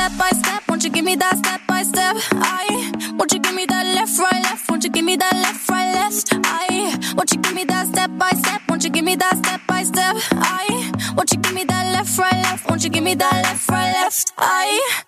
step 0.07 0.19
by 0.19 0.31
step? 0.39 0.63
Won't 0.69 0.85
you 0.85 0.91
give 0.91 1.05
me 1.05 1.17
that 1.17 1.37
step 1.39 1.61
by 1.67 1.83
step? 1.83 2.17
I. 2.33 2.93
Won't 3.19 3.33
you 3.33 3.41
give 3.41 3.55
me 3.55 3.67
that 3.67 3.87
left, 3.95 4.19
right, 4.19 4.43
left? 4.43 4.71
Won't 4.71 4.85
you 4.85 4.91
give 4.91 5.05
me 5.05 5.17
that 5.17 5.35
left, 5.35 5.69
right, 5.69 5.95
left? 5.95 6.29
I. 6.45 6.97
Won't 7.17 7.33
you 7.33 7.41
give 7.41 7.55
me 7.55 7.65
that 7.65 7.89
step 7.89 8.11
by 8.17 8.31
step? 8.31 8.63
Won't 8.69 8.85
you 8.85 8.91
give 8.91 9.05
me 9.05 9.17
that 9.17 9.37
step 9.39 9.61
by 9.67 9.83
step? 9.83 10.15
I. 10.33 10.93
Won't 11.17 11.33
you 11.33 11.39
give 11.39 11.55
me 11.55 11.65
that 11.65 11.93
left, 11.93 12.19
right, 12.19 12.41
left? 12.45 12.69
Won't 12.69 12.85
you 12.85 12.91
give 12.91 13.03
me 13.03 13.15
that 13.15 13.35
left, 13.47 13.69
right, 13.69 13.93
left? 13.93 14.33
I. 14.39 15.03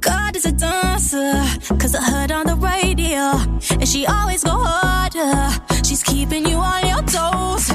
God 0.00 0.36
is 0.36 0.44
a 0.44 0.52
dancer. 0.52 1.32
Cause 1.78 1.94
I 1.94 2.02
heard 2.02 2.30
on 2.32 2.46
the 2.46 2.56
radio, 2.56 3.24
and 3.80 3.88
she 3.88 4.06
always 4.06 4.44
go 4.44 4.52
harder. 4.52 5.32
She's 5.84 6.02
keeping 6.02 6.46
you 6.46 6.56
on 6.56 6.86
your 6.86 7.02
toes, 7.02 7.70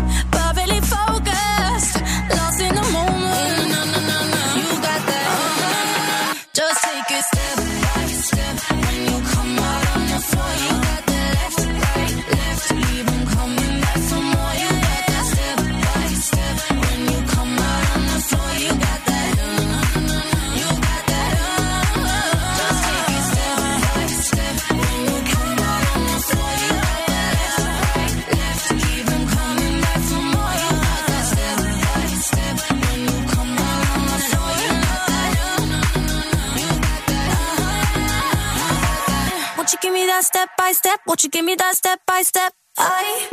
Won't 39.65 39.73
you 39.73 39.79
give 39.81 39.93
me 39.95 40.05
that 40.05 40.23
step 40.23 40.49
by 40.59 40.73
step? 40.73 40.99
Won't 41.07 41.23
you 41.23 41.29
give 41.31 41.43
me 41.43 41.55
that 41.55 41.75
step 41.75 41.99
by 42.05 42.21
step? 42.21 42.53
I 42.77 43.27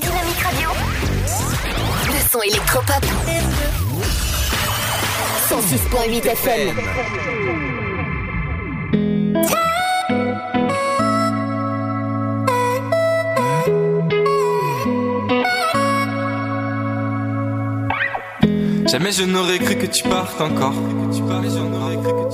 Dynamique 0.00 0.42
Radio. 0.42 0.70
Le 2.08 2.28
son 2.28 2.42
électropop. 2.42 3.04
106.8 5.48 6.26
FM. 6.26 6.74
Jamais 18.88 19.12
je 19.12 19.22
n'aurais 19.22 19.60
cru 19.60 19.76
que 19.76 19.86
tu 19.86 20.02
partes 20.02 20.40
encore. 20.40 20.74
Jamais 21.12 21.48
je 21.48 21.58
n'aurais 21.60 21.96
cru 22.02 22.12
que 22.12 22.22
tu 22.22 22.25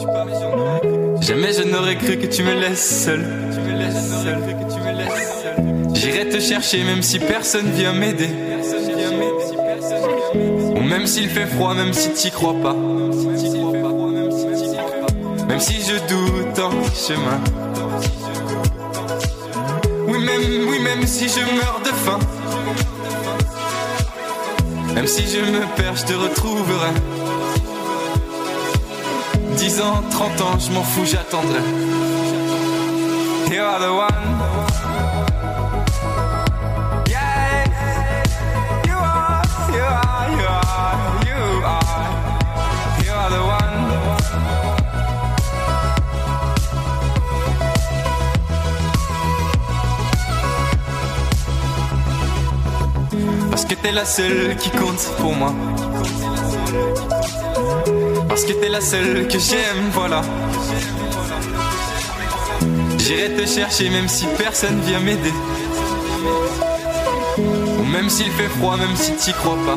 me 2.42 2.54
laisses 2.54 3.04
seul. 3.04 3.24
J'irai 5.94 6.28
te 6.28 6.40
chercher 6.40 6.82
même 6.84 7.02
si 7.02 7.18
personne 7.18 7.70
vient 7.70 7.92
m'aider. 7.92 8.30
Ou 10.34 10.80
même 10.80 11.06
s'il 11.06 11.28
fait 11.28 11.46
froid, 11.46 11.74
même 11.74 11.92
si 11.92 12.10
t'y 12.10 12.30
crois 12.30 12.54
pas. 12.54 12.74
Même 15.48 15.60
si 15.60 15.80
je 15.82 15.94
doute 16.08 16.58
en 16.58 16.72
chemin. 16.94 17.40
Oui, 20.08 20.18
même, 20.18 20.68
oui, 20.68 20.78
même 20.80 21.06
si 21.06 21.28
je 21.28 21.40
meurs 21.40 21.80
de 21.84 21.90
faim. 21.90 22.18
Même 24.94 25.06
si 25.06 25.22
je 25.28 25.38
me 25.38 25.60
perds, 25.76 25.96
je 25.96 26.04
te 26.04 26.14
retrouverai. 26.14 27.21
10 29.56 29.80
ans, 29.80 30.02
30 30.10 30.40
ans, 30.40 30.58
je 30.58 30.72
m'en 30.72 30.82
fous, 30.82 31.04
j'attendrai. 31.04 31.60
You 33.50 33.60
are 33.60 33.78
the 33.78 33.92
one. 33.92 34.24
Yeah. 37.06 37.66
You 38.86 38.94
are, 38.94 39.42
you 39.76 39.82
are, 39.82 40.30
you 40.38 40.46
are, 40.48 40.96
you 41.28 41.42
are. 41.64 41.80
You 43.04 43.12
are 43.12 43.30
the 43.30 43.42
one. 43.42 43.72
Parce 53.50 53.64
que 53.66 53.74
t'es 53.74 53.92
la 53.92 54.04
seule 54.04 54.56
qui 54.56 54.70
compte 54.70 55.06
pour 55.18 55.34
moi. 55.34 55.52
Parce 58.32 58.46
que 58.46 58.54
t'es 58.54 58.70
la 58.70 58.80
seule 58.80 59.28
que 59.28 59.38
j'aime, 59.38 59.90
voilà. 59.92 60.22
J'irai 62.96 63.34
te 63.34 63.44
chercher 63.44 63.90
même 63.90 64.08
si 64.08 64.24
personne 64.38 64.80
vient 64.80 65.00
m'aider. 65.00 65.34
Ou 67.36 67.84
même 67.84 68.08
s'il 68.08 68.30
fait 68.30 68.48
froid, 68.48 68.78
même 68.78 68.96
si 68.96 69.12
t'y 69.16 69.34
crois 69.34 69.58
pas. 69.66 69.76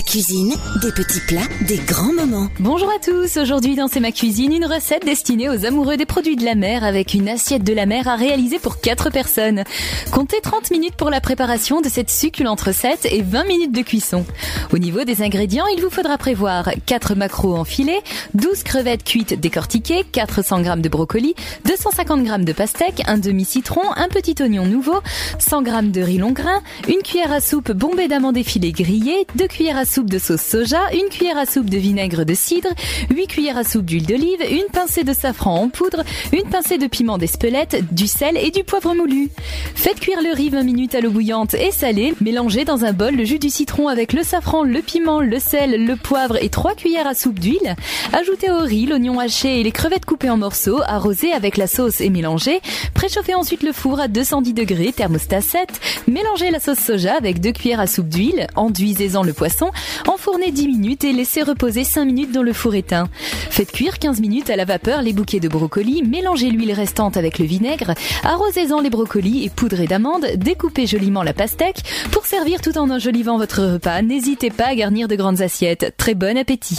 Ma 0.00 0.06
cuisine, 0.06 0.54
des 0.80 0.92
petits 0.92 1.20
plats, 1.20 1.46
des 1.68 1.76
grands 1.76 2.14
moments. 2.14 2.48
Bonjour 2.58 2.88
à 2.88 2.98
tous, 3.04 3.36
aujourd'hui 3.36 3.74
dans 3.76 3.86
C'est 3.86 4.00
ma 4.00 4.12
cuisine, 4.12 4.50
une 4.50 4.64
recette 4.64 5.04
destinée 5.04 5.50
aux 5.50 5.66
amoureux 5.66 5.98
des 5.98 6.06
produits 6.06 6.36
de 6.36 6.44
la 6.44 6.54
mer 6.54 6.84
avec 6.84 7.12
une 7.12 7.28
assiette 7.28 7.64
de 7.64 7.74
la 7.74 7.84
mer 7.84 8.08
à 8.08 8.16
réaliser 8.16 8.58
pour 8.58 8.80
4 8.80 9.10
personnes. 9.10 9.62
Comptez 10.10 10.40
30 10.40 10.70
minutes 10.70 10.94
pour 10.94 11.10
la 11.10 11.20
préparation 11.20 11.82
de 11.82 11.90
cette 11.90 12.08
succulente 12.08 12.62
recette 12.62 13.04
et 13.10 13.20
20 13.20 13.44
minutes 13.44 13.72
de 13.72 13.82
cuisson. 13.82 14.24
Au 14.72 14.78
niveau 14.78 15.04
des 15.04 15.20
ingrédients, 15.20 15.66
il 15.76 15.82
vous 15.82 15.90
faudra 15.90 16.16
prévoir 16.16 16.70
4 16.86 17.14
maquereaux 17.14 17.56
en 17.56 17.64
filet, 17.64 18.00
12 18.32 18.62
crevettes 18.62 19.04
cuites 19.04 19.38
décortiquées, 19.38 20.04
400 20.10 20.64
g 20.64 20.70
de 20.78 20.88
brocoli, 20.88 21.34
250 21.66 22.24
g 22.24 22.44
de 22.44 22.52
pastèque, 22.54 23.02
un 23.06 23.18
demi-citron, 23.18 23.82
un 23.96 24.08
petit 24.08 24.36
oignon 24.40 24.64
nouveau, 24.64 24.98
100 25.38 25.64
g 25.66 25.70
de 25.90 26.00
riz 26.00 26.18
long 26.18 26.32
grain, 26.32 26.62
une 26.88 27.02
cuillère 27.02 27.32
à 27.32 27.40
soupe 27.40 27.72
bombée 27.72 28.08
d'amandes 28.08 28.38
effilées 28.38 28.72
grillées, 28.72 29.26
2 29.34 29.46
cuillères 29.46 29.76
à 29.76 29.84
soupe 29.90 30.08
de 30.08 30.18
sauce 30.18 30.40
soja, 30.40 30.80
une 30.92 31.08
cuillère 31.08 31.36
à 31.36 31.46
soupe 31.46 31.68
de 31.68 31.76
vinaigre 31.76 32.24
de 32.24 32.34
cidre, 32.34 32.68
8 33.10 33.26
cuillères 33.26 33.58
à 33.58 33.64
soupe 33.64 33.84
d'huile 33.84 34.06
d'olive, 34.06 34.40
une 34.48 34.70
pincée 34.72 35.02
de 35.02 35.12
safran 35.12 35.62
en 35.62 35.68
poudre, 35.68 36.04
une 36.32 36.48
pincée 36.48 36.78
de 36.78 36.86
piment 36.86 37.18
d'Espelette, 37.18 37.82
du 37.92 38.06
sel 38.06 38.36
et 38.36 38.52
du 38.52 38.62
poivre 38.62 38.94
moulu. 38.94 39.30
Faites 39.74 39.98
cuire 39.98 40.22
le 40.22 40.32
riz 40.32 40.50
20 40.50 40.62
minutes 40.62 40.94
à 40.94 41.00
l'eau 41.00 41.10
bouillante 41.10 41.54
et 41.54 41.72
salée. 41.72 42.14
Mélangez 42.20 42.64
dans 42.64 42.84
un 42.84 42.92
bol 42.92 43.16
le 43.16 43.24
jus 43.24 43.40
du 43.40 43.50
citron 43.50 43.88
avec 43.88 44.12
le 44.12 44.22
safran, 44.22 44.62
le 44.62 44.80
piment, 44.80 45.20
le 45.20 45.40
sel, 45.40 45.84
le 45.84 45.96
poivre 45.96 46.40
et 46.40 46.50
3 46.50 46.74
cuillères 46.74 47.08
à 47.08 47.14
soupe 47.14 47.40
d'huile. 47.40 47.74
Ajoutez 48.12 48.50
au 48.50 48.60
riz 48.60 48.86
l'oignon 48.86 49.18
haché 49.18 49.58
et 49.58 49.64
les 49.64 49.72
crevettes 49.72 50.04
coupées 50.04 50.30
en 50.30 50.36
morceaux, 50.36 50.80
arrosez 50.86 51.32
avec 51.32 51.56
la 51.56 51.66
sauce 51.66 52.00
et 52.00 52.10
mélangez. 52.10 52.60
Préchauffez 52.94 53.34
ensuite 53.34 53.64
le 53.64 53.72
four 53.72 53.98
à 53.98 54.06
210 54.06 54.54
degrés, 54.54 54.92
thermostat 54.92 55.40
7. 55.40 55.68
Mélangez 56.06 56.52
la 56.52 56.60
sauce 56.60 56.78
soja 56.78 57.16
avec 57.16 57.40
2 57.40 57.50
cuillères 57.50 57.80
à 57.80 57.88
soupe 57.88 58.08
d'huile. 58.08 58.46
Enduisez-en 58.54 59.24
le 59.24 59.32
poisson. 59.32 59.69
Enfournez 60.06 60.50
10 60.50 60.68
minutes 60.68 61.04
et 61.04 61.12
laissez 61.12 61.42
reposer 61.42 61.84
5 61.84 62.04
minutes 62.04 62.32
dans 62.32 62.42
le 62.42 62.52
four 62.52 62.74
éteint. 62.74 63.08
Faites 63.50 63.72
cuire 63.72 63.98
15 63.98 64.20
minutes 64.20 64.50
à 64.50 64.56
la 64.56 64.64
vapeur 64.64 65.02
les 65.02 65.12
bouquets 65.12 65.40
de 65.40 65.48
brocolis, 65.48 66.02
mélangez 66.02 66.50
l'huile 66.50 66.72
restante 66.72 67.16
avec 67.16 67.38
le 67.38 67.44
vinaigre, 67.44 67.94
arrosez-en 68.24 68.80
les 68.80 68.90
brocolis 68.90 69.44
et 69.44 69.50
poudrez 69.50 69.86
d'amandes, 69.86 70.26
découpez 70.36 70.86
joliment 70.86 71.22
la 71.22 71.32
pastèque. 71.32 71.82
Pour 72.10 72.26
servir 72.26 72.60
tout 72.60 72.76
en 72.78 72.90
enjolivant 72.90 73.38
votre 73.38 73.62
repas, 73.62 74.02
n'hésitez 74.02 74.50
pas 74.50 74.66
à 74.66 74.74
garnir 74.74 75.08
de 75.08 75.16
grandes 75.16 75.40
assiettes. 75.40 75.94
Très 75.96 76.14
bon 76.14 76.36
appétit 76.36 76.78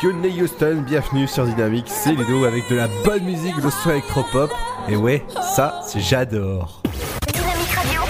Yone 0.00 0.24
Houston, 0.26 0.84
bienvenue 0.86 1.26
sur 1.26 1.44
Dynamique, 1.44 1.86
c'est 1.88 2.12
Ludo 2.12 2.44
avec 2.44 2.68
de 2.70 2.76
la 2.76 2.86
bonne 3.04 3.24
musique, 3.24 3.56
le 3.56 3.68
son 3.68 3.90
électropop. 3.90 4.48
Et 4.88 4.94
ouais, 4.94 5.24
ça, 5.56 5.80
j'adore. 5.96 6.80
Dynamique 7.34 7.74
Radio. 7.74 8.02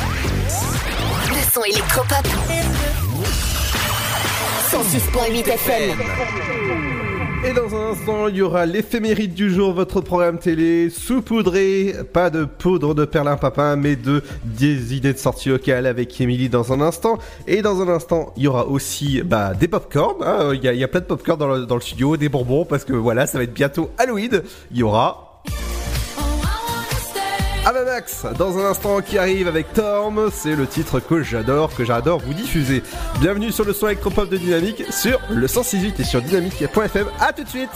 Le 1.30 1.50
son 1.50 1.64
électropop. 1.64 2.26
106.8 4.70 5.48
FM. 5.48 7.07
Et 7.44 7.52
dans 7.52 7.74
un 7.74 7.92
instant, 7.92 8.26
il 8.28 8.36
y 8.36 8.42
aura 8.42 8.66
l'éphéméride 8.66 9.32
du 9.32 9.50
jour, 9.50 9.72
votre 9.72 10.00
programme 10.00 10.38
télé 10.38 10.90
saupoudré, 10.90 11.94
pas 12.12 12.30
de 12.30 12.44
poudre 12.44 12.94
de 12.94 13.04
perlimpapin, 13.04 13.76
mais 13.76 13.94
de 13.96 14.22
des 14.44 14.94
idées 14.96 15.12
de 15.12 15.18
sortie 15.18 15.48
locale 15.48 15.86
avec 15.86 16.20
Émilie 16.20 16.48
dans 16.48 16.72
un 16.72 16.80
instant. 16.80 17.18
Et 17.46 17.62
dans 17.62 17.80
un 17.80 17.88
instant, 17.88 18.32
il 18.36 18.42
y 18.42 18.48
aura 18.48 18.66
aussi 18.66 19.22
bah, 19.22 19.54
des 19.54 19.68
popcorn. 19.68 20.16
hein. 20.22 20.50
Il 20.52 20.64
y, 20.64 20.68
a, 20.68 20.74
y 20.74 20.82
a 20.82 20.88
plein 20.88 21.00
de 21.00 21.06
popcorn 21.06 21.38
dans 21.38 21.46
le, 21.48 21.64
dans 21.64 21.76
le 21.76 21.80
studio, 21.80 22.16
des 22.16 22.28
bonbons, 22.28 22.64
parce 22.64 22.84
que 22.84 22.92
voilà, 22.92 23.26
ça 23.26 23.38
va 23.38 23.44
être 23.44 23.54
bientôt 23.54 23.90
Halloween. 23.98 24.42
Il 24.72 24.78
y 24.78 24.82
aura 24.82 25.27
Avamax 27.64 28.26
dans 28.38 28.58
un 28.58 28.66
instant 28.70 29.00
qui 29.00 29.18
arrive 29.18 29.48
avec 29.48 29.72
Torm, 29.72 30.30
c'est 30.32 30.56
le 30.56 30.66
titre 30.66 31.00
que 31.00 31.22
j'adore, 31.22 31.74
que 31.74 31.84
j'adore 31.84 32.20
vous 32.20 32.34
diffuser. 32.34 32.82
Bienvenue 33.20 33.52
sur 33.52 33.64
le 33.64 33.72
son 33.72 33.88
électropop 33.88 34.28
de 34.28 34.36
Dynamique 34.36 34.84
sur 34.90 35.20
le 35.30 35.46
168 35.46 36.00
et 36.00 36.04
sur 36.04 36.22
dynamique.fm. 36.22 37.06
À 37.20 37.32
tout 37.32 37.44
de 37.44 37.48
suite. 37.48 37.70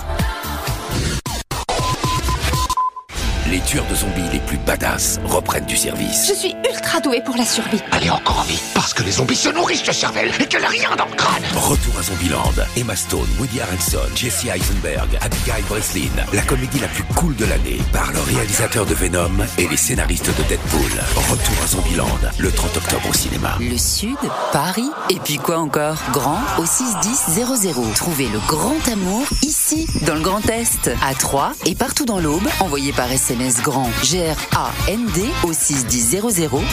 Les 3.53 3.61
tueurs 3.61 3.85
de 3.85 3.95
zombies 3.95 4.31
les 4.33 4.39
plus 4.39 4.57
badass 4.57 5.21
reprennent 5.27 5.67
du 5.67 5.77
service. 5.77 6.27
Je 6.27 6.33
suis 6.33 6.57
ultra 6.67 7.01
douée 7.01 7.21
pour 7.23 7.37
la 7.37 7.45
survie. 7.45 7.83
Allez 7.91 8.09
encore 8.09 8.39
en 8.39 8.45
vie, 8.45 8.59
parce 8.73 8.95
que 8.95 9.03
les 9.03 9.13
zombies 9.13 9.37
se 9.37 9.51
nourrissent 9.51 9.83
de 9.83 9.93
cervelle 9.93 10.33
et 10.41 10.47
qu'elle 10.47 10.65
a 10.65 10.69
rien 10.69 10.97
dans 10.97 11.05
le 11.05 11.15
crâne. 11.15 11.43
Retour 11.55 11.93
à 11.99 12.03
Zombieland. 12.03 12.55
Emma 12.79 12.97
Stone, 12.97 13.29
Woody 13.39 13.61
Harrelson, 13.61 14.09
Jesse 14.15 14.47
Eisenberg, 14.47 15.19
Abigail 15.21 15.63
Breslin. 15.69 16.09
La 16.33 16.41
comédie 16.41 16.79
la 16.79 16.87
plus 16.89 17.05
cool 17.15 17.37
de 17.37 17.45
l'année 17.45 17.79
par 17.93 18.11
le 18.13 18.21
réalisateur 18.21 18.87
de 18.87 18.95
Venom 18.95 19.45
et 19.59 19.69
les 19.69 19.77
scénaristes 19.77 20.35
de 20.35 20.43
Deadpool. 20.45 21.03
Retour 21.31 21.63
à 21.63 21.67
Zombieland, 21.67 22.19
le 22.39 22.51
30 22.51 22.79
octobre 22.79 23.11
au 23.11 23.13
cinéma. 23.13 23.59
Le 23.61 23.77
Sud, 23.77 24.17
Paris, 24.55 24.91
et 25.11 25.17
puis 25.23 25.37
quoi 25.37 25.59
encore? 25.59 25.99
Grand 26.13 26.41
au 26.57 26.65
61000. 26.65 27.93
Trouvez 27.97 28.29
le 28.29 28.39
grand 28.49 28.89
amour 28.91 29.27
ici, 29.43 29.87
dans 30.07 30.15
le 30.15 30.23
Grand 30.23 30.49
Est, 30.49 30.91
à 31.07 31.15
Troyes 31.15 31.53
et 31.67 31.75
partout 31.75 32.07
dans 32.07 32.19
l'Aube. 32.19 32.49
Envoyez 32.61 32.95
par 32.95 33.13
SMS 33.13 33.42
grand 33.63 33.89
G-R-A-N-D 34.03 35.23
au 35.45 35.53
61000 35.53 36.21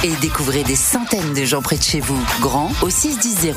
et 0.03 0.15
découvrez 0.21 0.63
des 0.63 0.75
centaines 0.75 1.33
de 1.33 1.43
gens 1.43 1.61
près 1.61 1.77
de 1.77 1.83
chez 1.83 1.99
vous. 1.99 2.19
Grand 2.41 2.71
au 2.81 2.89
61000. 2.89 3.53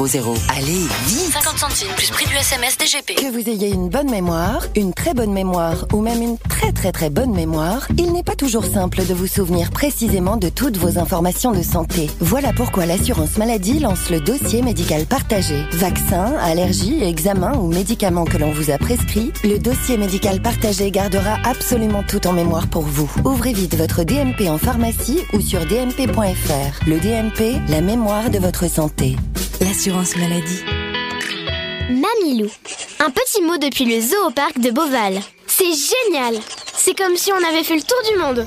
Allez, 0.56 0.86
vite 1.06 1.32
50 1.32 1.58
centimes 1.58 1.94
plus 1.96 2.10
prix 2.10 2.26
du 2.26 2.34
SMS 2.34 2.78
DGP. 2.78 3.14
Que 3.16 3.30
vous 3.30 3.48
ayez 3.48 3.68
une 3.68 3.88
bonne 3.88 4.10
mémoire, 4.10 4.64
une 4.76 4.94
très 4.94 5.14
bonne 5.14 5.32
mémoire 5.32 5.86
ou 5.92 6.00
même 6.00 6.22
une 6.22 6.38
très 6.38 6.72
très 6.72 6.92
très 6.92 7.10
bonne 7.10 7.32
mémoire, 7.32 7.86
il 7.98 8.12
n'est 8.12 8.22
pas 8.22 8.34
toujours 8.34 8.64
simple 8.64 9.04
de 9.04 9.14
vous 9.14 9.26
souvenir 9.26 9.70
précisément 9.70 10.36
de 10.36 10.48
toutes 10.48 10.76
vos 10.76 10.98
informations 10.98 11.52
de 11.52 11.62
santé. 11.62 12.10
Voilà 12.20 12.52
pourquoi 12.52 12.86
l'assurance 12.86 13.36
maladie 13.36 13.78
lance 13.78 14.10
le 14.10 14.20
dossier 14.20 14.62
médical 14.62 15.06
partagé. 15.06 15.62
Vaccins, 15.72 16.34
allergies, 16.40 17.02
examens 17.02 17.56
ou 17.56 17.68
médicaments 17.68 18.24
que 18.24 18.38
l'on 18.38 18.52
vous 18.52 18.70
a 18.70 18.78
prescrits, 18.78 19.32
le 19.44 19.58
dossier 19.58 19.96
médical 19.96 20.40
partagé 20.40 20.90
gardera 20.90 21.38
absolument 21.44 22.02
tout 22.02 22.26
en 22.26 22.32
mémoire 22.32 22.66
pour 22.68 22.82
vous. 22.82 23.01
Ouvrez 23.24 23.52
vite 23.52 23.74
votre 23.74 24.04
DMP 24.04 24.48
en 24.48 24.58
pharmacie 24.58 25.20
ou 25.32 25.40
sur 25.40 25.60
dmp.fr. 25.66 26.86
Le 26.86 26.98
DMP, 27.00 27.60
la 27.68 27.80
mémoire 27.80 28.30
de 28.30 28.38
votre 28.38 28.68
santé. 28.68 29.16
L'assurance 29.60 30.16
maladie. 30.16 30.62
Mamilou. 31.90 32.48
Un 33.00 33.10
petit 33.10 33.42
mot 33.42 33.58
depuis 33.58 33.84
le 33.84 34.00
zoo 34.00 34.28
au 34.28 34.30
parc 34.30 34.58
de 34.60 34.70
Beauval. 34.70 35.20
C'est 35.46 35.64
génial 35.64 36.40
C'est 36.74 36.96
comme 36.96 37.16
si 37.16 37.32
on 37.32 37.48
avait 37.48 37.64
fait 37.64 37.76
le 37.76 37.82
tour 37.82 37.98
du 38.10 38.18
monde. 38.18 38.46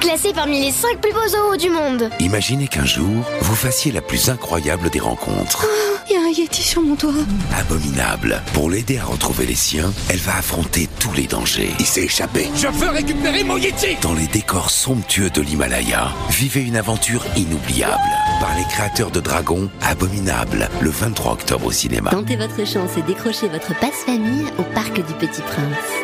Classé 0.00 0.32
parmi 0.34 0.60
les 0.60 0.70
5 0.70 1.00
plus 1.00 1.12
beaux 1.12 1.28
zoos 1.28 1.56
du 1.56 1.70
monde. 1.70 2.10
Imaginez 2.20 2.68
qu'un 2.68 2.84
jour, 2.84 3.24
vous 3.40 3.54
fassiez 3.54 3.92
la 3.92 4.02
plus 4.02 4.28
incroyable 4.28 4.90
des 4.90 5.00
rencontres. 5.00 5.66
Il 6.08 6.14
y 6.14 6.16
a 6.16 6.20
un 6.20 6.30
Yeti 6.30 6.62
sur 6.62 6.82
mon 6.82 6.94
toit. 6.94 7.12
Abominable. 7.58 8.42
Pour 8.52 8.68
l'aider 8.70 8.98
à 8.98 9.04
retrouver 9.04 9.46
les 9.46 9.54
siens, 9.54 9.92
elle 10.10 10.18
va 10.18 10.36
affronter 10.36 10.88
tous 10.98 11.12
les 11.14 11.26
dangers. 11.26 11.70
Il 11.78 11.86
s'est 11.86 12.04
échappé. 12.04 12.48
Je 12.54 12.68
veux 12.68 12.90
récupérer 12.90 13.44
mon 13.44 13.56
Yeti 13.56 13.96
Dans 14.02 14.12
les 14.12 14.26
décors 14.26 14.70
somptueux 14.70 15.30
de 15.30 15.40
l'Himalaya, 15.40 16.12
vivez 16.30 16.60
une 16.60 16.76
aventure 16.76 17.24
inoubliable. 17.36 17.94
Par 18.40 18.54
les 18.56 18.64
créateurs 18.64 19.10
de 19.10 19.20
Dragon, 19.20 19.70
Abominable, 19.82 20.68
le 20.80 20.90
23 20.90 21.32
octobre 21.32 21.66
au 21.66 21.72
cinéma. 21.72 22.10
Tentez 22.10 22.36
votre 22.36 22.66
chance 22.66 22.90
et 22.98 23.02
décrochez 23.02 23.48
votre 23.48 23.78
passe-famille 23.80 24.46
au 24.58 24.62
Parc 24.74 24.94
du 24.94 25.14
Petit 25.14 25.40
Prince. 25.42 26.03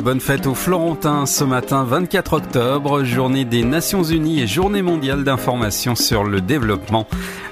Bonne 0.00 0.20
fête 0.20 0.46
aux 0.46 0.54
Florentins 0.54 1.26
ce 1.26 1.44
matin 1.44 1.84
24 1.84 2.32
octobre, 2.32 3.04
journée 3.04 3.44
des 3.44 3.62
Nations 3.62 4.02
Unies 4.02 4.40
et 4.40 4.46
journée 4.46 4.80
mondiale 4.80 5.22
d'information 5.22 5.94
sur 5.94 6.24
le 6.24 6.40
développement. 6.40 7.06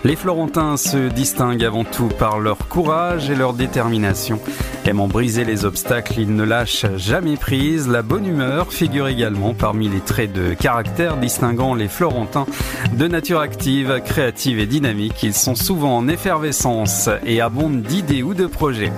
Les 0.05 0.17
Florentins 0.17 0.77
se 0.77 1.09
distinguent 1.09 1.65
avant 1.65 1.85
tout 1.85 2.09
par 2.09 2.39
leur 2.39 2.59
courage 2.69 3.31
et 3.31 3.35
leur 3.35 3.53
détermination. 3.53 4.41
Aimant 4.85 5.07
briser 5.07 5.45
les 5.45 5.65
obstacles, 5.65 6.15
ils 6.19 6.35
ne 6.35 6.43
lâchent 6.43 6.87
jamais 6.97 7.37
prise. 7.37 7.89
La 7.89 8.03
bonne 8.03 8.27
humeur 8.27 8.73
figure 8.73 9.07
également 9.07 9.55
parmi 9.55 9.89
les 9.89 10.01
traits 10.01 10.33
de 10.33 10.55
caractère 10.55 11.17
distinguant 11.17 11.75
les 11.75 11.87
Florentins. 11.87 12.47
De 12.93 13.07
nature 13.07 13.39
active, 13.39 14.01
créative 14.05 14.59
et 14.59 14.67
dynamique, 14.67 15.23
ils 15.23 15.35
sont 15.35 15.55
souvent 15.55 15.97
en 15.97 16.09
effervescence 16.09 17.09
et 17.25 17.41
abondent 17.41 17.83
d'idées 17.83 18.25
ou 18.25 18.35
de 18.35 18.47
projets. 18.47 18.93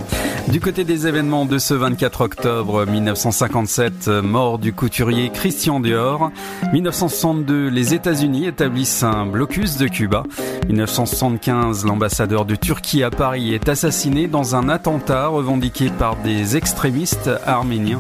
Du 0.49 0.61
côté 0.61 0.85
des 0.85 1.07
événements 1.07 1.47
de 1.47 1.59
ce 1.59 1.73
24 1.73 2.21
octobre 2.21 2.87
1957, 2.87 4.09
mort 4.09 4.59
du 4.59 4.75
couturier 4.75 5.31
Christian 5.31 5.81
Dior. 5.81 6.31
1962, 6.73 7.69
les 7.69 7.95
États-Unis 7.95 8.47
établissent 8.47 9.03
un 9.03 9.25
blocus 9.25 9.79
de 9.79 9.89
Cuba. 9.89 10.25
1975, 10.69 11.87
l'ambassadeur 11.87 12.45
de 12.45 12.57
Turquie 12.57 13.03
à 13.03 13.11
Paris 13.11 13.55
est 13.55 13.71
assassiné 13.71 14.29
dans 14.29 14.55
un 14.55 14.69
attentat 14.69 15.29
revendiqué 15.29 15.74
par 15.83 16.17
des 16.17 16.57
extrémistes 16.57 17.31
arméniens. 17.45 17.99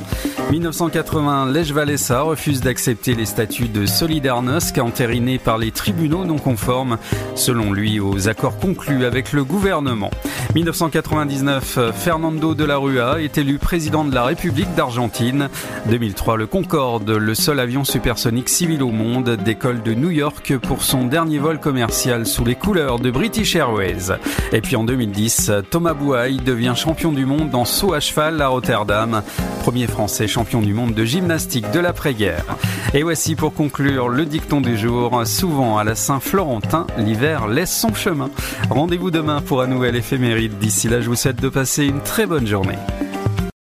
1980, 0.52 1.50
Lech 1.50 1.74
Walesa 1.74 2.22
refuse 2.22 2.60
d'accepter 2.60 3.14
les 3.14 3.26
statuts 3.26 3.68
de 3.68 3.84
Solidarnosc 3.84 4.78
entérinés 4.78 5.38
par 5.38 5.58
les 5.58 5.72
tribunaux 5.72 6.24
non 6.24 6.38
conformes, 6.38 6.98
selon 7.34 7.72
lui, 7.72 7.98
aux 7.98 8.28
accords 8.28 8.58
conclus 8.58 9.04
avec 9.04 9.32
le 9.32 9.42
gouvernement. 9.42 10.10
1999, 10.54 11.78
Fernando 11.94 12.54
de 12.54 12.64
la 12.64 12.76
Rua 12.76 13.20
est 13.20 13.38
élu 13.38 13.58
président 13.58 14.04
de 14.04 14.14
la 14.14 14.22
République 14.22 14.72
d'Argentine. 14.74 15.48
2003, 15.88 16.36
le 16.36 16.46
Concorde, 16.46 17.10
le 17.10 17.34
seul 17.34 17.58
avion 17.58 17.82
supersonique 17.82 18.48
civil 18.48 18.82
au 18.82 18.90
monde, 18.90 19.30
décolle 19.30 19.82
de 19.82 19.94
New 19.94 20.10
York 20.10 20.56
pour 20.58 20.82
son 20.82 21.04
dernier 21.06 21.38
vol 21.38 21.58
commercial 21.58 22.26
sous 22.26 22.44
les 22.44 22.54
couleurs 22.54 23.00
de 23.00 23.10
British 23.10 23.56
Airways. 23.56 24.12
Et 24.52 24.60
puis 24.60 24.76
en 24.76 24.84
2010, 24.84 25.50
Thomas 25.70 25.94
Bouaille 25.94 26.36
devient 26.36 26.74
champion 26.76 27.10
du 27.10 27.26
monde 27.26 27.54
en 27.54 27.63
saut 27.64 27.94
à 27.94 28.00
cheval 28.00 28.40
à 28.40 28.48
Rotterdam, 28.48 29.22
premier 29.60 29.86
français 29.86 30.28
champion 30.28 30.60
du 30.60 30.74
monde 30.74 30.94
de 30.94 31.04
gymnastique 31.04 31.70
de 31.70 31.80
l'après-guerre. 31.80 32.44
Et 32.92 33.02
voici 33.02 33.34
pour 33.34 33.54
conclure 33.54 34.08
le 34.08 34.26
dicton 34.26 34.60
du 34.60 34.76
jour, 34.76 35.22
souvent 35.26 35.78
à 35.78 35.84
la 35.84 35.94
Saint-Florentin, 35.94 36.86
l'hiver 36.98 37.48
laisse 37.48 37.74
son 37.74 37.94
chemin. 37.94 38.30
Rendez-vous 38.70 39.10
demain 39.10 39.40
pour 39.40 39.62
un 39.62 39.66
nouvel 39.66 39.96
éphéméride. 39.96 40.58
D'ici 40.58 40.88
là, 40.88 41.00
je 41.00 41.08
vous 41.08 41.16
souhaite 41.16 41.40
de 41.40 41.48
passer 41.48 41.84
une 41.84 42.00
très 42.00 42.26
bonne 42.26 42.46
journée. 42.46 42.78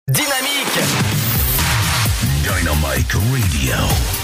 Dynamique 0.07 0.79
Dynamic 2.43 3.11
Radio. 3.13 3.75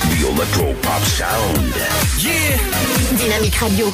The 0.10 0.34
Electro 0.34 0.74
Pop 0.82 1.04
Sound. 1.06 1.74
Yeah 2.20 2.58
Dynamique 3.18 3.56
Radio. 3.56 3.94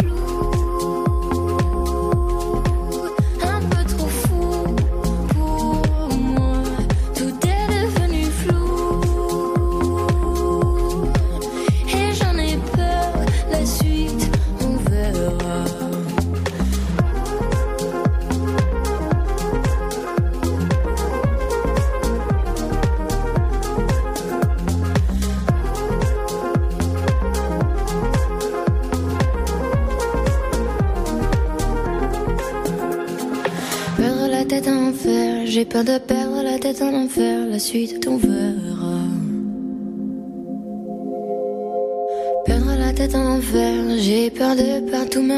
J'ai 35.61 35.65
peur 35.65 35.83
de 35.83 35.99
perdre 35.99 36.41
la 36.41 36.57
tête 36.57 36.81
en 36.81 36.91
enfer, 36.91 37.45
la 37.47 37.59
suite 37.59 38.07
on 38.07 38.17
verra. 38.17 38.97
Perdre 42.47 42.73
la 42.79 42.91
tête 42.93 43.13
en 43.13 43.37
enfer, 43.37 43.73
j'ai 43.99 44.31
peur 44.31 44.55
de 44.55 44.89
perdre 44.89 45.09
tous 45.11 45.21
mes 45.21 45.37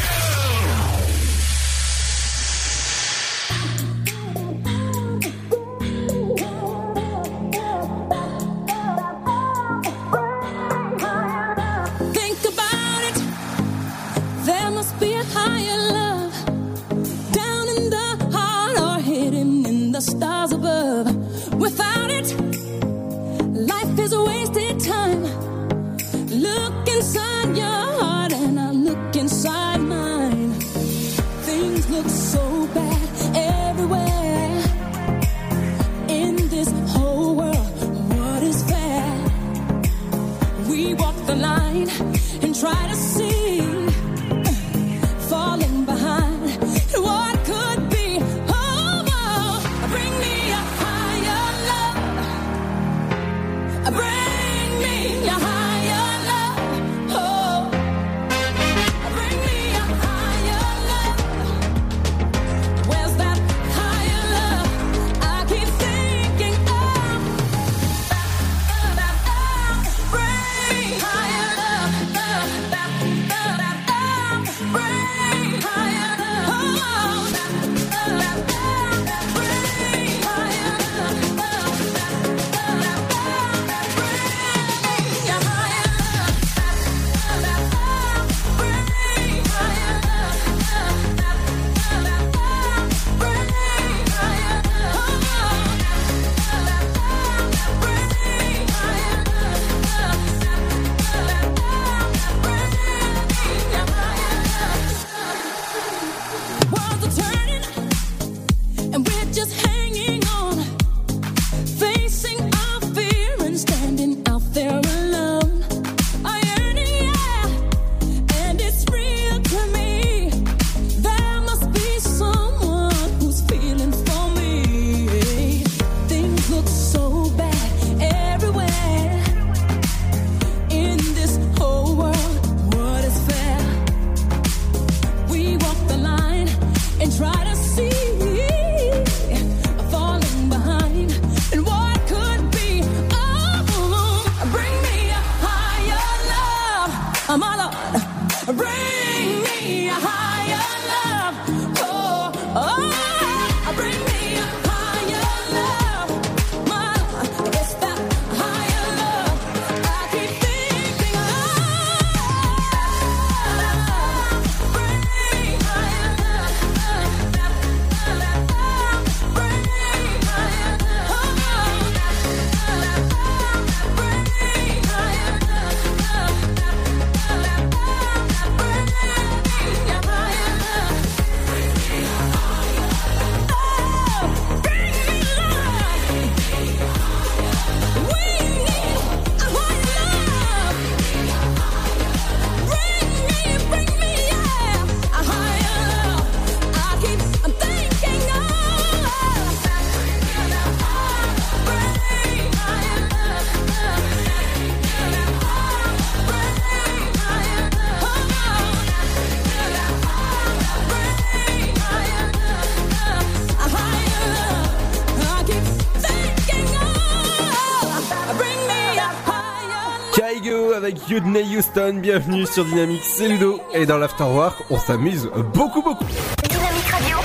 Whitney 221.11 221.57
Houston, 221.57 221.99
bienvenue 222.01 222.45
sur 222.45 222.63
Dynamique, 222.63 223.03
c'est 223.03 223.27
Ludo 223.27 223.59
et 223.73 223.85
dans 223.85 223.97
l'Afterwork, 223.97 224.63
on 224.69 224.77
s'amuse 224.79 225.29
beaucoup 225.53 225.81
beaucoup. 225.81 226.05
Dynamique 226.49 226.87
Radio, 226.89 227.17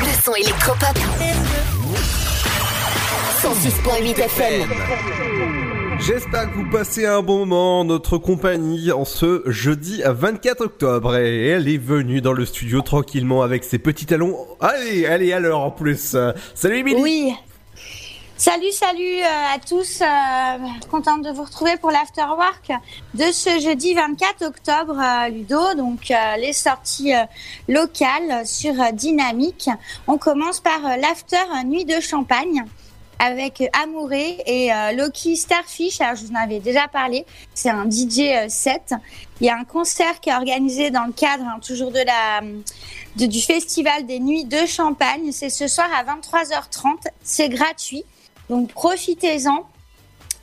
le 0.00 0.22
son 0.24 0.34
électropop. 0.34 0.96
106.8 3.42 4.20
FM. 4.20 4.70
J'espère 6.00 6.50
que 6.50 6.56
vous 6.56 6.70
passez 6.70 7.04
un 7.04 7.20
bon 7.20 7.40
moment 7.40 7.80
en 7.80 7.84
notre 7.84 8.16
compagnie 8.16 8.90
en 8.90 9.04
ce 9.04 9.42
jeudi 9.44 10.02
24 10.06 10.62
octobre 10.62 11.16
et 11.16 11.48
elle 11.48 11.68
est 11.68 11.76
venue 11.76 12.22
dans 12.22 12.32
le 12.32 12.46
studio 12.46 12.80
tranquillement 12.80 13.42
avec 13.42 13.64
ses 13.64 13.78
petits 13.78 14.06
talons. 14.06 14.34
Allez, 14.60 15.02
elle 15.02 15.22
est 15.22 15.32
à 15.34 15.40
l'heure 15.40 15.60
en 15.60 15.70
plus. 15.70 16.16
Salut 16.54 16.78
Emily. 16.78 17.02
Oui. 17.02 17.34
Salut, 18.56 18.72
salut 18.72 19.18
euh, 19.20 19.54
à 19.54 19.58
tous. 19.58 20.00
Euh, 20.00 20.86
contente 20.90 21.20
de 21.20 21.30
vous 21.30 21.42
retrouver 21.42 21.76
pour 21.76 21.90
l'afterwork 21.90 22.72
de 23.12 23.30
ce 23.30 23.60
jeudi 23.60 23.92
24 23.92 24.46
octobre, 24.46 24.98
euh, 24.98 25.28
Ludo. 25.28 25.74
Donc 25.74 26.10
les 26.38 26.54
sorties 26.54 27.12
locales 27.68 28.46
sur 28.46 28.72
Dynamique. 28.94 29.68
On 30.06 30.16
commence 30.16 30.60
par 30.60 30.80
l'after 30.96 31.44
Nuit 31.66 31.84
de 31.84 32.00
Champagne 32.00 32.64
avec 33.18 33.62
Amouré 33.84 34.38
et 34.46 34.70
Loki 34.96 35.36
Starfish. 35.36 36.00
Alors, 36.00 36.16
je 36.16 36.24
vous 36.24 36.32
en 36.32 36.42
avais 36.42 36.60
déjà 36.60 36.88
parlé. 36.88 37.26
C'est 37.52 37.68
un 37.68 37.84
DJ 37.84 38.48
set. 38.48 38.94
Il 39.42 39.46
y 39.46 39.50
a 39.50 39.56
un 39.58 39.64
concert 39.64 40.18
qui 40.20 40.30
est 40.30 40.34
organisé 40.34 40.90
dans 40.90 41.04
le 41.04 41.12
cadre 41.12 41.44
hein, 41.44 41.58
toujours 41.60 41.90
de 41.90 42.00
la 42.00 42.40
du 43.16 43.42
festival 43.42 44.06
des 44.06 44.18
Nuits 44.18 44.46
de 44.46 44.64
Champagne. 44.64 45.30
C'est 45.32 45.50
ce 45.50 45.68
soir 45.68 45.88
à 45.94 46.04
23h30. 46.04 47.08
C'est 47.22 47.50
gratuit. 47.50 48.04
Donc 48.48 48.72
profitez-en. 48.72 49.66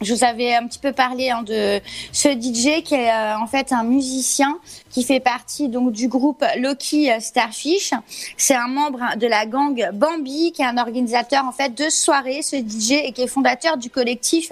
Je 0.02 0.14
vous 0.14 0.24
avais 0.26 0.54
un 0.54 0.68
petit 0.68 0.80
peu 0.80 0.92
parlé 0.92 1.30
hein, 1.30 1.44
de 1.44 1.80
ce 2.12 2.28
DJ 2.28 2.84
qui 2.84 2.94
est 2.94 3.10
euh, 3.10 3.38
en 3.38 3.48
fait 3.48 3.72
un 3.72 3.84
musicien 3.84 4.60
qui 4.90 5.04
fait 5.04 5.22
partie 5.22 5.70
donc 5.70 5.94
du 5.94 6.10
groupe 6.10 6.44
Loki 6.58 7.10
Starfish. 7.22 7.94
C'est 8.36 8.56
un 8.56 8.68
membre 8.68 9.16
de 9.18 9.28
la 9.28 9.46
gang 9.46 9.92
Bambi 9.94 10.52
qui 10.52 10.62
est 10.62 10.66
un 10.66 10.78
organisateur 10.78 11.46
en 11.46 11.54
fait 11.54 11.70
de 11.70 11.90
soirées, 11.90 12.42
ce 12.42 12.58
DJ 12.58 12.92
et 13.06 13.12
qui 13.14 13.22
est 13.22 13.28
fondateur 13.28 13.78
du 13.78 13.90
collectif 13.90 14.50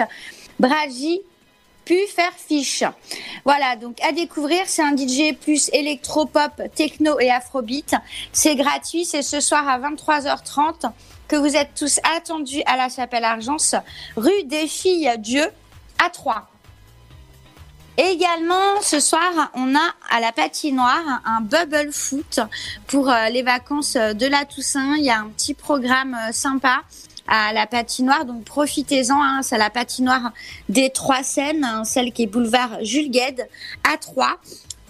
Braji 0.57 1.21
pu 1.83 1.97
faire 2.07 2.33
fiche. 2.33 2.83
Voilà, 3.43 3.75
donc 3.75 3.97
à 4.03 4.11
découvrir, 4.11 4.61
c'est 4.67 4.83
un 4.83 4.95
DJ 4.95 5.35
plus 5.35 5.69
électro-pop, 5.73 6.51
techno 6.75 7.19
et 7.19 7.31
afrobeat. 7.31 7.95
C'est 8.31 8.55
gratuit, 8.55 9.05
c'est 9.05 9.23
ce 9.23 9.39
soir 9.39 9.67
à 9.67 9.79
23h30 9.79 10.91
que 11.31 11.37
vous 11.37 11.55
êtes 11.55 11.75
tous 11.75 12.01
attendus 12.17 12.61
à 12.65 12.75
la 12.75 12.89
Chapelle 12.89 13.23
Argence, 13.23 13.73
rue 14.17 14.43
des 14.47 14.67
Filles 14.67 15.13
Dieu, 15.17 15.45
à 16.05 16.09
Troyes. 16.09 16.45
Également, 17.97 18.81
ce 18.81 18.99
soir, 18.99 19.49
on 19.53 19.73
a 19.73 19.93
à 20.09 20.19
la 20.19 20.33
patinoire 20.33 21.21
un 21.23 21.39
bubble 21.39 21.93
foot 21.93 22.41
pour 22.85 23.09
euh, 23.09 23.29
les 23.29 23.43
vacances 23.43 23.93
de 23.93 24.27
la 24.27 24.43
Toussaint. 24.43 24.97
Il 24.97 25.05
y 25.05 25.09
a 25.09 25.19
un 25.19 25.29
petit 25.29 25.53
programme 25.53 26.15
euh, 26.15 26.33
sympa 26.33 26.81
à 27.29 27.53
la 27.53 27.65
patinoire, 27.65 28.25
donc 28.25 28.43
profitez-en. 28.43 29.23
Hein, 29.23 29.41
c'est 29.41 29.57
la 29.57 29.69
patinoire 29.69 30.33
des 30.67 30.89
Trois 30.89 31.23
Seines, 31.23 31.63
hein, 31.63 31.85
celle 31.85 32.11
qui 32.11 32.23
est 32.23 32.27
boulevard 32.27 32.83
Jules 32.83 33.09
Gued 33.09 33.47
à 33.89 33.95
Troyes. 33.95 34.37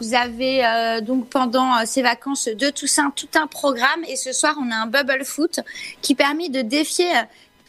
Vous 0.01 0.15
avez 0.15 0.65
euh, 0.65 0.99
donc 0.99 1.29
pendant 1.29 1.85
ces 1.85 2.01
vacances 2.01 2.47
de 2.47 2.69
Toussaint 2.71 3.11
tout 3.15 3.29
un 3.35 3.45
programme 3.45 4.03
et 4.07 4.15
ce 4.15 4.33
soir 4.33 4.55
on 4.59 4.71
a 4.71 4.75
un 4.75 4.87
bubble 4.87 5.23
foot 5.23 5.59
qui 6.01 6.15
permet 6.15 6.49
de 6.49 6.61
défier 6.61 7.11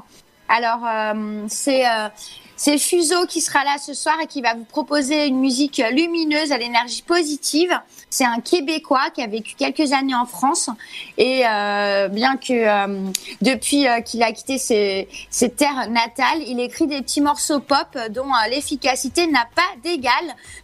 Alors 0.53 0.85
euh, 0.87 1.47
c'est 1.49 1.87
euh, 1.87 2.09
c'est 2.57 2.77
Fuso 2.77 3.27
qui 3.27 3.41
sera 3.41 3.65
là 3.65 3.77
ce 3.79 3.95
soir 3.95 4.17
et 4.23 4.27
qui 4.27 4.43
va 4.43 4.55
vous 4.55 4.65
proposer 4.65 5.27
une 5.27 5.41
musique 5.41 5.83
lumineuse 5.93 6.53
à 6.53 6.59
l'énergie 6.59 7.03
positive. 7.03 7.73
C'est 8.11 8.27
un 8.27 8.39
Québécois 8.39 9.09
qui 9.15 9.23
a 9.23 9.27
vécu 9.27 9.55
quelques 9.57 9.93
années 9.93 10.15
en 10.15 10.27
France 10.27 10.69
et 11.17 11.43
euh, 11.45 12.09
bien 12.09 12.37
que 12.37 13.11
depuis 13.41 13.87
qu'il 14.05 14.23
a 14.23 14.31
quitté 14.31 14.59
ses, 14.59 15.09
ses, 15.31 15.51
terres 15.51 15.91
natales, 15.91 16.43
il 16.47 16.61
écrit 16.61 16.87
des 16.87 17.01
petits 17.01 17.23
morceaux 17.23 17.59
pop 17.59 17.99
dont 18.11 18.29
l'efficacité 18.49 19.27
n'a 19.27 19.49
pas 19.57 19.63
d'égal. 19.83 20.13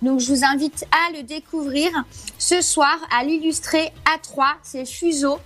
Donc 0.02 0.20
je 0.20 0.32
vous 0.32 0.44
invite 0.44 0.86
à 0.92 1.16
le 1.16 1.24
découvrir 1.24 1.90
ce 2.38 2.60
soir 2.60 2.96
à 3.18 3.24
l'illustrer 3.24 3.90
à 4.14 4.18
3. 4.18 4.46
C'est 4.62 4.84
Fuso. 4.84 5.38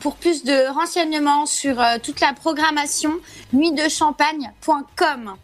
Pour 0.00 0.16
plus 0.16 0.44
de 0.44 0.72
renseignements 0.72 1.46
sur 1.46 1.82
toute 2.02 2.20
la 2.20 2.32
programmation, 2.32 3.12
nuitdechampagne.com 3.52 5.36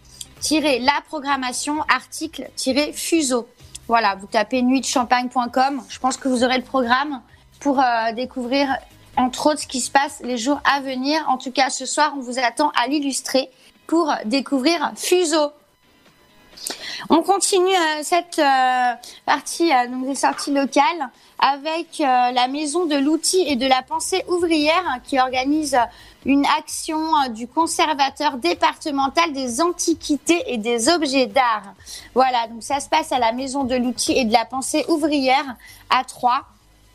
la 0.50 1.00
programmation 1.08 1.80
article-fuseau. 1.88 3.48
Voilà, 3.88 4.14
vous 4.16 4.26
tapez 4.26 4.62
nuitchampagne.com. 4.62 5.82
Je 5.88 5.98
pense 5.98 6.16
que 6.16 6.28
vous 6.28 6.44
aurez 6.44 6.58
le 6.58 6.64
programme 6.64 7.22
pour 7.60 7.80
euh, 7.80 8.12
découvrir 8.14 8.68
entre 9.16 9.46
autres 9.46 9.60
ce 9.60 9.66
qui 9.66 9.80
se 9.80 9.90
passe 9.90 10.20
les 10.22 10.36
jours 10.36 10.60
à 10.64 10.80
venir. 10.80 11.24
En 11.28 11.38
tout 11.38 11.50
cas, 11.50 11.70
ce 11.70 11.86
soir, 11.86 12.12
on 12.16 12.20
vous 12.20 12.38
attend 12.38 12.70
à 12.70 12.88
l'illustrer 12.88 13.48
pour 13.86 14.12
découvrir 14.26 14.92
Fuseau. 14.96 15.50
On 17.10 17.22
continue 17.22 17.66
euh, 17.66 18.02
cette 18.02 18.38
euh, 18.38 18.92
partie 19.26 19.70
donc 19.90 20.06
des 20.06 20.14
sorties 20.14 20.52
locales 20.52 21.10
avec 21.38 21.98
la 21.98 22.48
maison 22.48 22.86
de 22.86 22.94
l'outil 22.94 23.42
et 23.46 23.56
de 23.56 23.66
la 23.66 23.82
pensée 23.82 24.24
ouvrière 24.28 25.00
qui 25.04 25.18
organise 25.18 25.76
une 26.24 26.46
action 26.58 26.98
euh, 26.98 27.28
du 27.28 27.46
conservateur 27.46 28.38
départemental 28.38 29.32
des 29.32 29.60
antiquités 29.60 30.42
et 30.46 30.58
des 30.58 30.88
objets 30.88 31.26
d'art. 31.26 31.74
Voilà, 32.14 32.46
donc 32.48 32.62
ça 32.62 32.80
se 32.80 32.88
passe 32.88 33.12
à 33.12 33.18
la 33.18 33.32
Maison 33.32 33.64
de 33.64 33.74
l'outil 33.74 34.12
et 34.12 34.24
de 34.24 34.32
la 34.32 34.44
pensée 34.44 34.84
ouvrière 34.88 35.56
à 35.90 36.04
Troyes. 36.04 36.44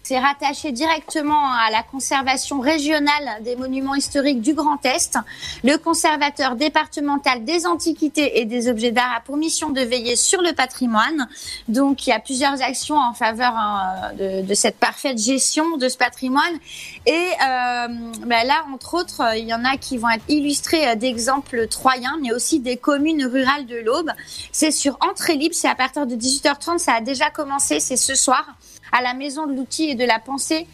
C'est 0.09 0.17
rattaché 0.17 0.71
directement 0.71 1.51
à 1.53 1.69
la 1.69 1.83
conservation 1.83 2.61
régionale 2.61 3.43
des 3.43 3.55
monuments 3.55 3.93
historiques 3.93 4.41
du 4.41 4.55
Grand 4.55 4.83
Est. 4.83 5.19
Le 5.63 5.77
conservateur 5.77 6.55
départemental 6.55 7.45
des 7.45 7.67
antiquités 7.67 8.39
et 8.39 8.45
des 8.45 8.69
objets 8.69 8.89
d'art 8.89 9.13
a 9.17 9.21
pour 9.21 9.37
mission 9.37 9.69
de 9.69 9.81
veiller 9.81 10.15
sur 10.15 10.41
le 10.41 10.53
patrimoine. 10.53 11.29
Donc, 11.67 12.07
il 12.07 12.09
y 12.09 12.13
a 12.13 12.19
plusieurs 12.19 12.59
actions 12.63 12.97
en 12.97 13.13
faveur 13.13 13.53
hein, 13.55 14.13
de, 14.17 14.53
cette 14.55 14.77
parfaite 14.77 15.19
gestion 15.19 15.77
de 15.77 15.87
ce 15.87 15.97
patrimoine. 15.97 16.57
Et 17.05 17.11
euh, 17.11 17.87
ben 18.25 18.47
là, 18.47 18.65
entre 18.73 18.95
autres, 18.95 19.21
il 19.37 19.47
y 19.47 19.53
en 19.53 19.63
a 19.63 19.77
qui 19.77 19.99
vont 19.99 20.09
être 20.09 20.25
illustrés 20.27 20.87
euh, 20.87 20.95
d'exemples 20.95 21.67
troyens, 21.67 22.17
mais 22.19 22.33
aussi 22.33 22.59
des 22.59 22.77
communes 22.77 23.27
rurales 23.27 23.67
de 23.67 23.75
l'Aube. 23.75 24.09
C'est 24.51 24.71
sur 24.71 24.97
entrée 25.07 25.35
libre, 25.35 25.53
c'est 25.53 25.69
à 25.69 25.75
partir 25.75 26.07
de 26.07 26.15
18h30, 26.15 26.79
ça 26.79 26.93
a 26.93 27.01
déjà 27.01 27.29
commencé, 27.29 27.79
c'est 27.79 27.95
ce 27.95 28.15
soir 28.15 28.55
à 28.91 29.01
la 29.01 29.13
Maison 29.13 29.45
de 29.45 29.53
l'outil 29.53 29.89
et 29.89 29.95
de 29.95 30.05
la 30.05 30.19
pensée 30.19 30.67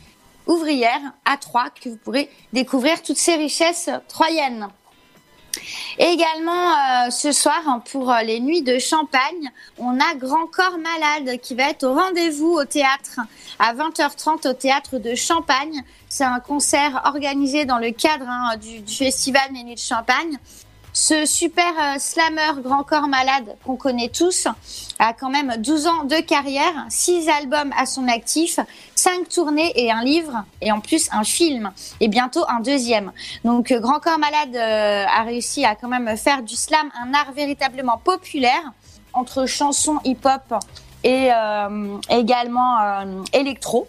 ouvrière 0.47 1.01
à 1.25 1.37
Troyes 1.37 1.69
que 1.69 1.89
vous 1.89 1.97
pourrez 1.97 2.29
découvrir 2.53 3.01
toutes 3.01 3.17
ces 3.17 3.35
richesses 3.35 3.89
troyennes. 4.07 4.67
également 5.97 6.73
euh, 6.73 7.09
ce 7.09 7.31
soir 7.31 7.81
pour 7.91 8.11
euh, 8.11 8.21
les 8.21 8.39
nuits 8.39 8.61
de 8.61 8.77
Champagne, 8.77 9.51
on 9.77 9.99
a 9.99 10.15
Grand 10.15 10.47
Corps 10.47 10.77
Malade 10.77 11.39
qui 11.41 11.55
va 11.55 11.69
être 11.69 11.83
au 11.83 11.93
rendez-vous 11.93 12.53
au 12.53 12.65
théâtre 12.65 13.21
à 13.59 13.73
20h30 13.73 14.49
au 14.49 14.53
théâtre 14.53 14.97
de 14.97 15.15
Champagne. 15.15 15.81
C'est 16.09 16.25
un 16.25 16.39
concert 16.39 17.01
organisé 17.05 17.65
dans 17.65 17.79
le 17.79 17.91
cadre 17.91 18.27
hein, 18.27 18.57
du, 18.57 18.81
du, 18.81 18.93
festival 18.93 19.51
Nuits 19.51 19.75
de 19.75 19.79
Champagne. 19.79 20.37
Ce 20.95 21.25
super 21.25 21.73
euh, 21.77 21.99
slammer 21.99 22.61
grand 22.63 22.83
corps 22.83 23.09
malade 23.09 23.57
qu'on 23.65 23.75
connaît 23.75 24.07
tous 24.07 24.47
a 24.97 25.11
quand 25.11 25.29
même 25.29 25.55
12 25.57 25.87
ans 25.87 26.03
de 26.05 26.15
carrière, 26.21 26.85
6 26.87 27.27
albums 27.27 27.73
à 27.77 27.85
son 27.85 28.07
actif, 28.07 28.61
5 28.95 29.27
tournées 29.27 29.73
et 29.75 29.91
un 29.91 30.05
livre 30.05 30.45
et 30.61 30.71
en 30.71 30.79
plus 30.79 31.09
un 31.11 31.25
film 31.25 31.69
et 31.99 32.07
bientôt 32.07 32.45
un 32.47 32.61
deuxième. 32.61 33.11
Donc 33.43 33.71
euh, 33.71 33.79
Grand 33.81 33.99
Corps 33.99 34.17
Malade 34.17 34.55
euh, 34.55 35.05
a 35.05 35.23
réussi 35.23 35.65
à 35.65 35.75
quand 35.75 35.89
même 35.89 36.15
faire 36.15 36.43
du 36.43 36.55
slam 36.55 36.89
un 36.97 37.13
art 37.13 37.33
véritablement 37.33 37.97
populaire 37.97 38.71
entre 39.11 39.45
chansons 39.47 39.99
hip-hop 40.05 40.63
et 41.03 41.29
également 42.09 42.77
électro. 43.31 43.87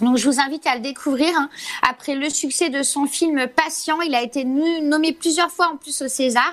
Donc 0.00 0.16
je 0.16 0.28
vous 0.28 0.40
invite 0.40 0.66
à 0.66 0.76
le 0.76 0.80
découvrir. 0.80 1.30
Hein. 1.36 1.48
Après 1.88 2.14
le 2.14 2.30
succès 2.30 2.70
de 2.70 2.82
son 2.82 3.06
film 3.06 3.46
Patient, 3.48 4.00
il 4.00 4.14
a 4.14 4.22
été 4.22 4.44
nommé 4.44 5.12
plusieurs 5.12 5.50
fois 5.50 5.70
en 5.72 5.76
plus 5.76 6.02
au 6.02 6.08
César. 6.08 6.52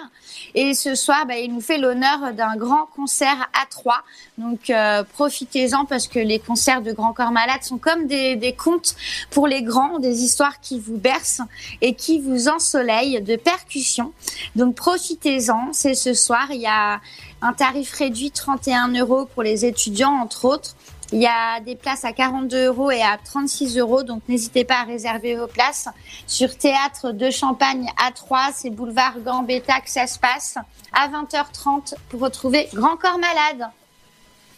Et 0.55 0.73
ce 0.73 0.95
soir, 0.95 1.25
bah, 1.25 1.37
il 1.37 1.53
nous 1.53 1.61
fait 1.61 1.77
l'honneur 1.77 2.33
d'un 2.33 2.55
grand 2.55 2.87
concert 2.95 3.49
à 3.53 3.65
Troyes. 3.67 4.03
Donc 4.37 4.69
euh, 4.69 5.03
profitez-en 5.03 5.85
parce 5.85 6.07
que 6.07 6.19
les 6.19 6.39
concerts 6.39 6.81
de 6.81 6.91
Grand 6.91 7.13
Corps 7.13 7.31
Malade 7.31 7.63
sont 7.63 7.77
comme 7.77 8.07
des, 8.07 8.35
des 8.35 8.53
contes 8.53 8.95
pour 9.29 9.47
les 9.47 9.61
grands, 9.61 9.99
des 9.99 10.23
histoires 10.23 10.59
qui 10.59 10.79
vous 10.79 10.97
bercent 10.97 11.41
et 11.81 11.93
qui 11.93 12.19
vous 12.19 12.47
ensoleillent 12.47 13.21
de 13.21 13.35
percussions. 13.35 14.13
Donc 14.55 14.75
profitez-en. 14.75 15.71
C'est 15.71 15.95
ce 15.95 16.13
soir. 16.13 16.47
Il 16.51 16.61
y 16.61 16.67
a 16.67 16.99
un 17.41 17.53
tarif 17.53 17.93
réduit 17.93 18.31
31 18.31 18.93
euros 18.93 19.25
pour 19.25 19.43
les 19.43 19.65
étudiants 19.65 20.13
entre 20.13 20.45
autres. 20.45 20.75
Il 21.11 21.21
y 21.21 21.27
a 21.27 21.59
des 21.59 21.75
places 21.75 22.03
à 22.03 22.13
42 22.13 22.65
euros 22.65 22.91
et 22.91 23.01
à 23.01 23.17
36 23.23 23.77
euros, 23.77 24.03
donc 24.03 24.23
n'hésitez 24.27 24.63
pas 24.63 24.81
à 24.81 24.83
réserver 24.83 25.35
vos 25.35 25.47
places. 25.47 25.87
Sur 26.25 26.57
Théâtre 26.57 27.11
de 27.11 27.29
Champagne 27.29 27.87
à 28.03 28.11
3, 28.11 28.49
c'est 28.53 28.71
boulevard 28.71 29.19
Gambetta 29.19 29.81
que 29.81 29.89
ça 29.89 30.07
se 30.07 30.17
passe 30.17 30.57
à 30.93 31.07
20h30 31.09 31.93
pour 32.09 32.21
retrouver 32.21 32.67
Grand 32.73 32.97
Corps 32.97 33.19
Malade. 33.19 33.69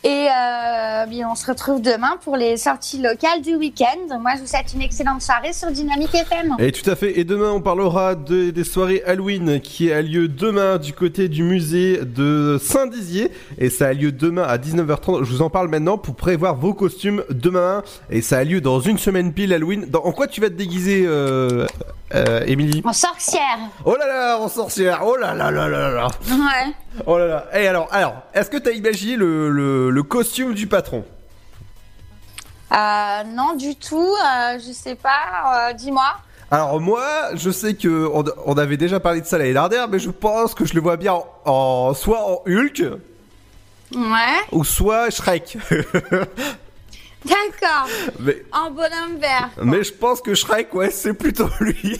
Et 0.04 0.28
euh, 0.30 1.28
on 1.30 1.36
se 1.36 1.46
retrouve 1.48 1.82
demain 1.82 2.18
pour 2.24 2.38
les 2.38 2.58
sorties 2.58 3.02
locales 3.02 3.42
du 3.42 3.56
week-end. 3.56 4.20
Moi, 4.20 4.32
je 4.36 4.42
vous 4.42 4.48
souhaite 4.48 4.74
une 4.74 4.82
excellente 4.82 5.22
soirée 5.22 5.54
sur 5.54 5.72
Dynamique 5.72 6.14
FM. 6.14 6.56
Et 6.60 6.72
tout 6.72 6.90
à 6.90 6.96
fait. 6.96 7.20
Et 7.20 7.24
demain, 7.24 7.52
on 7.52 7.62
parlera 7.62 8.16
de, 8.16 8.52
des 8.52 8.64
soirées 8.64 9.04
Halloween 9.06 9.60
qui 9.60 9.92
a 9.92 10.02
lieu 10.02 10.28
demain 10.28 10.78
du 10.78 10.94
côté 10.94 11.28
du 11.28 11.44
musée 11.44 12.02
de 12.06 12.58
Saint-Dizier. 12.62 13.32
Et 13.58 13.70
ça 13.70 13.88
a 13.88 13.94
lieu 13.94 14.12
demain 14.12 14.44
à 14.44 14.58
19h30. 14.58 15.24
Je 15.24 15.32
vous 15.32 15.42
en 15.42 15.50
parle 15.50 15.68
maintenant 15.68 15.98
pour 15.98 16.16
prévoir 16.16 16.56
vos 16.56 16.74
costumes 16.74 17.24
demain. 17.30 17.84
Et 18.10 18.22
ça 18.22 18.38
a 18.38 18.44
lieu 18.44 18.62
dans 18.62 18.80
une 18.80 18.98
semaine 18.98 19.34
pile 19.34 19.54
Halloween. 19.54 19.88
En 19.94 20.12
quoi 20.12 20.28
tu 20.28 20.42
vas 20.42 20.50
te 20.50 20.56
déguiser 20.56 21.06
Euh, 21.06 21.66
Émilie 22.46 22.82
En 22.86 22.94
sorcière. 22.94 23.58
Oh 23.86 23.96
là 23.98 24.08
là, 24.08 24.38
en 24.40 24.48
sorcière 24.48 25.02
Oh 25.06 25.16
là 25.18 25.34
là 25.34 25.52
là 25.52 25.68
là 25.68 25.90
là 25.92 26.08
Ouais. 26.30 26.74
Oh 27.06 27.18
là 27.18 27.28
là 27.28 27.46
Et 27.54 27.68
alors, 27.68 27.88
alors, 27.92 28.16
est-ce 28.34 28.50
que 28.50 28.58
t'as 28.58 28.72
imaginé 28.72 29.16
le, 29.18 29.50
le, 29.50 29.90
le 29.90 30.04
costume 30.04 30.54
du 30.54 30.68
patron? 30.68 31.04
Euh, 32.74 33.24
non, 33.26 33.56
du 33.56 33.76
tout. 33.76 33.98
Euh, 34.26 34.58
je 34.60 34.72
sais 34.74 34.96
pas. 34.96 35.70
euh, 35.70 35.74
Dis-moi. 35.74 36.06
Alors 36.50 36.80
moi, 36.80 37.04
je 37.34 37.50
sais 37.52 37.74
que 37.74 38.10
on, 38.14 38.24
on 38.46 38.58
avait 38.58 38.78
déjà 38.78 39.00
parlé 39.02 39.20
de 39.20 39.26
ça 39.26 39.38
l'année 39.38 39.52
dernière, 39.54 39.90
mais 39.90 40.00
je 40.00 40.10
pense 40.10 40.54
que 40.54 40.64
je 40.66 40.74
le 40.76 40.80
vois 40.82 40.96
bien 40.96 41.14
en, 41.14 41.26
en- 41.46 41.94
soit 41.94 42.22
en 42.26 42.42
Hulk 42.48 42.84
Ouais. 43.94 44.40
ou 44.54 44.64
soit 44.64 45.10
Shrek. 45.10 45.58
D'accord. 47.26 47.88
mais, 48.20 48.44
En 48.52 48.72
bonhomme 48.72 49.18
vert. 49.20 49.50
mais 49.64 49.84
je 49.84 49.92
pense 49.94 50.22
que 50.22 50.34
Shrek, 50.34 50.74
ouais, 50.74 50.92
c'est 50.92 51.14
plutôt 51.14 51.50
lui. 51.60 52.00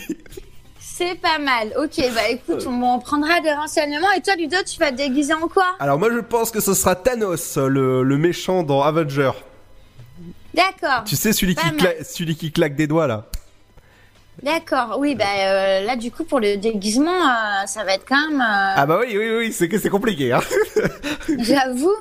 C'est 0.80 1.16
pas 1.20 1.38
mal. 1.38 1.74
Ok, 1.78 2.02
bah 2.16 2.28
écoute, 2.30 2.66
on, 2.68 2.82
on 2.82 3.00
prendra 3.00 3.40
des 3.42 3.52
renseignements. 3.52 4.12
Et 4.18 4.22
toi, 4.22 4.36
Ludo, 4.36 4.58
tu 4.66 4.80
vas 4.80 4.92
te 4.92 4.96
déguiser 4.98 5.34
en 5.34 5.48
quoi? 5.48 5.76
Alors 5.80 6.00
moi, 6.00 6.10
je 6.12 6.20
pense 6.20 6.50
que 6.50 6.60
ce 6.60 6.74
sera 6.74 6.96
Thanos, 6.96 7.58
le, 7.58 8.04
le 8.04 8.18
méchant 8.18 8.64
dans 8.64 8.82
Avenger. 8.82 9.32
D'accord. 10.54 11.04
Tu 11.06 11.16
sais, 11.16 11.34
celui 11.34 11.54
qui, 11.56 11.66
mal. 11.66 11.76
cla- 11.76 12.04
celui 12.04 12.36
qui 12.36 12.52
claque 12.52 12.76
des 12.76 12.88
doigts 12.88 13.06
là. 13.06 13.26
D'accord. 14.42 14.98
Oui, 15.00 15.14
bah 15.16 15.26
euh, 15.38 15.82
là, 15.82 15.96
du 15.96 16.12
coup, 16.12 16.24
pour 16.24 16.40
le 16.40 16.58
déguisement, 16.58 17.12
euh, 17.12 17.66
ça 17.68 17.84
va 17.84 17.94
être 17.94 18.06
quand 18.08 18.30
même. 18.30 18.40
euh, 18.42 18.74
Ah 18.76 18.86
bah 18.88 19.00
oui, 19.02 19.16
oui, 19.18 19.36
oui, 19.38 19.52
c'est 19.54 19.68
que 19.68 19.78
c'est 19.78 19.90
compliqué. 19.90 20.32
Hein. 20.34 20.42
J'avoue. 21.40 21.94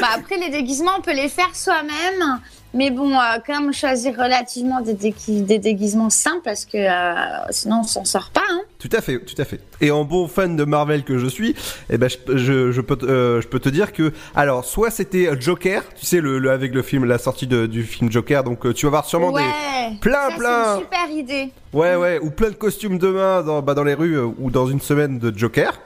Bah 0.00 0.08
après, 0.16 0.36
les 0.38 0.50
déguisements, 0.50 0.92
on 0.98 1.02
peut 1.02 1.14
les 1.14 1.28
faire 1.28 1.54
soi-même. 1.54 2.40
Mais 2.74 2.90
bon, 2.90 3.14
euh, 3.18 3.38
quand 3.46 3.58
même 3.62 3.72
choisir 3.72 4.12
relativement 4.12 4.82
des, 4.82 4.92
dégui- 4.92 5.42
des 5.42 5.58
déguisements 5.58 6.10
simples 6.10 6.42
parce 6.44 6.66
que 6.66 6.76
euh, 6.76 7.14
sinon 7.48 7.80
on 7.80 7.84
s'en 7.84 8.04
sort 8.04 8.28
pas. 8.30 8.42
Hein. 8.50 8.60
Tout 8.78 8.90
à 8.92 9.00
fait, 9.00 9.18
tout 9.20 9.40
à 9.40 9.46
fait. 9.46 9.60
Et 9.80 9.90
en 9.90 10.04
bon 10.04 10.28
fan 10.28 10.54
de 10.54 10.64
Marvel 10.64 11.02
que 11.02 11.16
je 11.16 11.26
suis, 11.28 11.54
eh 11.88 11.96
ben 11.96 12.10
je, 12.10 12.36
je, 12.36 12.70
je 12.70 12.80
peux, 12.82 12.96
te- 12.96 13.06
euh, 13.06 13.40
je 13.40 13.48
peux 13.48 13.58
te 13.58 13.70
dire 13.70 13.94
que 13.94 14.12
alors 14.36 14.66
soit 14.66 14.90
c'était 14.90 15.30
Joker, 15.40 15.82
tu 15.98 16.04
sais 16.04 16.20
le, 16.20 16.38
le- 16.38 16.50
avec 16.50 16.74
le 16.74 16.82
film, 16.82 17.06
la 17.06 17.16
sortie 17.16 17.46
de- 17.46 17.64
du 17.64 17.84
film 17.84 18.12
Joker, 18.12 18.44
donc 18.44 18.74
tu 18.74 18.84
vas 18.84 18.90
voir 18.90 19.04
sûrement 19.06 19.30
ouais. 19.32 19.42
des 19.90 19.96
plein 20.00 20.28
Ça, 20.28 20.36
plein, 20.36 20.64
C'est 20.64 20.74
une 20.74 20.80
super 20.80 21.10
idée. 21.10 21.52
ouais 21.72 21.96
ouais, 21.96 22.18
ou 22.20 22.28
plein 22.30 22.50
de 22.50 22.54
costumes 22.54 22.98
demain 22.98 23.42
dans 23.42 23.62
bah, 23.62 23.72
dans 23.72 23.84
les 23.84 23.94
rues 23.94 24.18
ou 24.20 24.50
dans 24.50 24.66
une 24.66 24.82
semaine 24.82 25.18
de 25.18 25.32
Joker. 25.36 25.80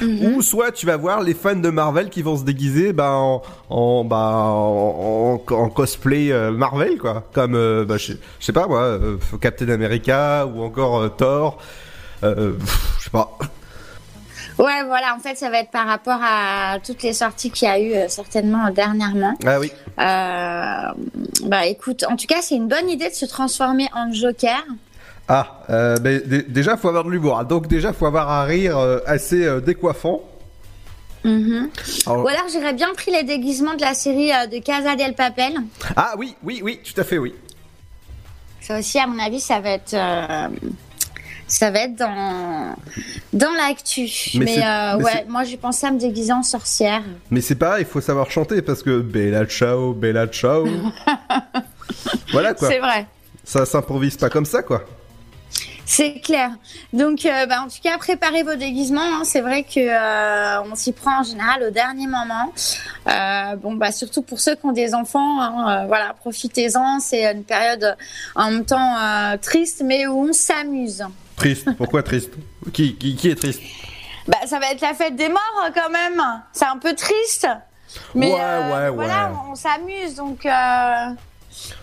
Ou 0.00 0.42
soit 0.42 0.72
tu 0.72 0.86
vas 0.86 0.96
voir 0.96 1.22
les 1.22 1.34
fans 1.34 1.54
de 1.56 1.68
Marvel 1.68 2.08
qui 2.08 2.22
vont 2.22 2.36
se 2.36 2.44
déguiser 2.44 2.92
bah, 2.92 3.12
en, 3.12 3.42
en, 3.68 4.04
bah, 4.04 4.16
en, 4.44 5.40
en- 5.48 5.54
en 5.54 5.68
cosplay 5.68 6.30
euh, 6.32 6.50
Marvel 6.52 6.98
quoi, 6.98 7.24
comme 7.32 7.54
euh, 7.54 7.84
bah, 7.84 7.96
je, 7.98 8.12
je 8.38 8.44
sais 8.44 8.52
pas 8.52 8.66
moi, 8.66 8.80
euh, 8.82 9.16
Captain 9.40 9.68
America 9.68 10.46
ou 10.46 10.62
encore 10.62 11.00
euh, 11.00 11.08
Thor, 11.08 11.58
pff, 12.20 12.96
je 12.98 13.04
sais 13.04 13.10
pas. 13.10 13.36
Ouais, 14.58 14.84
voilà. 14.86 15.14
En 15.16 15.18
fait, 15.18 15.36
ça 15.36 15.50
va 15.50 15.58
être 15.60 15.70
par 15.70 15.86
rapport 15.86 16.20
à 16.22 16.78
toutes 16.84 17.02
les 17.02 17.14
sorties 17.14 17.50
qu'il 17.50 17.66
y 17.66 17.70
a 17.70 17.80
eu 17.80 17.94
euh, 17.94 18.08
certainement 18.08 18.70
dernièrement. 18.70 19.34
Ah 19.46 19.58
oui. 19.58 19.72
Euh, 19.98 21.48
bah 21.48 21.66
écoute, 21.66 22.04
en 22.08 22.16
tout 22.16 22.26
cas, 22.26 22.42
c'est 22.42 22.54
une 22.56 22.68
bonne 22.68 22.88
idée 22.88 23.08
de 23.08 23.14
se 23.14 23.24
transformer 23.24 23.88
en 23.94 24.12
Joker. 24.12 24.62
Ah, 25.34 25.62
euh, 25.70 25.96
dé- 25.96 26.42
déjà 26.42 26.76
faut 26.76 26.88
avoir 26.88 27.04
de 27.04 27.10
l'humour, 27.10 27.42
donc 27.44 27.66
déjà 27.66 27.94
faut 27.94 28.04
avoir 28.04 28.30
un 28.30 28.44
rire 28.44 28.76
euh, 28.76 28.98
assez 29.06 29.44
euh, 29.46 29.60
décoiffant. 29.60 30.20
Mhm. 31.24 31.70
Alors- 32.04 32.24
Ou 32.24 32.28
alors 32.28 32.44
j'aurais 32.52 32.74
bien 32.74 32.92
pris 32.92 33.10
les 33.12 33.22
déguisements 33.22 33.74
de 33.74 33.80
la 33.80 33.94
série 33.94 34.30
euh, 34.30 34.46
de 34.46 34.58
Casa 34.58 34.94
del 34.94 35.14
Papel. 35.14 35.54
Ah 35.96 36.12
oui, 36.18 36.34
oui, 36.42 36.60
oui, 36.62 36.80
tout 36.84 37.00
à 37.00 37.04
fait, 37.04 37.16
oui. 37.16 37.34
Ça 38.60 38.78
aussi, 38.78 38.98
à 38.98 39.06
mon 39.06 39.18
avis, 39.18 39.40
ça 39.40 39.58
va 39.60 39.70
être, 39.70 39.94
euh, 39.94 40.48
ça 41.46 41.70
va 41.70 41.78
être 41.84 41.96
dans, 41.96 42.76
dans 43.32 43.52
l'actu. 43.52 44.08
Mais 44.34 44.44
Mais, 44.44 44.58
euh, 44.58 44.96
mais 44.98 45.04
ouais, 45.04 45.24
moi 45.28 45.44
j'ai 45.44 45.56
pensé 45.56 45.86
à 45.86 45.90
me 45.92 45.98
déguiser 45.98 46.32
en 46.34 46.42
sorcière. 46.42 47.02
Mais 47.30 47.40
c'est 47.40 47.54
pareil, 47.54 47.86
il 47.88 47.90
faut 47.90 48.02
savoir 48.02 48.30
chanter 48.30 48.60
parce 48.60 48.82
que 48.82 49.00
Bella 49.00 49.46
ciao, 49.46 49.94
Bella 49.94 50.26
ciao. 50.26 50.66
voilà 52.32 52.52
quoi. 52.52 52.68
C'est 52.68 52.78
vrai. 52.80 53.06
Ça 53.44 53.64
s'improvise 53.64 54.16
pas 54.16 54.28
comme 54.28 54.44
ça 54.44 54.62
quoi. 54.62 54.84
C'est 55.94 56.20
clair. 56.20 56.50
Donc, 56.94 57.26
euh, 57.26 57.44
bah, 57.44 57.60
en 57.60 57.68
tout 57.68 57.80
cas, 57.82 57.98
préparez 57.98 58.42
vos 58.44 58.54
déguisements. 58.54 59.02
hein. 59.02 59.24
C'est 59.24 59.42
vrai 59.42 59.62
que 59.62 59.78
euh, 59.78 60.62
on 60.62 60.74
s'y 60.74 60.92
prend 60.92 61.20
en 61.20 61.22
général 61.22 61.62
au 61.64 61.70
dernier 61.70 62.06
moment. 62.06 62.50
Euh, 63.08 63.56
bon, 63.56 63.74
bah 63.74 63.92
surtout 63.92 64.22
pour 64.22 64.40
ceux 64.40 64.54
qui 64.54 64.64
ont 64.64 64.72
des 64.72 64.94
enfants, 64.94 65.42
hein, 65.42 65.84
voilà, 65.86 66.14
profitez-en. 66.14 66.98
C'est 66.98 67.30
une 67.30 67.44
période 67.44 67.94
en 68.34 68.50
même 68.50 68.64
temps 68.64 68.96
triste, 69.42 69.82
mais 69.84 70.06
où 70.06 70.28
on 70.30 70.32
s'amuse. 70.32 71.04
Triste, 71.36 71.68
pourquoi 71.76 72.02
triste? 72.02 72.32
Qui, 72.72 72.96
qui, 72.96 73.14
qui 73.14 73.28
est 73.28 73.34
triste? 73.34 73.60
Bah, 74.28 74.38
ça 74.46 74.58
va 74.60 74.70
être 74.72 74.80
la 74.80 74.94
fête 74.94 75.16
des 75.16 75.28
morts 75.28 75.62
euh, 75.66 75.70
quand 75.74 75.90
même. 75.90 76.22
C'est 76.54 76.64
un 76.64 76.78
peu 76.78 76.94
triste. 76.94 77.46
Mais 78.14 78.32
Ouais, 78.32 78.40
ouais, 78.40 78.90
voilà, 78.90 79.28
ouais. 79.28 79.36
on, 79.48 79.52
on 79.52 79.54
s'amuse. 79.54 80.14
Donc, 80.14 80.46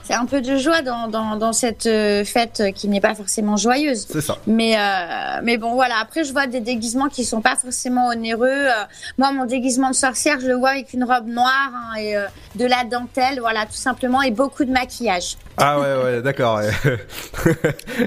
c'est 0.09 0.15
un 0.15 0.25
peu 0.25 0.41
de 0.41 0.57
joie 0.57 0.81
dans, 0.81 1.07
dans, 1.07 1.35
dans 1.35 1.53
cette 1.53 1.85
euh, 1.85 2.25
fête 2.25 2.63
qui 2.73 2.87
n'est 2.87 2.99
pas 2.99 3.13
forcément 3.13 3.57
joyeuse. 3.57 4.07
C'est 4.09 4.21
ça. 4.21 4.39
Mais, 4.47 4.75
euh, 4.75 5.39
mais 5.43 5.59
bon, 5.59 5.75
voilà. 5.75 5.97
Après, 6.01 6.23
je 6.23 6.31
vois 6.31 6.47
des 6.47 6.61
déguisements 6.61 7.09
qui 7.09 7.23
sont 7.23 7.41
pas 7.41 7.55
forcément 7.55 8.07
onéreux. 8.07 8.47
Euh, 8.49 8.71
moi, 9.19 9.31
mon 9.31 9.45
déguisement 9.45 9.91
de 9.91 9.95
sorcière, 9.95 10.39
je 10.41 10.47
le 10.47 10.55
vois 10.55 10.69
avec 10.71 10.93
une 10.93 11.03
robe 11.03 11.27
noire 11.27 11.69
hein, 11.75 11.99
et 11.99 12.17
euh, 12.17 12.25
de 12.55 12.65
la 12.65 12.85
dentelle, 12.85 13.39
voilà, 13.39 13.67
tout 13.67 13.73
simplement, 13.73 14.23
et 14.23 14.31
beaucoup 14.31 14.65
de 14.65 14.71
maquillage. 14.71 15.37
Ah 15.57 15.79
ouais, 15.79 16.03
ouais, 16.03 16.21
d'accord. 16.23 16.59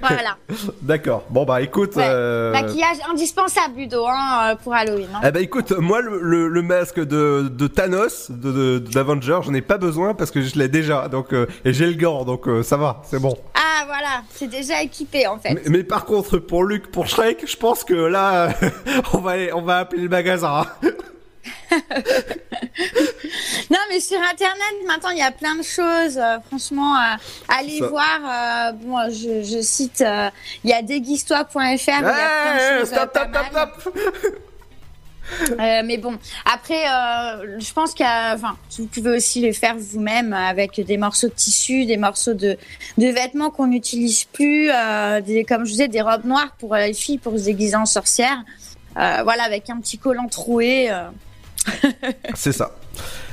Voilà. 0.01 0.37
d'accord. 0.83 1.25
Bon 1.31 1.45
bah 1.45 1.61
écoute. 1.63 1.95
Ouais. 1.97 2.05
euh, 2.07 2.51
Maquillage 2.53 2.97
indispensable, 3.11 3.75
Ludo, 3.77 4.07
hein, 4.09 4.57
pour 4.63 4.75
Halloween. 4.75 5.09
hein. 5.15 5.21
Eh 5.25 5.31
ben 5.31 5.43
écoute, 5.43 5.71
moi 5.73 6.01
le, 6.01 6.19
le, 6.21 6.49
le 6.49 6.63
masque 6.63 6.99
de, 6.99 7.49
de 7.49 7.67
Thanos, 7.67 8.31
de, 8.31 8.53
de, 8.53 8.79
d'Avenger, 8.79 9.41
j'en 9.43 9.55
ai 9.55 9.61
pas 9.61 9.79
besoin 9.79 10.15
parce 10.15 10.31
que 10.31 10.41
je 10.43 10.59
l'ai 10.59 10.69
déjà, 10.69 11.09
donc 11.09 11.33
et 11.33 11.73
j'ai 11.73 11.92
le 11.93 11.99
gant, 12.01 12.25
donc 12.25 12.47
euh, 12.49 12.63
ça 12.63 12.77
va, 12.77 13.03
c'est 13.09 13.19
bon. 13.21 13.37
Ah, 13.55 13.85
voilà, 13.87 14.23
c'est 14.35 14.49
déjà 14.49 14.83
équipé 14.83 15.27
en 15.27 15.39
fait. 15.39 15.55
Mais, 15.55 15.63
mais 15.67 15.85
par 15.85 16.05
contre, 16.05 16.39
pour 16.39 16.65
Luc, 16.65 16.91
pour 16.91 17.07
Shrek, 17.07 17.45
je 17.49 17.57
pense 17.57 17.85
que 17.85 17.95
là, 17.95 18.53
on 19.15 19.19
va 19.19 19.35
on 19.55 19.63
va 19.63 19.79
appeler 19.79 20.03
le 20.03 20.09
magasin. 20.09 20.65
hein. 20.83 20.91
Non, 23.71 23.79
mais 23.89 24.01
sur 24.01 24.19
Internet, 24.21 24.75
maintenant, 24.87 25.11
il 25.11 25.19
y 25.19 25.23
a 25.23 25.31
plein 25.33 25.55
de 25.57 25.63
choses. 25.63 26.19
euh, 26.19 26.37
franchement, 26.49 26.95
euh, 26.97 27.15
allez 27.49 27.79
Ça- 27.79 27.87
voir. 27.89 28.19
euh, 28.23 28.73
bon, 28.73 28.99
je, 29.11 29.43
je 29.43 29.61
cite, 29.63 30.05
il 30.65 30.71
y 30.71 30.73
a 30.73 30.83
déguise-toi.fr. 30.83 31.59
Hey, 31.59 32.79
choses. 32.81 32.89
stop, 32.89 33.19
stop. 33.19 33.95
Euh, 35.51 35.83
mais 35.85 35.99
bon, 35.99 36.19
après, 36.45 36.85
euh, 36.89 37.59
je 37.59 37.73
pense 37.73 37.93
enfin, 37.93 38.57
vous 38.79 38.87
pouvez 38.87 39.17
aussi 39.17 39.41
les 39.41 39.53
faire 39.53 39.77
vous-même 39.77 40.33
avec 40.33 40.81
des 40.81 40.97
morceaux 40.97 41.29
de 41.29 41.35
tissu, 41.35 41.85
des 41.85 41.97
morceaux 41.97 42.35
de, 42.35 42.57
de 42.99 43.07
vêtements 43.07 43.51
qu'on 43.51 43.69
n'utilise 43.69 44.25
plus, 44.25 44.71
euh, 44.71 45.21
des, 45.21 45.45
comme 45.45 45.65
je 45.65 45.71
disais, 45.71 45.89
des 45.89 46.01
robes 46.01 46.25
noires 46.25 46.55
pour 46.59 46.75
les 46.75 46.95
filles 46.95 47.19
pour 47.19 47.39
se 47.39 47.45
déguiser 47.45 47.77
en 47.77 47.87
sorcière. 47.87 48.43
Voilà, 48.95 49.45
avec 49.45 49.71
un 49.71 49.81
petit 49.81 49.99
collant 49.99 50.29
troué. 50.29 50.91
C'est 52.35 52.53
ça. 52.53 52.73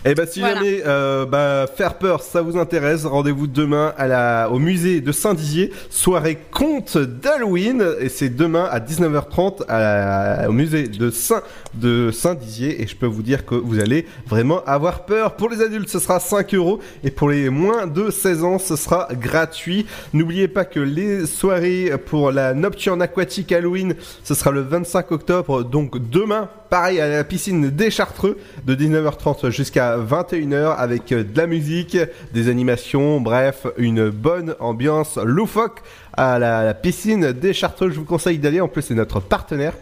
Et 0.05 0.15
bah 0.15 0.23
si 0.25 0.39
Voilà. 0.39 0.55
jamais 0.55 0.81
euh, 0.85 1.25
bah, 1.25 1.65
faire 1.75 1.95
peur 1.95 2.21
ça 2.21 2.41
vous 2.41 2.57
intéresse, 2.57 3.05
rendez-vous 3.05 3.47
demain 3.47 3.93
à 3.97 4.07
la, 4.07 4.49
au 4.49 4.57
musée 4.57 5.01
de 5.01 5.11
Saint-Dizier, 5.11 5.71
soirée 5.89 6.37
conte 6.51 6.97
d'Halloween 6.97 7.83
et 7.99 8.07
c'est 8.07 8.29
demain 8.29 8.65
à 8.71 8.79
19h30 8.79 9.63
à 9.67 9.79
la- 9.79 10.49
au 10.49 10.53
musée 10.53 10.87
de 10.87 11.09
Saint 11.09 11.41
de 11.73 12.11
Saint-Dizier 12.11 12.81
et 12.81 12.87
je 12.87 12.95
peux 12.95 13.05
vous 13.07 13.21
dire 13.21 13.45
que 13.45 13.55
vous 13.55 13.79
allez 13.81 14.07
vraiment 14.25 14.63
avoir 14.65 15.05
peur. 15.05 15.35
Pour 15.35 15.49
les 15.49 15.61
adultes 15.61 15.89
ce 15.89 15.99
sera 15.99 16.21
5 16.21 16.53
euros 16.55 16.79
et 17.03 17.11
pour 17.11 17.29
les 17.29 17.49
moins 17.49 17.85
de 17.85 18.09
16 18.09 18.43
ans 18.45 18.57
ce 18.57 18.77
sera 18.77 19.09
gratuit. 19.11 19.85
N'oubliez 20.13 20.47
pas 20.47 20.63
que 20.63 20.79
les 20.79 21.25
soirées 21.25 21.91
pour 22.05 22.31
la 22.31 22.53
nocturne 22.53 23.01
aquatique 23.01 23.51
Halloween 23.51 23.95
ce 24.23 24.33
sera 24.33 24.51
le 24.51 24.61
25 24.61 25.11
octobre 25.11 25.63
donc 25.63 25.97
demain 26.09 26.47
pareil 26.69 27.01
à 27.01 27.07
la 27.09 27.23
piscine 27.23 27.69
des 27.69 27.89
Chartreux 27.91 28.37
de 28.65 28.75
19h30 28.75 29.48
jusqu'à 29.49 29.97
21h 29.97 30.75
avec 30.75 31.11
euh, 31.11 31.23
de 31.23 31.37
la 31.37 31.47
musique, 31.47 31.97
des 32.33 32.49
animations, 32.49 33.21
bref, 33.21 33.67
une 33.77 34.09
bonne 34.09 34.55
ambiance 34.59 35.17
loufoque 35.17 35.81
à 36.13 36.39
la, 36.39 36.73
piscine 36.73 37.31
des 37.31 37.53
Chartreux. 37.53 37.89
Je 37.89 37.99
vous 37.99 38.05
conseille 38.05 38.37
d'aller, 38.37 38.61
en 38.61 38.67
plus 38.67 38.81
c'est 38.81 38.95
notre 38.95 39.19
partenaire. 39.19 39.73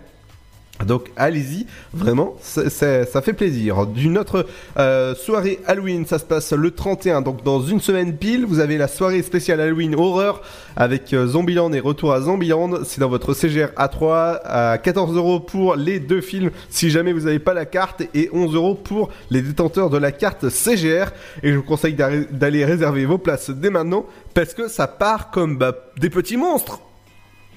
Donc 0.85 1.11
allez-y, 1.15 1.65
vraiment, 1.93 2.35
ça 2.41 3.21
fait 3.21 3.33
plaisir. 3.33 3.87
D'une 3.87 4.17
autre 4.17 4.45
euh, 4.77 5.15
soirée 5.15 5.59
Halloween, 5.65 6.05
ça 6.05 6.19
se 6.19 6.25
passe 6.25 6.53
le 6.53 6.71
31, 6.71 7.21
donc 7.21 7.43
dans 7.43 7.61
une 7.61 7.79
semaine 7.79 8.15
pile, 8.15 8.45
vous 8.45 8.59
avez 8.59 8.77
la 8.77 8.87
soirée 8.87 9.23
spéciale 9.23 9.59
Halloween 9.59 9.95
horreur 9.95 10.41
avec 10.75 11.13
euh, 11.13 11.27
Zombieland 11.27 11.73
et 11.73 11.79
Retour 11.79 12.13
à 12.13 12.21
Zombieland. 12.21 12.83
C'est 12.83 13.01
dans 13.01 13.09
votre 13.09 13.33
CGR 13.33 13.69
A3 13.75 14.39
à 14.43 14.77
14 14.77 15.15
euros 15.15 15.39
pour 15.39 15.75
les 15.75 15.99
deux 15.99 16.21
films 16.21 16.51
si 16.69 16.89
jamais 16.89 17.13
vous 17.13 17.21
n'avez 17.21 17.39
pas 17.39 17.53
la 17.53 17.65
carte 17.65 18.03
et 18.13 18.29
11 18.31 18.55
euros 18.55 18.75
pour 18.75 19.09
les 19.31 19.41
détenteurs 19.41 19.89
de 19.89 19.97
la 19.97 20.11
carte 20.11 20.49
CGR. 20.49 21.11
Et 21.41 21.51
je 21.51 21.57
vous 21.57 21.63
conseille 21.63 21.95
d'aller 21.95 22.65
réserver 22.65 23.05
vos 23.05 23.17
places 23.17 23.49
dès 23.49 23.69
maintenant 23.69 24.05
parce 24.33 24.53
que 24.53 24.67
ça 24.67 24.87
part 24.87 25.31
comme 25.31 25.57
bah, 25.57 25.75
des 25.97 26.09
petits 26.09 26.37
monstres. 26.37 26.79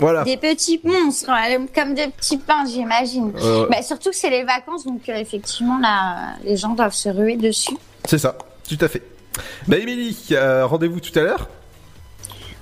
Voilà. 0.00 0.24
Des 0.24 0.38
petits 0.38 0.80
monstres, 0.82 1.30
ouais, 1.30 1.58
comme 1.74 1.94
des 1.94 2.08
petits 2.08 2.38
pains, 2.38 2.64
j'imagine. 2.66 3.32
Euh. 3.40 3.66
Bah, 3.70 3.82
surtout 3.82 4.10
que 4.10 4.16
c'est 4.16 4.30
les 4.30 4.44
vacances, 4.44 4.84
donc 4.86 5.08
euh, 5.08 5.14
effectivement, 5.14 5.78
là, 5.78 6.36
les 6.42 6.56
gens 6.56 6.70
doivent 6.70 6.94
se 6.94 7.10
ruer 7.10 7.36
dessus. 7.36 7.76
C'est 8.06 8.18
ça, 8.18 8.36
tout 8.68 8.78
à 8.80 8.88
fait. 8.88 9.02
Bah 9.68 9.76
Émilie, 9.76 10.16
euh, 10.32 10.66
rendez-vous 10.66 11.00
tout 11.00 11.16
à 11.18 11.22
l'heure 11.22 11.48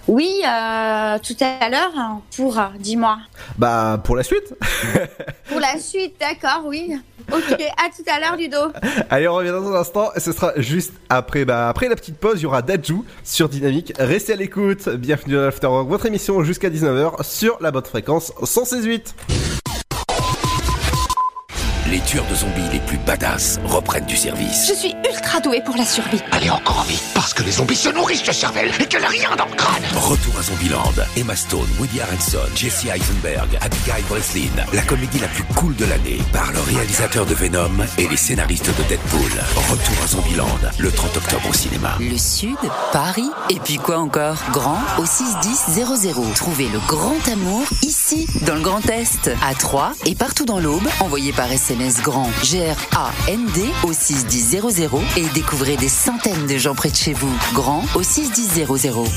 Oui, 0.09 0.41
euh, 0.43 1.19
tout 1.19 1.37
à 1.41 1.69
l'heure, 1.69 1.93
pour, 2.35 2.59
euh, 2.59 2.63
dis-moi. 2.79 3.19
Bah 3.59 4.01
pour 4.03 4.17
la 4.17 4.23
suite. 4.23 4.55
Pour 5.49 5.61
la 5.61 5.79
suite, 5.79 6.15
d'accord, 6.21 6.63
oui. 6.67 6.99
Ok, 7.33 7.53
à 7.53 7.89
tout 7.95 8.05
à 8.07 8.21
l'heure, 8.21 8.37
Ludo. 8.37 8.73
Allez, 9.11 9.29
on 9.29 9.35
revient 9.35 9.51
dans 9.51 9.67
un 9.73 9.81
instant. 9.81 10.11
Ce 10.17 10.33
sera 10.33 10.53
juste 10.57 10.93
après, 11.09 11.45
bah, 11.47 11.69
après 11.69 11.89
la 11.89 11.97
petite 11.97 12.19
pause. 12.19 12.41
Il 12.41 12.43
y 12.43 12.47
aura 12.47 12.61
Dajou 12.63 13.05
sur 13.25 13.49
Dynamique. 13.49 13.93
Restez 13.99 14.35
à 14.35 14.37
l'écoute. 14.37 14.89
Bienvenue 14.91 15.35
dans 15.35 15.43
l'Afterwork, 15.43 15.89
votre 15.89 16.07
émission 16.07 16.43
jusqu'à 16.45 16.69
19h 16.69 17.23
sur 17.25 17.57
la 17.61 17.71
bonne 17.71 17.85
fréquence 17.85 18.33
168. 18.43 19.15
Les 21.91 22.01
tueurs 22.01 22.27
de 22.27 22.35
zombies 22.35 22.69
les 22.71 22.81
plus 22.81 22.99
badass 22.99 23.59
reprennent 23.65 24.05
du 24.05 24.17
service. 24.17 24.69
Je 24.69 24.75
suis 24.75 24.95
ultra 25.09 25.41
douée 25.41 25.63
pour 25.65 25.75
la 25.75 25.87
survie. 25.87 26.21
Allez 26.33 26.51
encore 26.51 26.85
vite, 26.87 27.03
parce 27.15 27.33
que 27.33 27.43
les 27.43 27.53
zombies 27.53 27.77
se 27.77 27.89
nourrissent 27.89 28.25
de 28.25 28.33
cervelle 28.33 28.71
et 28.79 28.85
qu'elle 28.85 29.05
a 29.05 29.09
rien 29.09 29.31
dans 29.37 29.47
le 29.47 29.55
crâne. 29.57 29.83
Retour 29.97 30.35
à 30.39 30.43
Zombieland. 30.43 30.93
Emma 31.17 31.35
Stone, 31.35 31.67
Woody 31.79 32.03
Harrelson, 32.03 32.47
Jesse 32.55 32.85
Eisenberg, 32.85 33.59
Abigail 33.63 34.03
Breslin. 34.03 34.67
La 34.75 34.83
comédie 34.83 35.19
la 35.19 35.29
plus 35.29 35.45
cool 35.55 35.75
de 35.77 35.87
l'année 35.87 36.19
par 36.31 36.53
le 36.53 36.61
réalisateur 36.61 37.25
de 37.25 37.33
Venom 37.35 37.71
et 37.97 38.07
les 38.07 38.17
scénaristes 38.19 38.69
de 38.69 38.83
Deadpool. 38.83 39.33
Retour 39.71 40.05
à 40.05 40.07
Zombieland, 40.09 40.59
le 40.79 40.93
30 40.93 41.17
octobre 41.17 41.49
au 41.49 41.55
cinéma. 41.55 41.97
Le 42.01 42.19
Sud, 42.19 42.59
Paris, 42.93 43.31
et 43.49 43.61
puis 43.61 43.79
quoi 43.79 43.99
encore? 43.99 44.37
Grand 44.53 44.81
au 44.99 45.07
61000. 45.07 46.35
Trouvez 46.35 46.69
le 46.69 46.81
grand 46.87 47.17
amour 47.33 47.63
ici, 47.83 48.27
dans 48.43 48.57
le 48.57 48.61
Grand 48.61 48.87
Est, 48.91 49.31
à 49.43 49.55
Troyes 49.55 49.93
et 50.05 50.15
partout 50.15 50.45
dans 50.45 50.61
l'Aube. 50.61 50.87
Envoyez 51.01 51.33
par 51.33 51.51
SMS 51.51 51.78
grand 52.03 52.29
G-R-A-N-D 52.43 53.63
au 53.85 53.93
61000 53.93 54.61
et 55.17 55.27
découvrez 55.33 55.77
des 55.77 55.89
centaines 55.89 56.47
de 56.47 56.59
gens 56.59 56.75
près 56.75 56.91
de 56.91 56.97
chez 56.97 57.13
vous. 57.13 57.33
Grand 57.55 57.85
au 57.95 58.03
61000. 58.03 58.67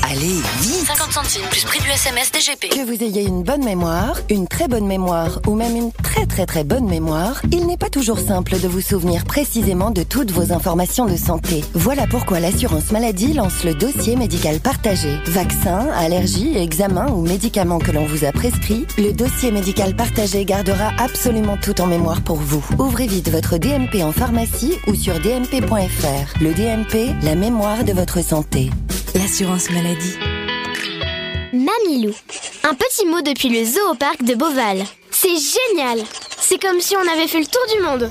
Allez, 0.04 0.40
vite 0.60 0.86
50 0.86 1.12
centimes 1.12 1.48
plus 1.50 1.64
prix 1.64 1.80
du 1.80 1.90
SMS 1.90 2.30
DGP. 2.30 2.68
Que 2.68 2.84
vous 2.84 3.02
ayez 3.02 3.22
une 3.22 3.42
bonne 3.42 3.64
mémoire, 3.64 4.16
une 4.30 4.46
très 4.46 4.68
bonne 4.68 4.86
mémoire 4.86 5.40
ou 5.46 5.54
même 5.54 5.76
une 5.76 5.92
très 5.92 6.26
très 6.26 6.46
très 6.46 6.62
bonne 6.62 6.86
mémoire, 6.86 7.42
il 7.50 7.66
n'est 7.66 7.76
pas 7.76 7.90
toujours 7.90 8.18
simple 8.18 8.58
de 8.60 8.68
vous 8.68 8.80
souvenir 8.80 9.24
précisément 9.24 9.90
de 9.90 10.02
toutes 10.02 10.30
vos 10.30 10.52
informations 10.52 11.06
de 11.06 11.16
santé. 11.16 11.64
Voilà 11.74 12.06
pourquoi 12.06 12.38
l'assurance 12.38 12.92
maladie 12.92 13.32
lance 13.32 13.64
le 13.64 13.74
dossier 13.74 14.14
médical 14.14 14.60
partagé. 14.60 15.18
Vaccins, 15.26 15.88
allergies, 15.96 16.56
examens 16.56 17.10
ou 17.10 17.22
médicaments 17.22 17.78
que 17.78 17.90
l'on 17.90 18.06
vous 18.06 18.24
a 18.24 18.32
prescrits, 18.32 18.86
le 18.98 19.12
dossier 19.12 19.50
médical 19.50 19.96
partagé 19.96 20.44
gardera 20.44 20.92
absolument 20.98 21.56
tout 21.56 21.80
en 21.80 21.86
mémoire 21.86 22.22
pour 22.22 22.36
vous. 22.36 22.51
Ouvrez 22.78 23.06
vite 23.06 23.30
votre 23.30 23.56
DMP 23.56 24.02
en 24.02 24.12
pharmacie 24.12 24.74
ou 24.86 24.94
sur 24.94 25.14
dmp.fr. 25.20 26.40
Le 26.40 26.52
DMP, 26.52 27.14
la 27.22 27.34
mémoire 27.34 27.84
de 27.84 27.92
votre 27.92 28.22
santé. 28.22 28.70
L'assurance 29.14 29.70
maladie. 29.70 30.16
Mamilou. 31.52 32.14
Un 32.64 32.74
petit 32.74 33.06
mot 33.06 33.22
depuis 33.22 33.48
le 33.48 33.64
zoo 33.64 33.94
de 34.26 34.34
Beauval. 34.34 34.84
C'est 35.10 35.28
génial 35.28 36.04
C'est 36.38 36.60
comme 36.60 36.80
si 36.80 36.94
on 36.96 37.12
avait 37.12 37.28
fait 37.28 37.40
le 37.40 37.46
tour 37.46 37.62
du 37.74 37.82
monde. 37.82 38.10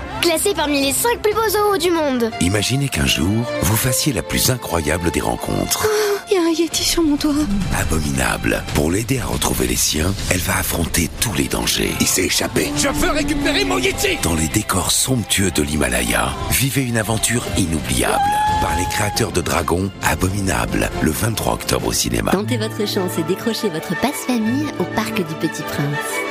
Classé 0.21 0.53
parmi 0.53 0.81
les 0.81 0.93
5 0.93 1.19
plus 1.21 1.33
beaux 1.33 1.49
zoos 1.49 1.77
du 1.79 1.89
monde. 1.89 2.29
Imaginez 2.41 2.89
qu'un 2.89 3.07
jour, 3.07 3.43
vous 3.63 3.75
fassiez 3.75 4.13
la 4.13 4.21
plus 4.21 4.51
incroyable 4.51 5.09
des 5.09 5.19
rencontres. 5.19 5.87
Il 6.29 6.35
y 6.35 6.37
a 6.37 6.43
un 6.43 6.51
yeti 6.51 6.83
sur 6.83 7.01
mon 7.01 7.17
toit. 7.17 7.33
Abominable. 7.75 8.63
Pour 8.75 8.91
l'aider 8.91 9.19
à 9.19 9.25
retrouver 9.25 9.65
les 9.65 9.75
siens, 9.75 10.13
elle 10.29 10.39
va 10.39 10.57
affronter 10.57 11.09
tous 11.19 11.33
les 11.33 11.47
dangers. 11.47 11.91
Il 11.99 12.05
s'est 12.07 12.25
échappé. 12.25 12.71
Je 12.77 12.89
veux 12.89 13.09
récupérer 13.09 13.65
mon 13.65 13.79
Yeti 13.79 14.17
Dans 14.21 14.35
les 14.35 14.47
décors 14.47 14.91
somptueux 14.91 15.49
de 15.51 15.63
l'Himalaya, 15.63 16.29
vivez 16.51 16.83
une 16.83 16.97
aventure 16.97 17.43
inoubliable. 17.57 18.21
Par 18.61 18.77
les 18.77 18.85
créateurs 18.85 19.31
de 19.31 19.41
Dragon, 19.41 19.89
Abominable, 20.03 20.91
le 21.01 21.11
23 21.11 21.53
octobre 21.53 21.87
au 21.87 21.93
cinéma. 21.93 22.31
Tentez 22.31 22.57
votre 22.57 22.87
chance 22.87 23.17
et 23.17 23.23
décrochez 23.23 23.69
votre 23.69 23.99
passe-famille 23.99 24.67
au 24.79 24.83
Parc 24.95 25.15
du 25.15 25.35
Petit 25.35 25.63
Prince. 25.63 26.30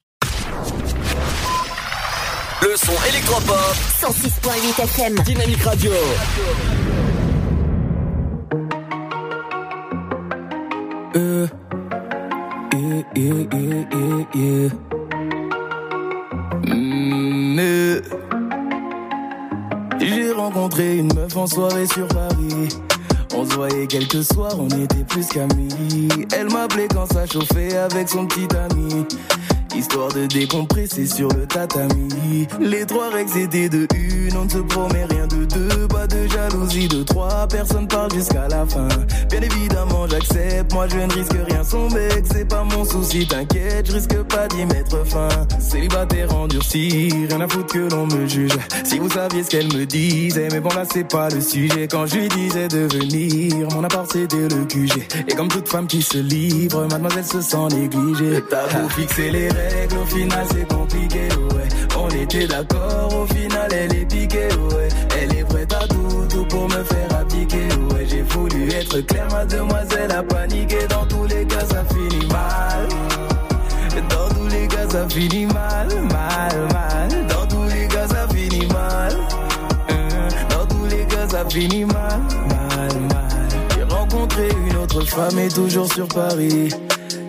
Le 2.61 2.75
son 2.77 2.93
électropop. 3.09 3.75
106.8 3.99 4.83
FM. 4.83 5.15
Dynamique 5.25 5.63
Radio. 5.63 5.91
Euh. 11.15 11.47
Yeah, 12.73 13.03
yeah, 13.15 13.33
yeah, 13.51 13.85
yeah, 13.91 14.25
yeah. 14.35 14.69
Mm, 16.67 17.59
euh. 17.59 18.01
J'ai 19.99 20.31
rencontré 20.31 20.97
une 20.97 21.13
meuf 21.13 21.35
en 21.35 21.47
soirée 21.47 21.87
sur 21.87 22.07
Paris. 22.07 22.69
On 23.33 23.45
se 23.49 23.55
voyait 23.55 23.87
quelques 23.87 24.23
soirs, 24.23 24.55
on 24.59 24.67
était 24.67 25.03
plus 25.07 25.27
qu'amis. 25.27 26.09
Elle 26.37 26.49
m'appelait 26.51 26.87
quand 26.87 27.11
ça 27.11 27.25
chauffait 27.25 27.75
avec 27.77 28.09
son 28.09 28.25
petit 28.25 28.47
ami. 28.55 29.05
Histoire 29.75 30.09
de 30.09 30.25
décompresser 30.25 31.05
sur 31.05 31.29
le 31.29 31.47
tatami. 31.47 32.45
Les 32.59 32.85
trois 32.85 33.09
règles 33.09 33.37
étaient 33.37 33.69
de 33.69 33.87
une, 33.95 34.35
on 34.35 34.43
ne 34.45 34.49
se 34.49 34.57
promet 34.57 35.05
rien 35.05 35.27
de 35.27 35.45
deux. 35.45 35.87
Pas 35.87 36.07
de 36.07 36.27
jalousie 36.27 36.89
de 36.89 37.03
trois, 37.03 37.47
personne 37.47 37.87
parle 37.87 38.11
jusqu'à 38.13 38.49
la 38.49 38.65
fin. 38.65 38.89
Bien 39.29 39.41
évidemment, 39.41 40.07
j'accepte, 40.09 40.73
moi 40.73 40.87
je 40.89 40.97
ne 40.97 41.13
risque 41.13 41.37
rien. 41.47 41.63
Son 41.63 41.89
mec, 41.89 42.25
c'est 42.31 42.47
pas 42.47 42.63
mon 42.65 42.83
souci, 42.83 43.25
t'inquiète, 43.25 43.87
je 43.87 43.93
risque 43.93 44.21
pas 44.23 44.47
d'y 44.49 44.65
mettre 44.65 45.05
fin. 45.07 45.29
Célibataire 45.59 46.35
endurci, 46.35 47.09
rien 47.29 47.39
à 47.39 47.47
foutre 47.47 47.73
que 47.73 47.89
l'on 47.91 48.05
me 48.07 48.27
juge. 48.27 48.51
Si 48.83 48.99
vous 48.99 49.09
saviez 49.09 49.43
ce 49.43 49.49
qu'elle 49.49 49.67
me 49.67 49.85
disait, 49.85 50.49
mais 50.51 50.59
bon 50.59 50.69
là 50.75 50.83
c'est 50.91 51.07
pas 51.07 51.29
le 51.29 51.39
sujet. 51.39 51.87
Quand 51.89 52.05
je 52.05 52.15
lui 52.17 52.27
disais 52.27 52.67
de 52.67 52.79
venir, 52.93 53.20
mon 53.73 53.83
appart 53.83 54.09
c'était 54.11 54.47
le 54.47 54.65
QG. 54.65 55.07
Et 55.27 55.35
comme 55.35 55.47
toute 55.47 55.67
femme 55.67 55.87
qui 55.87 56.01
se 56.01 56.17
livre, 56.17 56.87
mademoiselle 56.89 57.25
se 57.25 57.41
sent 57.41 57.67
négligée. 57.75 58.43
T'as 58.49 58.67
beau 58.67 58.89
fixer 58.89 59.31
les 59.31 59.49
règles, 59.49 59.97
au 59.97 60.05
final 60.05 60.45
c'est 60.51 60.67
compliqué, 60.67 61.27
ouais. 61.53 61.67
On 61.97 62.09
était 62.09 62.47
d'accord, 62.47 63.15
au 63.15 63.25
final 63.33 63.71
elle 63.71 63.95
est 63.95 64.05
piquée, 64.05 64.47
ouais. 64.73 64.87
Elle 65.21 65.35
est 65.37 65.43
prête 65.43 65.73
à 65.73 65.87
tout, 65.87 66.45
pour 66.45 66.67
me 66.69 66.83
faire 66.83 67.19
abdiquer, 67.19 67.67
ouais. 67.91 68.05
J'ai 68.09 68.23
voulu 68.23 68.69
être 68.71 68.99
clair, 69.01 69.27
mademoiselle 69.31 70.11
a 70.11 70.23
paniqué. 70.23 70.87
Dans 70.89 71.05
tous 71.05 71.25
les 71.25 71.45
cas, 71.45 71.65
ça 71.65 71.83
finit 71.85 72.25
mal. 72.27 72.87
Dans 74.09 74.33
tous 74.35 74.47
les 74.47 74.67
cas, 74.67 74.89
ça 74.89 75.07
finit 75.09 75.45
mal, 75.45 75.87
mal, 76.11 76.67
mal. 76.73 77.27
Dans 77.27 77.45
tous 77.45 77.63
les 77.73 77.87
cas, 77.87 78.07
ça 78.07 78.27
finit 78.33 78.67
mal. 78.67 79.15
Dans 80.49 80.65
tous 80.65 80.85
les 80.85 81.05
cas, 81.05 81.27
ça 81.29 81.45
finit 81.47 81.85
mal, 81.85 82.21
autre 84.95 85.09
femme 85.09 85.39
et 85.39 85.49
toujours 85.49 85.91
sur 85.91 86.07
Paris. 86.07 86.69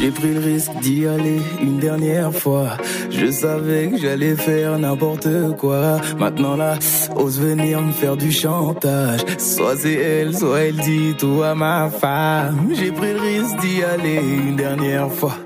J'ai 0.00 0.10
pris 0.10 0.32
le 0.32 0.40
risque 0.40 0.70
d'y 0.80 1.06
aller 1.06 1.40
une 1.60 1.78
dernière 1.78 2.32
fois. 2.32 2.76
Je 3.10 3.30
savais 3.30 3.88
que 3.88 3.98
j'allais 3.98 4.36
faire 4.36 4.78
n'importe 4.78 5.28
quoi. 5.56 6.00
Maintenant 6.18 6.56
là, 6.56 6.78
ose 7.16 7.40
venir 7.40 7.82
me 7.82 7.90
faire 7.90 8.16
du 8.16 8.30
chantage. 8.30 9.20
Soit 9.38 9.76
c'est 9.76 9.94
elle, 9.94 10.36
soit 10.36 10.60
elle 10.60 10.76
dit 10.76 11.14
tout 11.18 11.42
à 11.42 11.54
ma 11.54 11.90
femme. 11.90 12.68
J'ai 12.72 12.92
pris 12.92 13.12
le 13.12 13.20
risque 13.20 13.58
d'y 13.60 13.82
aller 13.82 14.20
une 14.48 14.56
dernière 14.56 15.10
fois. 15.10 15.36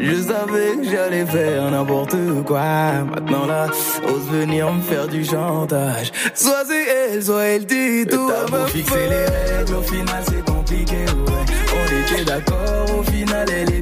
Je 0.00 0.14
savais 0.14 0.76
que 0.80 0.88
j'allais 0.90 1.26
faire 1.26 1.70
n'importe 1.70 2.16
quoi. 2.46 3.04
Maintenant 3.14 3.46
là, 3.46 3.66
ose 4.08 4.28
venir 4.30 4.72
me 4.72 4.80
faire 4.80 5.08
du 5.08 5.24
chantage. 5.24 6.12
Soit 6.34 6.64
c'est 6.66 7.12
elle, 7.12 7.22
soit 7.22 7.42
elle 7.42 7.66
dit 7.66 8.06
tout 8.08 8.30
à 8.30 8.50
ma 8.50 8.66
fixer 8.66 8.94
les 8.94 9.56
règles, 9.56 9.74
au 9.74 9.82
final 9.82 10.22
c'est 10.28 10.44
compliqué, 10.44 10.96
ouais. 10.96 11.44
On 11.80 12.14
était 12.14 12.24
d'accord, 12.24 12.98
au 13.00 13.02
final 13.02 13.46
elle 13.50 13.74
est 13.74 13.77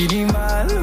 les 0.00 0.06
cas, 0.06 0.08
ça 0.08 0.08
finit 0.08 0.24
mal, 0.24 0.66
mal, 0.66 0.79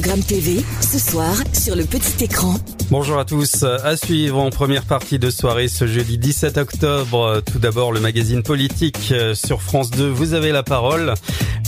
Les 0.00 0.04
programmes 0.04 0.24
TV, 0.24 0.64
ce 0.80 0.98
soir, 0.98 1.34
sur 1.52 1.76
le 1.76 1.84
petit 1.84 2.24
écran. 2.24 2.54
Bonjour 2.90 3.18
à 3.18 3.26
tous. 3.26 3.64
À 3.64 3.98
suivre 3.98 4.38
en 4.38 4.48
première 4.48 4.84
partie 4.84 5.18
de 5.18 5.28
soirée 5.28 5.68
ce 5.68 5.86
jeudi 5.86 6.16
17 6.16 6.56
octobre. 6.56 7.42
Tout 7.44 7.58
d'abord 7.58 7.92
le 7.92 8.00
magazine 8.00 8.42
politique 8.42 9.12
sur 9.34 9.60
France 9.60 9.90
2. 9.90 10.08
Vous 10.08 10.32
avez 10.32 10.52
la 10.52 10.62
parole. 10.62 11.12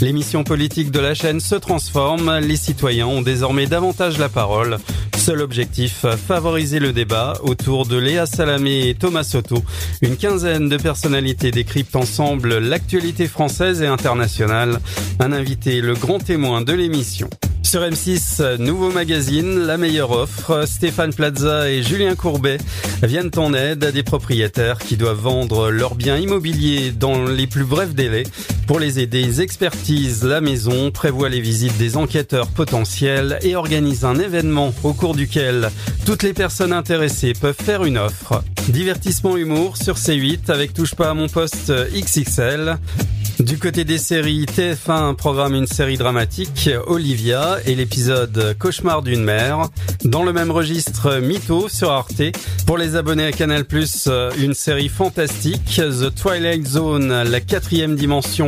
L'émission 0.00 0.44
politique 0.44 0.90
de 0.90 0.98
la 0.98 1.12
chaîne 1.12 1.40
se 1.40 1.56
transforme. 1.56 2.38
Les 2.38 2.56
citoyens 2.56 3.06
ont 3.06 3.20
désormais 3.20 3.66
davantage 3.66 4.16
la 4.16 4.30
parole. 4.30 4.78
Seul 5.18 5.42
objectif, 5.42 6.06
favoriser 6.26 6.78
le 6.78 6.94
débat 6.94 7.34
autour 7.42 7.84
de 7.84 7.98
Léa 7.98 8.24
Salamé 8.24 8.88
et 8.88 8.94
Thomas 8.94 9.24
Soto. 9.24 9.62
Une 10.00 10.16
quinzaine 10.16 10.70
de 10.70 10.78
personnalités 10.78 11.50
décryptent 11.50 11.96
ensemble 11.96 12.60
l'actualité 12.60 13.28
française 13.28 13.82
et 13.82 13.86
internationale. 13.88 14.80
Un 15.20 15.32
invité, 15.32 15.82
le 15.82 15.92
grand 15.92 16.18
témoin 16.18 16.62
de 16.62 16.72
l'émission. 16.72 17.28
Sur 17.72 17.80
M6, 17.80 18.58
nouveau 18.58 18.90
magazine, 18.90 19.60
la 19.60 19.78
meilleure 19.78 20.10
offre. 20.10 20.66
Stéphane 20.66 21.14
Plaza 21.14 21.70
et 21.70 21.82
Julien 21.82 22.14
Courbet 22.14 22.58
viennent 23.02 23.30
en 23.36 23.54
aide 23.54 23.82
à 23.84 23.92
des 23.92 24.02
propriétaires 24.02 24.76
qui 24.76 24.98
doivent 24.98 25.22
vendre 25.22 25.70
leurs 25.70 25.94
biens 25.94 26.18
immobiliers 26.18 26.90
dans 26.90 27.24
les 27.24 27.46
plus 27.46 27.64
brefs 27.64 27.94
délais. 27.94 28.24
Pour 28.66 28.78
les 28.78 29.00
aider, 29.00 29.22
ils 29.22 29.40
expertisent 29.40 30.22
la 30.22 30.42
maison, 30.42 30.90
prévoient 30.90 31.30
les 31.30 31.40
visites 31.40 31.78
des 31.78 31.96
enquêteurs 31.96 32.48
potentiels 32.48 33.38
et 33.40 33.56
organisent 33.56 34.04
un 34.04 34.18
événement 34.18 34.74
au 34.82 34.92
cours 34.92 35.14
duquel 35.14 35.70
toutes 36.04 36.24
les 36.24 36.34
personnes 36.34 36.74
intéressées 36.74 37.32
peuvent 37.32 37.56
faire 37.58 37.84
une 37.84 37.96
offre. 37.96 38.44
Divertissement 38.68 39.38
humour 39.38 39.78
sur 39.78 39.94
C8 39.94 40.50
avec 40.50 40.74
Touche 40.74 40.94
pas 40.94 41.08
à 41.08 41.14
mon 41.14 41.28
poste 41.28 41.72
XXL. 41.94 42.76
Du 43.42 43.58
côté 43.58 43.82
des 43.82 43.98
séries, 43.98 44.44
TF1 44.44 45.16
programme 45.16 45.56
une 45.56 45.66
série 45.66 45.96
dramatique, 45.96 46.70
Olivia, 46.86 47.56
et 47.66 47.74
l'épisode 47.74 48.54
Cauchemar 48.56 49.02
d'une 49.02 49.24
mère. 49.24 49.68
Dans 50.04 50.22
le 50.22 50.32
même 50.32 50.52
registre, 50.52 51.18
Mytho 51.18 51.68
sur 51.68 51.90
Arte. 51.90 52.22
Pour 52.66 52.78
les 52.78 52.94
abonnés 52.94 53.26
à 53.26 53.32
Canal+, 53.32 53.64
une 54.38 54.54
série 54.54 54.88
fantastique, 54.88 55.74
The 55.74 56.14
Twilight 56.14 56.64
Zone, 56.64 57.24
la 57.24 57.40
quatrième 57.40 57.96
dimension, 57.96 58.46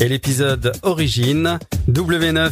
et 0.00 0.08
l'épisode 0.08 0.72
Origine. 0.82 1.58
W9 1.90 2.50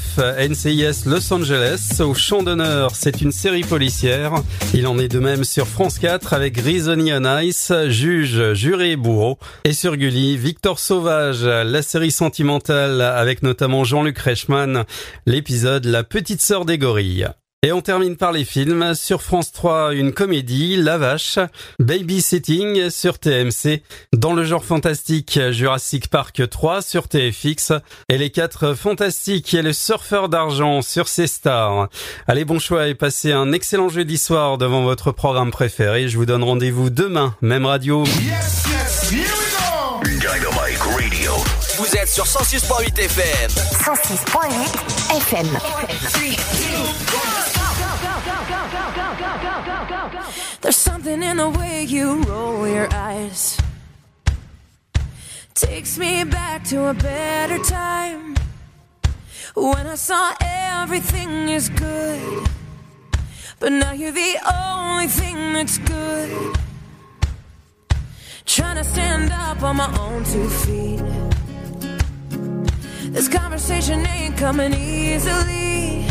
NCIS 0.51 1.09
Los 1.09 1.33
Angeles, 1.33 2.01
au 2.01 2.15
champ 2.15 2.43
d'honneur, 2.43 2.93
c'est 2.95 3.23
une 3.23 3.33
série 3.33 3.65
policière. 3.65 4.35
Il 4.75 4.87
en 4.87 4.99
est 4.99 5.09
de 5.09 5.19
même 5.19 5.45
sur 5.45 5.67
France 5.67 5.99
4 5.99 6.35
avec 6.35 6.55
Grisoni 6.55 7.13
on 7.15 7.39
Ice, 7.41 7.73
Juge, 7.89 8.53
Juré 8.53 8.93
et 8.93 8.97
Bourreau. 8.97 9.39
Et 9.65 9.73
sur 9.73 9.97
Gulli, 9.97 10.37
Victor 10.37 10.79
Sauvage, 10.79 11.45
série 11.83 12.11
sentimentale 12.11 13.01
avec 13.01 13.43
notamment 13.43 13.85
Jean-Luc 13.85 14.19
Reichmann, 14.19 14.85
l'épisode 15.27 15.85
La 15.85 16.05
petite 16.05 16.41
sœur 16.41 16.65
des 16.65 16.79
gorilles. 16.79 17.29
Et 17.65 17.71
on 17.71 17.81
termine 17.81 18.17
par 18.17 18.33
les 18.33 18.45
films. 18.45 18.93
Sur 18.97 19.23
France 19.23 19.53
3, 19.53 19.95
une 19.95 20.13
comédie, 20.13 20.75
La 20.75 20.99
Vache, 20.99 21.39
Babysitting 21.79 22.91
sur 22.91 23.21
TMC, 23.21 23.83
dans 24.13 24.33
le 24.33 24.43
genre 24.43 24.65
fantastique, 24.65 25.39
Jurassic 25.53 26.09
Park 26.09 26.43
3 26.51 26.83
sur 26.83 27.07
TFX, 27.07 27.75
et 28.09 28.19
les 28.19 28.31
4 28.31 28.75
fantastiques 28.75 29.55
et 29.55 29.63
le 29.63 29.73
surfeur 29.73 30.29
d'argent 30.29 30.83
sur 30.83 31.07
C-Star. 31.07 31.89
Allez, 32.27 32.45
bon 32.45 32.59
choix 32.59 32.89
et 32.89 32.97
passez 32.97 33.31
un 33.31 33.53
excellent 33.53 33.89
jeudi 33.89 34.19
soir 34.19 34.59
devant 34.59 34.83
votre 34.83 35.13
programme 35.13 35.53
préféré. 35.53 36.09
Je 36.09 36.19
vous 36.19 36.27
donne 36.27 36.43
rendez-vous 36.43 36.91
demain, 36.91 37.37
même. 37.43 37.67
Radio. 37.67 38.03
Vous 41.79 41.97
êtes 41.97 42.09
sur 42.09 42.25
106.8 42.25 42.99
FM. 42.99 43.51
106.8 43.51 45.17
FM. 45.17 45.47
There's 50.61 50.77
something 50.77 51.23
in 51.23 51.39
the 51.39 51.49
way 51.49 51.85
you 51.85 52.23
roll 52.25 52.69
your 52.69 52.89
eyes. 52.93 53.57
Takes 55.55 55.97
me 55.97 56.25
back 56.25 56.65
to 56.65 56.89
a 56.89 56.95
better 56.95 57.59
time. 57.59 58.35
When 59.55 59.87
I 59.87 59.95
saw 59.95 60.35
everything 60.41 61.49
is 61.49 61.71
good. 61.71 62.49
But 63.59 63.73
now 63.73 63.93
you're 63.93 64.13
the 64.13 64.37
only 64.45 65.07
thing 65.07 65.55
that's 65.55 65.79
good. 65.79 66.57
Trying 68.45 68.77
to 68.77 68.85
stand 68.85 69.33
up 69.33 69.63
on 69.63 69.77
my 69.77 69.89
own 69.99 70.25
two 70.25 70.49
feet. 70.49 71.32
This 73.13 73.29
conversation 73.29 74.07
ain't 74.07 74.39
coming 74.39 74.73
easily. 74.73 76.07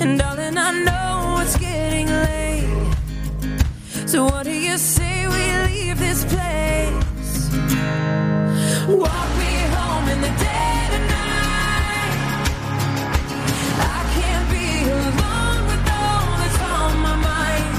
And 0.00 0.18
darling, 0.18 0.58
I 0.58 0.72
know 0.84 1.38
it's 1.42 1.56
getting 1.56 2.08
late. 2.08 2.94
So 4.08 4.24
what 4.24 4.42
do 4.44 4.50
you 4.50 4.78
say 4.78 5.28
we 5.28 5.44
leave 5.70 5.98
this 6.00 6.24
place? 6.24 7.50
Walk 8.88 9.28
me 9.42 9.52
home 9.76 10.08
in 10.08 10.20
the 10.26 10.32
dead 10.46 10.90
of 10.98 11.02
night. 11.14 12.18
I 13.78 14.00
can't 14.16 14.46
be 14.50 14.68
alone 14.90 15.60
with 15.70 15.84
all 16.02 16.26
that's 16.40 16.60
on 16.74 16.92
my 17.06 17.16
mind. 17.30 17.74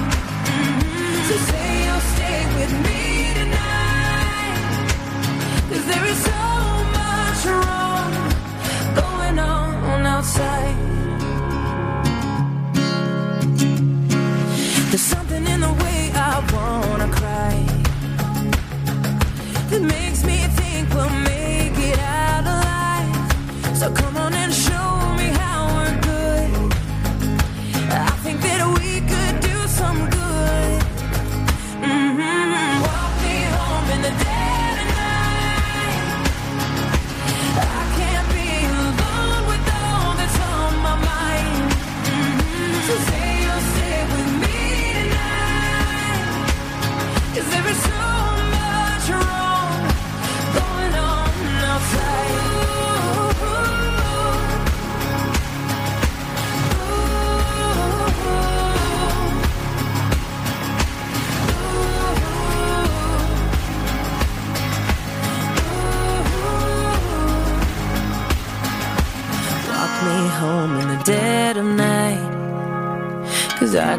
Mm-hmm. 0.47 1.27
So 1.27 1.35
say 1.51 1.67
you'll 1.85 2.07
stay 2.15 2.39
with 2.55 2.73
me 2.87 2.96
outside. 10.17 10.75
There's 14.89 15.07
something 15.15 15.45
in 15.45 15.59
the 15.61 15.73
way 15.83 16.11
I 16.15 16.33
wanna 16.53 17.09
cry 17.19 17.55
that 19.69 19.81
makes 19.95 20.23
me 20.23 20.37
think 20.59 20.89
we'll 20.95 21.17
make 21.33 21.77
it 21.91 21.99
out 21.99 22.45
alive. 22.55 23.77
So 23.77 23.91
come 23.91 24.16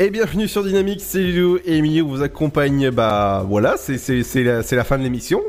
Et 0.00 0.10
bienvenue 0.10 0.46
sur 0.46 0.62
Dynamique, 0.62 1.00
c'est 1.02 1.18
Lilo 1.18 1.58
et 1.64 1.78
Emilio 1.78 2.06
vous 2.06 2.22
accompagne. 2.22 2.88
Bah 2.90 3.44
voilà, 3.48 3.74
c'est 3.76 4.44
la, 4.44 4.62
la 4.62 4.84
fin 4.84 4.96
de 4.96 5.02
l'émission. 5.02 5.40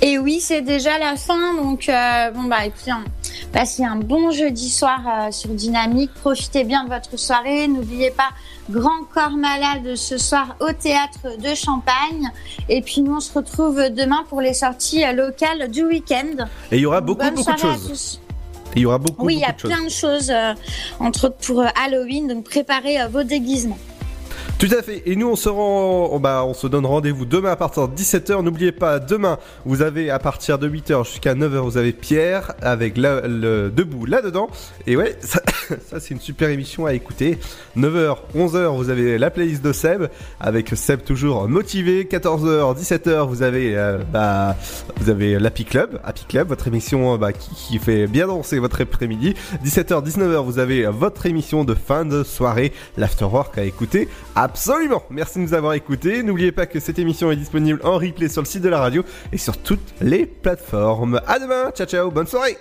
Et 0.00 0.18
oui, 0.18 0.40
c'est 0.40 0.62
déjà 0.62 0.98
la 0.98 1.14
fin. 1.14 1.54
Donc, 1.54 1.88
euh, 1.88 2.32
bon, 2.32 2.42
bah, 2.42 2.66
écoutez, 2.66 2.90
hein, 2.90 3.04
passez 3.52 3.84
un 3.84 3.94
bon 3.94 4.32
jeudi 4.32 4.68
soir 4.68 5.00
euh, 5.06 5.30
sur 5.30 5.50
Dynamique. 5.50 6.10
Profitez 6.14 6.64
bien 6.64 6.82
de 6.82 6.88
votre 6.88 7.16
soirée. 7.16 7.68
N'oubliez 7.68 8.10
pas 8.10 8.30
Grand 8.68 9.04
Corps 9.14 9.36
Malade 9.36 9.94
ce 9.94 10.18
soir 10.18 10.56
au 10.58 10.72
théâtre 10.72 11.38
de 11.40 11.54
Champagne. 11.54 12.28
Et 12.68 12.82
puis, 12.82 13.02
nous, 13.02 13.14
on 13.14 13.20
se 13.20 13.32
retrouve 13.32 13.88
demain 13.90 14.24
pour 14.28 14.40
les 14.40 14.54
sorties 14.54 15.04
euh, 15.04 15.12
locales 15.12 15.70
du 15.70 15.84
week-end. 15.84 16.46
Et 16.72 16.78
il 16.78 16.80
y 16.80 16.86
aura 16.86 17.00
beaucoup, 17.00 17.22
Bonne 17.22 17.36
beaucoup 17.36 17.52
de 17.52 17.58
choses. 17.58 18.20
Et 18.74 18.80
il 18.80 18.82
y 18.82 18.86
aura 18.86 18.98
beaucoup, 18.98 19.26
Oui, 19.26 19.34
il 19.34 19.40
y 19.40 19.44
a 19.44 19.52
plein 19.52 19.84
de 19.84 19.90
choses, 19.90 20.30
euh, 20.30 20.54
entre 20.98 21.26
autres 21.26 21.36
pour 21.46 21.60
euh, 21.60 21.66
Halloween. 21.84 22.26
Donc, 22.28 22.44
préparez 22.44 23.00
euh, 23.00 23.08
vos 23.08 23.22
déguisements. 23.22 23.78
Tout 24.58 24.68
à 24.78 24.82
fait. 24.82 25.02
Et 25.06 25.16
nous, 25.16 25.28
on 25.28 25.36
se 25.36 25.48
rend, 25.48 26.20
bah, 26.20 26.44
on 26.46 26.54
se 26.54 26.66
donne 26.68 26.86
rendez-vous 26.86 27.24
demain 27.24 27.50
à 27.50 27.56
partir 27.56 27.88
de 27.88 27.96
17h. 27.96 28.42
N'oubliez 28.42 28.70
pas, 28.70 29.00
demain, 29.00 29.38
vous 29.64 29.82
avez 29.82 30.08
à 30.10 30.18
partir 30.18 30.58
de 30.58 30.68
8h 30.68 31.04
jusqu'à 31.04 31.34
9h, 31.34 31.58
vous 31.58 31.76
avez 31.78 31.92
Pierre 31.92 32.52
avec 32.62 32.96
le 32.96 33.70
debout 33.70 34.06
là-dedans. 34.06 34.48
Et 34.86 34.96
ouais, 34.96 35.16
ça, 35.20 35.40
c'est 35.98 36.10
une 36.10 36.20
super 36.20 36.48
émission 36.48 36.86
à 36.86 36.94
écouter. 36.94 37.38
9h, 37.76 38.18
11h, 38.36 38.76
vous 38.76 38.88
avez 38.90 39.18
la 39.18 39.30
playlist 39.30 39.64
de 39.64 39.72
Seb 39.72 40.06
avec 40.38 40.68
Seb 40.76 41.02
toujours 41.02 41.48
motivé. 41.48 42.04
14h, 42.04 42.78
17h, 42.78 43.26
vous 43.26 43.42
avez, 43.42 43.76
euh, 43.76 43.98
bah, 44.12 44.56
vous 44.98 45.10
avez 45.10 45.38
l'Happy 45.38 45.64
Club, 45.64 46.00
Happy 46.04 46.24
Club, 46.26 46.48
votre 46.48 46.68
émission 46.68 47.16
bah, 47.18 47.32
qui, 47.32 47.50
qui 47.54 47.78
fait 47.78 48.06
bien 48.06 48.28
danser 48.28 48.58
votre 48.58 48.80
après-midi. 48.80 49.34
17h, 49.64 50.04
19h, 50.08 50.44
vous 50.44 50.58
avez 50.58 50.84
votre 50.86 51.26
émission 51.26 51.64
de 51.64 51.74
fin 51.74 52.04
de 52.04 52.22
soirée, 52.22 52.72
l'Afterwork 52.96 53.58
à 53.58 53.64
écouter. 53.64 54.08
Absolument. 54.34 55.02
Merci 55.10 55.38
de 55.38 55.44
nous 55.44 55.54
avoir 55.54 55.74
écoutés. 55.74 56.22
N'oubliez 56.22 56.52
pas 56.52 56.66
que 56.66 56.80
cette 56.80 56.98
émission 56.98 57.30
est 57.30 57.36
disponible 57.36 57.80
en 57.84 57.98
replay 57.98 58.28
sur 58.28 58.42
le 58.42 58.46
site 58.46 58.62
de 58.62 58.68
la 58.68 58.80
radio 58.80 59.04
et 59.32 59.38
sur 59.38 59.56
toutes 59.58 59.94
les 60.00 60.26
plateformes. 60.26 61.20
À 61.26 61.38
demain. 61.38 61.70
Ciao 61.72 61.86
ciao. 61.86 62.10
Bonne 62.10 62.26
soirée. 62.26 62.56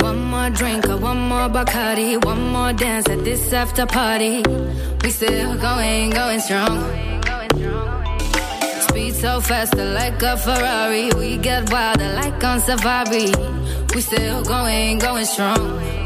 One 0.00 0.24
more 0.30 0.50
drink 0.50 0.86
one 1.02 1.28
more 1.28 1.48
Bacardi, 1.48 2.16
one 2.24 2.52
more 2.52 2.72
dance 2.72 3.08
at 3.08 3.24
this 3.24 3.52
after 3.52 3.86
party. 3.86 4.42
We 5.02 5.10
still 5.10 5.58
going, 5.58 6.10
going 6.10 6.40
strong. 6.40 6.78
Speed 8.88 9.14
so 9.14 9.40
faster 9.40 9.84
like 9.84 10.22
a 10.22 10.36
Ferrari. 10.36 11.10
We 11.16 11.38
get 11.38 11.70
wilder 11.72 12.14
like 12.14 12.42
on 12.44 12.60
safari. 12.60 13.32
We 13.94 14.00
still 14.00 14.42
going, 14.44 14.98
going 14.98 15.24
strong. 15.24 16.01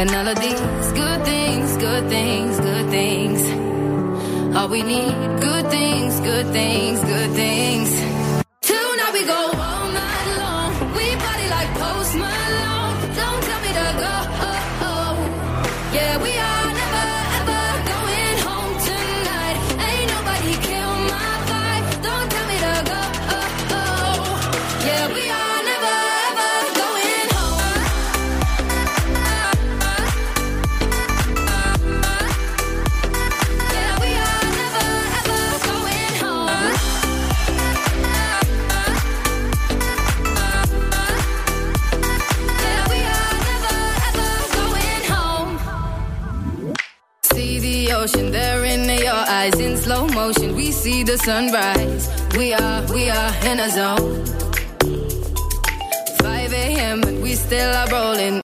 And 0.00 0.14
all 0.14 0.28
of 0.28 0.38
these 0.38 0.92
good 0.92 1.24
things, 1.24 1.76
good 1.76 2.08
things, 2.08 2.60
good 2.60 2.88
things. 2.88 3.40
All 4.56 4.68
we 4.68 4.84
need, 4.84 5.14
good 5.40 5.68
things, 5.70 6.20
good 6.20 6.46
things, 6.52 7.00
good 7.00 7.30
things. 7.32 7.90
Tonight 8.62 9.12
we 9.12 9.24
go 9.24 9.50
all 9.66 9.88
night 9.90 10.28
long. 10.38 10.70
We 10.94 11.06
party 11.16 11.48
like 11.56 11.70
Post 11.82 12.14
Malone. 12.14 12.96
Don't 13.16 13.42
tell 13.42 13.60
me 13.60 13.68
to 13.68 13.96
go. 13.98 14.08
the 15.92 16.37
ocean, 47.98 48.30
there 48.30 48.64
in 48.64 48.84
your 48.88 49.22
eyes, 49.38 49.58
in 49.58 49.76
slow 49.76 50.06
motion, 50.06 50.54
we 50.54 50.70
see 50.70 51.02
the 51.02 51.18
sunrise. 51.18 52.04
We 52.36 52.52
are, 52.52 52.80
we 52.92 53.10
are 53.10 53.32
in 53.50 53.58
a 53.58 53.68
zone. 53.70 54.24
5 56.20 56.52
a.m. 56.52 57.02
and 57.02 57.22
we 57.22 57.34
still 57.34 57.72
are 57.80 57.88
rolling. 57.90 58.36